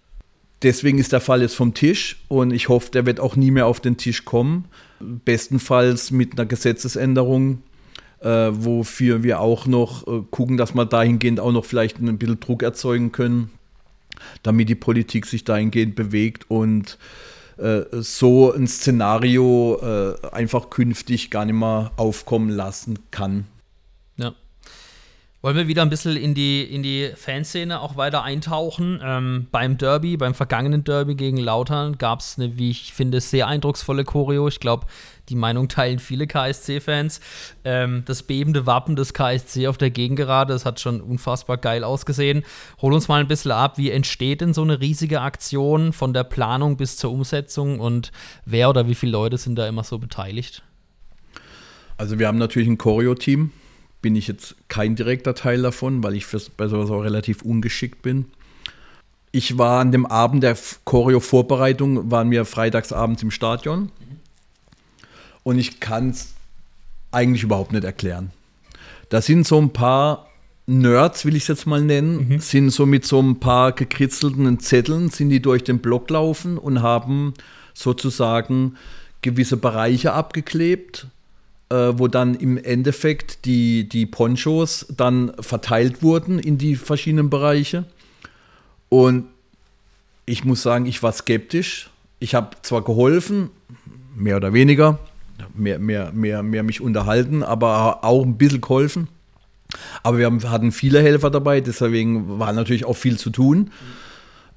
[0.61, 3.65] Deswegen ist der Fall jetzt vom Tisch und ich hoffe, der wird auch nie mehr
[3.65, 4.65] auf den Tisch kommen.
[5.01, 7.63] Bestenfalls mit einer Gesetzesänderung,
[8.21, 12.39] äh, wofür wir auch noch äh, gucken, dass wir dahingehend auch noch vielleicht ein bisschen
[12.39, 13.51] Druck erzeugen können,
[14.43, 16.97] damit die Politik sich dahingehend bewegt und
[17.57, 23.45] äh, so ein Szenario äh, einfach künftig gar nicht mehr aufkommen lassen kann.
[25.43, 28.99] Wollen wir wieder ein bisschen in die, in die Fanszene auch weiter eintauchen?
[29.03, 33.47] Ähm, beim Derby, beim vergangenen Derby gegen Lautern gab es eine, wie ich finde, sehr
[33.47, 34.47] eindrucksvolle Choreo.
[34.47, 34.85] Ich glaube,
[35.29, 37.21] die Meinung teilen viele KSC-Fans.
[37.63, 42.43] Ähm, das bebende Wappen des KSC auf der Gegengerade, das hat schon unfassbar geil ausgesehen.
[42.79, 46.23] Hol uns mal ein bisschen ab, wie entsteht denn so eine riesige Aktion von der
[46.23, 48.11] Planung bis zur Umsetzung und
[48.45, 50.61] wer oder wie viele Leute sind da immer so beteiligt?
[51.97, 53.51] Also wir haben natürlich ein Choreo-Team
[54.01, 58.01] bin ich jetzt kein direkter Teil davon, weil ich fürs, bei sowas auch relativ ungeschickt
[58.01, 58.25] bin.
[59.31, 63.91] Ich war an dem Abend der Choreo-Vorbereitung, waren wir freitagsabends im Stadion.
[65.43, 66.33] Und ich kann es
[67.11, 68.31] eigentlich überhaupt nicht erklären.
[69.09, 70.27] Da sind so ein paar
[70.67, 72.39] Nerds, will ich es jetzt mal nennen, mhm.
[72.39, 76.81] sind so mit so ein paar gekritzelten Zetteln, sind die durch den Block laufen und
[76.81, 77.33] haben
[77.73, 78.77] sozusagen
[79.21, 81.07] gewisse Bereiche abgeklebt
[81.71, 87.85] äh, wo dann im Endeffekt die, die Ponchos dann verteilt wurden in die verschiedenen Bereiche.
[88.89, 89.27] Und
[90.25, 91.89] ich muss sagen, ich war skeptisch.
[92.19, 93.49] Ich habe zwar geholfen,
[94.15, 94.99] mehr oder weniger,
[95.53, 99.07] mehr, mehr, mehr, mehr mich unterhalten, aber auch ein bisschen geholfen.
[100.03, 103.71] Aber wir haben, hatten viele Helfer dabei, deswegen war natürlich auch viel zu tun.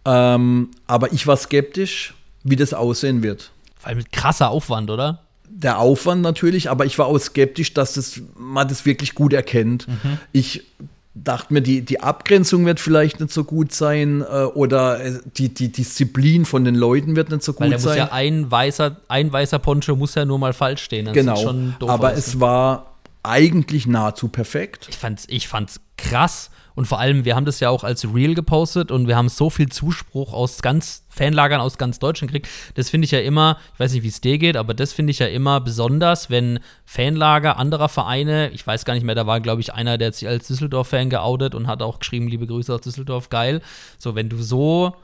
[0.05, 3.53] Ähm, aber ich war skeptisch, wie das aussehen wird.
[3.85, 5.24] Weil mit krasser Aufwand, oder?
[5.57, 9.87] Der Aufwand natürlich, aber ich war auch skeptisch, dass das, man das wirklich gut erkennt.
[9.87, 10.19] Mhm.
[10.33, 10.65] Ich
[11.15, 15.55] dachte mir, die, die Abgrenzung wird vielleicht nicht so gut sein äh, oder äh, die,
[15.55, 17.91] die Disziplin von den Leuten wird nicht so gut Weil der sein.
[17.91, 21.05] Muss ja ein weißer, ein weißer Poncho muss ja nur mal falsch stehen.
[21.05, 21.55] Das genau,
[21.87, 22.19] aber aus.
[22.19, 24.89] es war eigentlich nahezu perfekt.
[24.91, 28.35] Ich fand's, ich fand's krass und vor allem, wir haben das ja auch als Real
[28.35, 32.49] gepostet und wir haben so viel Zuspruch aus ganz Fanlagern aus ganz Deutschland gekriegt.
[32.75, 35.13] Das finde ich ja immer, ich weiß nicht, wie es dir geht, aber das finde
[35.13, 39.41] ich ja immer besonders, wenn Fanlager anderer Vereine, ich weiß gar nicht mehr, da war,
[39.41, 42.75] glaube ich, einer, der hat sich als Düsseldorf-Fan geoutet und hat auch geschrieben, liebe Grüße
[42.75, 43.61] aus Düsseldorf, geil.
[43.99, 44.95] So, wenn du so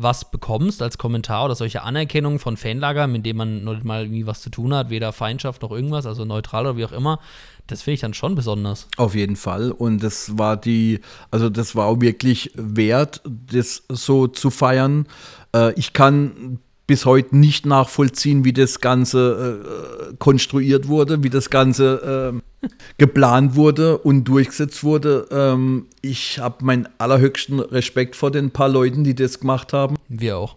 [0.00, 4.26] was bekommst als Kommentar oder solche Anerkennung von Fanlagern, mit denen man noch mal irgendwie
[4.26, 7.18] was zu tun hat, weder Feindschaft noch irgendwas, also neutral oder wie auch immer,
[7.66, 8.86] das finde ich dann schon besonders.
[8.96, 9.72] Auf jeden Fall.
[9.72, 11.00] Und das war die,
[11.32, 15.06] also das war auch wirklich wert, das so zu feiern.
[15.52, 19.62] Äh, ich kann bis heute nicht nachvollziehen, wie das Ganze
[20.10, 22.32] äh, konstruiert wurde, wie das Ganze
[22.62, 22.66] äh,
[22.96, 25.28] geplant wurde und durchgesetzt wurde.
[25.30, 29.96] Ähm, ich habe meinen allerhöchsten Respekt vor den paar Leuten, die das gemacht haben.
[30.08, 30.56] Wir auch.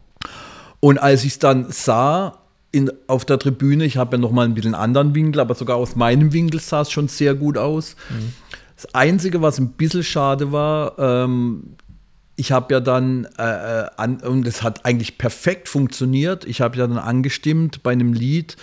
[0.80, 2.40] Und als ich es dann sah
[2.72, 5.76] in, auf der Tribüne, ich habe ja noch mal ein bisschen anderen Winkel, aber sogar
[5.76, 7.98] aus meinem Winkel sah es schon sehr gut aus.
[8.10, 8.32] Mhm.
[8.78, 11.76] Das Einzige, was ein bisschen schade war, ähm,
[12.42, 13.44] ich habe ja dann, äh,
[13.84, 18.14] äh, an, und es hat eigentlich perfekt funktioniert, ich habe ja dann angestimmt bei einem
[18.14, 18.58] Lied,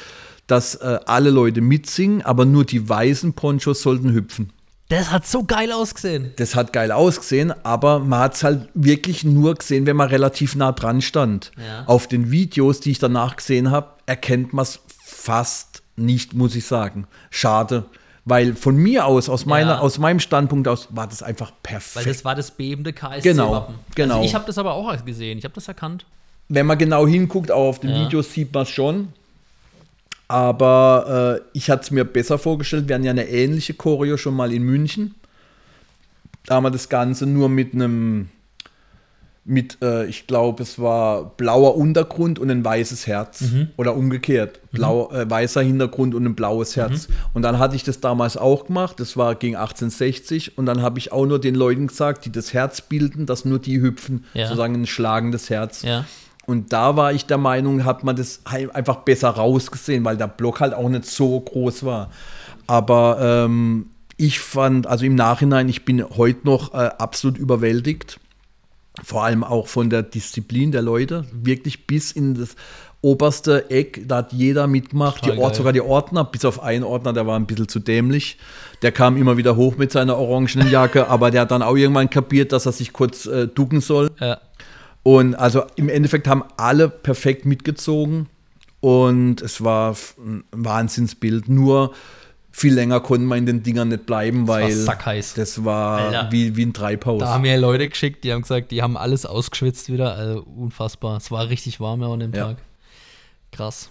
[0.49, 4.53] dass äh, alle Leute mitsingen, aber nur die weißen Ponchos sollten hüpfen.
[4.89, 6.33] Das hat so geil ausgesehen.
[6.37, 10.57] Das hat geil ausgesehen, aber man hat es halt wirklich nur gesehen, wenn man relativ
[10.57, 11.53] nah dran stand.
[11.57, 11.85] Ja.
[11.87, 16.67] Auf den Videos, die ich danach gesehen habe, erkennt man es fast nicht, muss ich
[16.67, 17.07] sagen.
[17.31, 17.85] Schade.
[18.29, 19.79] Weil von mir aus, aus, meiner, Ja.
[19.81, 22.07] aus meinem Standpunkt aus, war das einfach Weil perfekt.
[22.07, 23.23] das war das bebende KSC-Wappen.
[23.23, 24.15] Genau, genau.
[24.17, 25.39] Also ich habe das aber auch gesehen.
[25.39, 26.05] Ich habe das erkannt.
[26.49, 28.05] Wenn man genau hinguckt, auch auf den Ja.
[28.07, 29.09] Videos sieht man es schon.
[30.29, 32.87] Aber äh, ich hatte es mir besser vorgestellt.
[32.89, 35.15] Wir hatten ja eine ähnliche Choreo schon mal in München.
[36.45, 38.29] Da haben wir das Ganze nur mit einem,
[39.49, 43.43] mit, äh, ich glaube, es war blauer Untergrund und ein weißes Herz.
[43.79, 44.61] Oder umgekehrt.
[44.73, 47.09] Blau, äh, weißer Hintergrund und ein blaues Herz.
[47.33, 49.01] Und dann hatte ich das damals auch gemacht.
[49.01, 50.59] Das war gegen 1860.
[50.59, 53.59] Und dann habe ich auch nur den Leuten gesagt, die das Herz bilden, dass nur
[53.59, 54.27] die hüpfen.
[54.35, 54.49] Ja.
[54.49, 55.83] Sozusagen ein schlagendes Herz.
[55.83, 56.05] Ja.
[56.45, 60.61] Und da war ich der Meinung, hat man das einfach besser rausgesehen, weil der Block
[60.61, 62.11] halt auch nicht so groß war.
[62.67, 63.87] Aber ähm,
[64.19, 68.21] ich fand, also im Nachhinein, ich bin heute noch äh, absolut überwältigt.
[69.05, 71.25] Vor allem auch von der Disziplin der Leute.
[71.33, 72.57] Wirklich bis in das
[73.01, 75.25] oberste Eck, da hat jeder mitgemacht.
[75.25, 78.39] Die Ort, sogar die Ordner, bis auf einen Ordner, der war ein bisschen zu dämlich.
[78.83, 82.11] Der kam immer wieder hoch mit seiner orangenen Jacke, aber der hat dann auch irgendwann
[82.11, 84.11] kapiert, dass er sich kurz äh, ducken soll.
[84.21, 84.41] Ja.
[85.05, 88.27] Und also im Endeffekt haben alle perfekt mitgezogen
[88.81, 91.49] und es war ein Wahnsinnsbild.
[91.49, 91.93] Nur
[92.51, 95.35] viel länger konnten wir in den Dingern nicht bleiben, weil sackheiß.
[95.35, 96.29] das war Alter.
[96.33, 97.21] wie, wie ein Treibhaus.
[97.21, 100.15] Da haben mir Leute geschickt, die haben gesagt, die haben alles ausgeschwitzt wieder.
[100.15, 101.17] Also unfassbar.
[101.19, 102.47] Es war richtig warm ja an dem Ja.
[102.49, 102.57] Tag.
[103.53, 103.91] Krass.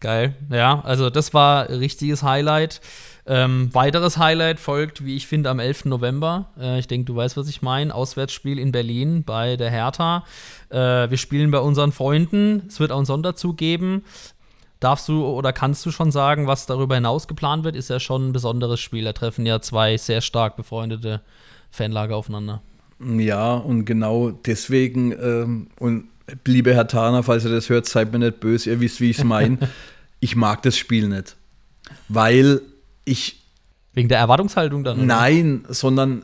[0.00, 0.34] Geil.
[0.50, 2.80] Ja, also das war ein richtiges Highlight.
[3.26, 5.84] Ähm, weiteres Highlight folgt, wie ich finde, am 11.
[5.84, 6.46] November.
[6.58, 7.94] Äh, ich denke, du weißt, was ich meine.
[7.94, 10.24] Auswärtsspiel in Berlin bei der Hertha.
[10.70, 12.62] Äh, wir spielen bei unseren Freunden.
[12.66, 14.04] Es wird auch einen Sonderzug geben.
[14.80, 17.76] Darfst du oder kannst du schon sagen, was darüber hinaus geplant wird?
[17.76, 19.04] Ist ja schon ein besonderes Spiel.
[19.04, 21.20] Da treffen ja zwei sehr stark befreundete
[21.70, 22.62] Fanlager aufeinander.
[22.98, 26.04] Ja, und genau deswegen, ähm, und
[26.46, 29.18] liebe Herr Thaner, falls ihr das hört, seid mir nicht böse, ihr wisst, wie ich
[29.18, 29.58] es meine.
[30.20, 31.36] ich mag das Spiel nicht.
[32.08, 32.62] Weil
[33.04, 33.40] ich
[33.92, 34.98] Wegen der Erwartungshaltung dann?
[34.98, 35.06] oder?
[35.06, 36.22] Nein, sondern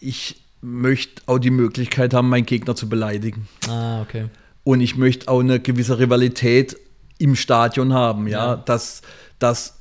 [0.00, 3.48] ich möchte auch die Möglichkeit haben, meinen Gegner zu beleidigen.
[3.68, 4.26] Ah, okay.
[4.64, 6.76] Und ich möchte auch eine gewisse Rivalität
[7.22, 8.56] im Stadion haben, ja, Ja.
[8.56, 9.02] dass,
[9.38, 9.78] dass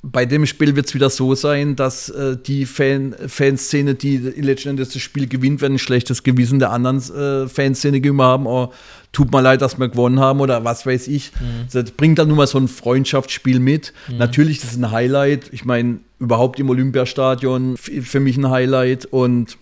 [0.00, 4.68] bei dem Spiel wird es wieder so sein, dass äh, die Fan, Fanszene, die letzten
[4.70, 8.46] Endes das Spiel gewinnt, werden ein schlechtes Gewissen der anderen äh, Fanszene gegenüber haben.
[8.46, 8.72] Oh,
[9.10, 11.32] tut mir leid, dass wir gewonnen haben oder was weiß ich.
[11.72, 13.92] Das bringt dann nur mal so ein Freundschaftsspiel mit.
[14.16, 15.52] Natürlich, das ist ein Highlight.
[15.52, 19.58] Ich meine, überhaupt im Olympiastadion für mich ein Highlight und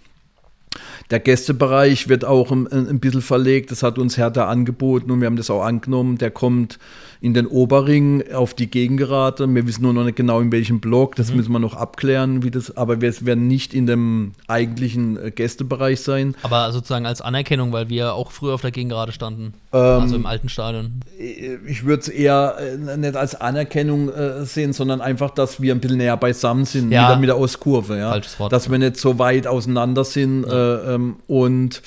[1.10, 3.70] der Gästebereich wird auch ein, ein bisschen verlegt.
[3.70, 6.18] Das hat uns Hertha angeboten und wir haben das auch angenommen.
[6.18, 6.78] Der kommt
[7.20, 9.46] in den Oberring auf die Gegengerade.
[9.54, 11.16] Wir wissen nur noch nicht genau in welchem Block.
[11.16, 12.76] Das müssen wir noch abklären, wie das.
[12.76, 16.34] Aber wir werden nicht in dem eigentlichen äh, Gästebereich sein.
[16.42, 19.54] Aber sozusagen als Anerkennung, weil wir auch früher auf der Gegengerade standen.
[19.72, 21.00] Ähm, also im alten Stadion.
[21.18, 25.80] Ich würde es eher äh, nicht als Anerkennung äh, sehen, sondern einfach, dass wir ein
[25.80, 27.08] bisschen näher beisammen sind, Ja.
[27.08, 27.96] wieder mit der Ostkurve.
[27.98, 28.10] Ja?
[28.10, 28.52] Falsches Wort.
[28.52, 30.44] Dass wir nicht so weit auseinander sind.
[30.44, 31.82] Äh, ähm, und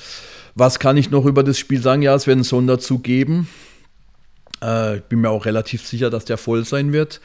[0.54, 2.02] was kann ich noch über das Spiel sagen?
[2.02, 3.48] Ja, es wird einen Sonderzug geben.
[4.62, 7.20] Äh, ich bin mir auch relativ sicher, dass der voll sein wird.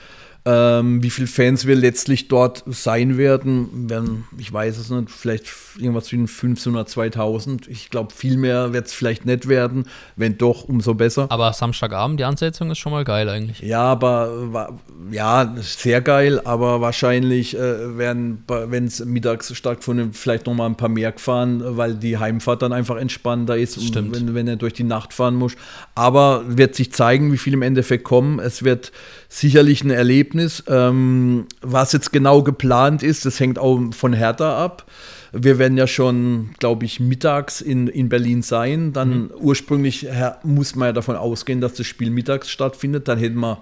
[0.48, 5.48] Ähm, wie viele Fans wir letztlich dort sein werden, werden, ich weiß es nicht, vielleicht
[5.80, 7.68] irgendwas zwischen 1500, 2000.
[7.68, 9.86] Ich glaube, viel mehr wird es vielleicht nicht werden.
[10.16, 11.26] Wenn doch, umso besser.
[11.30, 13.60] Aber Samstagabend, die Ansetzung ist schon mal geil eigentlich.
[13.62, 14.74] Ja, aber wa-
[15.12, 20.78] ja, sehr geil, aber wahrscheinlich äh, werden, wenn es mittags stattfindet, vielleicht noch mal ein
[20.78, 24.16] paar mehr gefahren, weil die Heimfahrt dann einfach entspannter ist, Stimmt.
[24.16, 25.54] Wenn, wenn er durch die Nacht fahren muss.
[25.96, 28.40] Aber wird sich zeigen, wie viel im Endeffekt kommen.
[28.40, 28.92] Es wird
[29.36, 30.64] sicherlich ein Erlebnis.
[30.68, 34.90] Ähm, was jetzt genau geplant ist, das hängt auch von Hertha ab.
[35.34, 38.94] Wir werden ja schon, glaube ich, mittags in, in Berlin sein.
[38.94, 43.10] Dann ursprünglich her, muss man ja davon ausgehen, dass das Spiel mittags stattfindet.
[43.10, 43.62] Dann hätten wir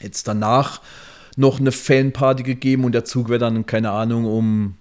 [0.00, 0.80] jetzt danach
[1.36, 4.76] noch eine Fanparty gegeben und der Zug wird dann, keine Ahnung, um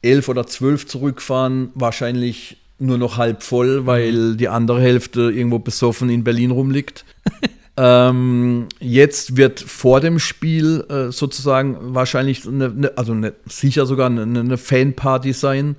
[0.00, 1.68] 11 oder 12 zurückfahren.
[1.74, 7.04] Wahrscheinlich nur noch halb voll, weil die andere Hälfte irgendwo besoffen in Berlin rumliegt.
[7.76, 14.06] ähm, jetzt wird vor dem Spiel äh, sozusagen wahrscheinlich, eine, eine, also eine, sicher sogar
[14.06, 15.76] eine, eine Fanparty sein.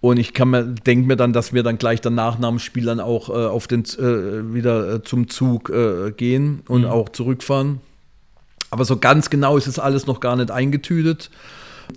[0.00, 2.84] Und ich kann mir, denke mir dann, dass wir dann gleich danach nach dem Spiel
[2.84, 7.80] dann auch äh, auf den, äh, wieder äh, zum Zug äh, gehen und auch zurückfahren.
[8.70, 11.30] Aber so ganz genau ist es alles noch gar nicht eingetütet.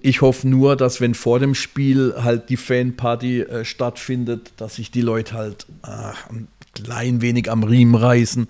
[0.01, 4.91] Ich hoffe nur, dass wenn vor dem Spiel halt die Fanparty äh, stattfindet, dass sich
[4.91, 8.47] die Leute halt ach, ein klein wenig am Riemen reißen,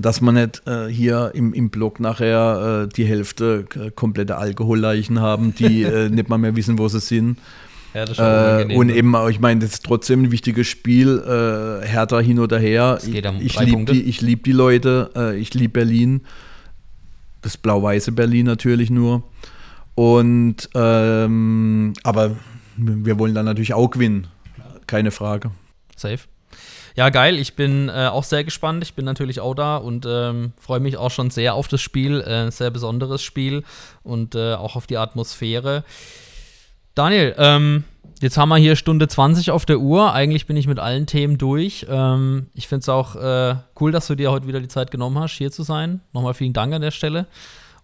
[0.00, 5.20] dass man nicht äh, hier im, im Block nachher äh, die Hälfte äh, komplette Alkoholleichen
[5.20, 7.38] haben, die äh, nicht mal mehr wissen, wo sie sind.
[7.94, 8.94] Ja, das Äh, und ne?
[8.94, 11.18] eben, ich meine, das ist trotzdem ein wichtiges Spiel.
[11.18, 12.98] Äh, Hertha hin oder her.
[12.98, 16.22] Es geht um ich drei liebe die, ich lieb die Leute, äh, ich liebe Berlin.
[17.42, 19.24] Das blau-weiße Berlin natürlich nur.
[19.94, 22.36] Und ähm, aber
[22.76, 24.28] wir wollen dann natürlich auch gewinnen.
[24.86, 25.50] Keine Frage.
[25.96, 26.20] Safe.
[26.96, 27.38] Ja, geil.
[27.38, 28.82] Ich bin äh, auch sehr gespannt.
[28.82, 32.20] Ich bin natürlich auch da und ähm, freue mich auch schon sehr auf das Spiel.
[32.20, 33.64] Äh, sehr besonderes Spiel
[34.02, 35.84] und äh, auch auf die Atmosphäre.
[36.94, 37.84] Daniel, ähm,
[38.20, 40.12] jetzt haben wir hier Stunde 20 auf der Uhr.
[40.12, 41.86] Eigentlich bin ich mit allen Themen durch.
[41.88, 45.18] Ähm, ich finde es auch äh, cool, dass du dir heute wieder die Zeit genommen
[45.18, 46.00] hast, hier zu sein.
[46.12, 47.26] Nochmal vielen Dank an der Stelle.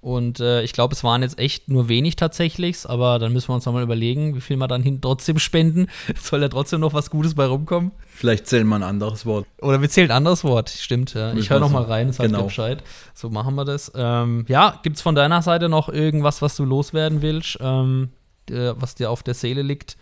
[0.01, 3.55] Und äh, ich glaube, es waren jetzt echt nur wenig tatsächlich, aber dann müssen wir
[3.55, 5.89] uns nochmal überlegen, wie viel wir dann hin trotzdem spenden.
[6.23, 7.93] Soll da trotzdem noch was Gutes bei rumkommen?
[8.07, 9.47] Vielleicht zählen wir ein anderes Wort.
[9.61, 11.15] Oder wir zählen ein anderes Wort, stimmt.
[11.15, 11.33] Ja.
[11.35, 11.91] Ich höre wir noch mal so.
[11.91, 12.45] rein, sag Genau.
[12.45, 12.83] Bescheid.
[13.15, 13.91] So machen wir das.
[13.95, 18.11] Ähm, ja, gibt es von deiner Seite noch irgendwas, was du loswerden willst, ähm,
[18.51, 19.97] äh, was dir auf der Seele liegt?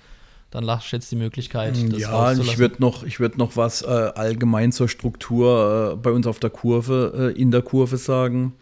[0.50, 3.86] Dann lass jetzt die Möglichkeit, das ja, ich würde noch, ich würd noch was äh,
[3.86, 8.54] allgemein zur Struktur äh, bei uns auf der Kurve, äh, in der Kurve sagen.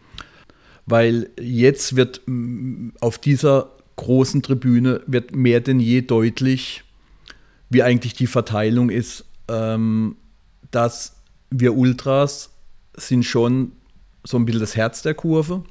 [0.87, 2.23] Weil jetzt wird
[3.01, 6.83] auf dieser großen Tribüne wird mehr denn je deutlich,
[7.71, 10.17] wie eigentlich die Verteilung ist, ähm,
[10.71, 11.17] dass
[11.51, 12.51] wir Ultras
[12.97, 13.73] sind schon
[14.25, 15.63] so ein bisschen das Herz der Kurve.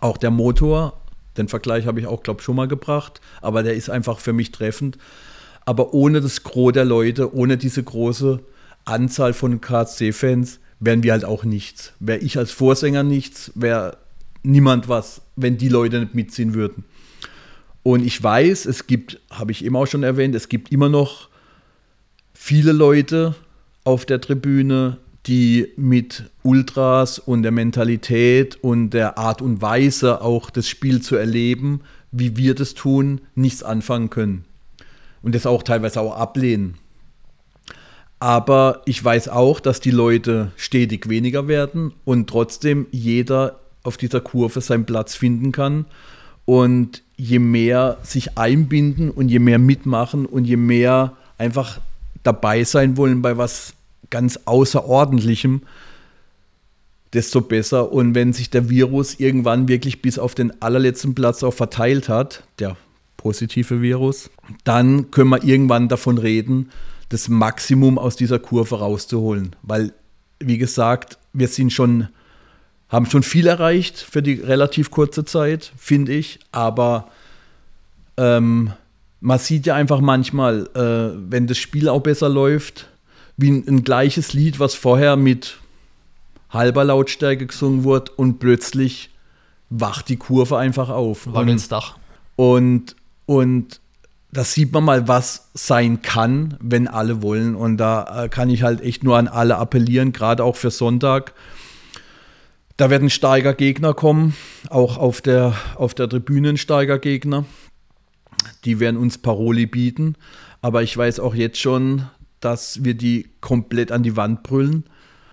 [0.00, 1.00] Auch der Motor,
[1.36, 4.32] den Vergleich habe ich auch, glaube ich, schon mal gebracht, aber der ist einfach für
[4.32, 4.98] mich treffend.
[5.64, 8.40] Aber ohne das Gros der Leute, ohne diese große
[8.84, 11.94] Anzahl von KSC-Fans, wären wir halt auch nichts.
[12.00, 13.96] Wäre ich als Vorsänger nichts, wäre
[14.44, 16.84] niemand was, wenn die Leute nicht mitziehen würden.
[17.82, 21.28] Und ich weiß, es gibt, habe ich eben auch schon erwähnt, es gibt immer noch
[22.32, 23.34] viele Leute
[23.84, 30.50] auf der Tribüne, die mit Ultras und der Mentalität und der Art und Weise auch
[30.50, 31.80] das Spiel zu erleben,
[32.12, 34.44] wie wir das tun, nichts anfangen können.
[35.22, 36.74] Und das auch teilweise auch ablehnen.
[38.20, 44.20] Aber ich weiß auch, dass die Leute stetig weniger werden und trotzdem jeder auf dieser
[44.20, 45.84] Kurve seinen Platz finden kann.
[46.44, 51.80] Und je mehr sich einbinden und je mehr mitmachen und je mehr einfach
[52.22, 53.74] dabei sein wollen bei was
[54.10, 55.62] ganz Außerordentlichem,
[57.12, 57.92] desto besser.
[57.92, 62.44] Und wenn sich der Virus irgendwann wirklich bis auf den allerletzten Platz auch verteilt hat,
[62.58, 62.76] der
[63.16, 64.30] positive Virus,
[64.64, 66.70] dann können wir irgendwann davon reden,
[67.08, 69.56] das Maximum aus dieser Kurve rauszuholen.
[69.62, 69.92] Weil,
[70.40, 72.08] wie gesagt, wir sind schon,
[72.94, 76.38] haben schon viel erreicht für die relativ kurze Zeit, finde ich.
[76.52, 77.08] Aber
[78.16, 78.72] ähm,
[79.20, 82.86] man sieht ja einfach manchmal, äh, wenn das Spiel auch besser läuft,
[83.36, 85.58] wie ein, ein gleiches Lied, was vorher mit
[86.50, 89.10] halber Lautstärke gesungen wurde und plötzlich
[89.70, 91.32] wacht die Kurve einfach auf.
[91.32, 91.96] Wagen ins Dach.
[92.36, 92.94] Und,
[93.26, 93.80] und
[94.30, 97.54] da sieht man mal, was sein kann, wenn alle wollen.
[97.54, 101.32] Und da äh, kann ich halt echt nur an alle appellieren, gerade auch für Sonntag.
[102.76, 104.34] Da wird ein starker Gegner kommen,
[104.68, 107.44] auch auf der, auf der Tribüne ein starker Gegner.
[108.64, 110.16] Die werden uns Paroli bieten.
[110.60, 112.08] Aber ich weiß auch jetzt schon,
[112.40, 114.84] dass wir die komplett an die Wand brüllen.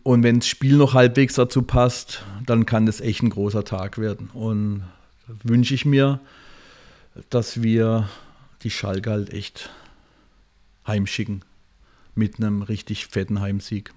[0.04, 3.98] Und wenn das Spiel noch halbwegs dazu passt, dann kann das echt ein großer Tag
[3.98, 4.30] werden.
[4.34, 4.84] Und
[5.44, 6.20] wünsche ich mir,
[7.30, 8.10] dass wir
[8.64, 9.70] die Schalke halt echt
[10.86, 11.44] heimschicken.
[12.14, 13.94] Mit einem richtig fetten Heimsieg.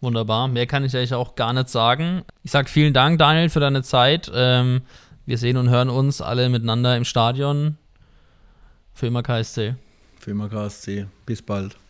[0.00, 0.48] Wunderbar.
[0.48, 2.22] Mehr kann ich eigentlich auch gar nicht sagen.
[2.42, 4.30] Ich sage vielen Dank, Daniel, für deine Zeit.
[4.34, 4.82] Ähm,
[5.26, 7.78] wir sehen und hören uns alle miteinander im Stadion.
[8.92, 9.74] Für immer KSC.
[10.20, 11.06] Für immer KSC.
[11.26, 11.76] Bis bald.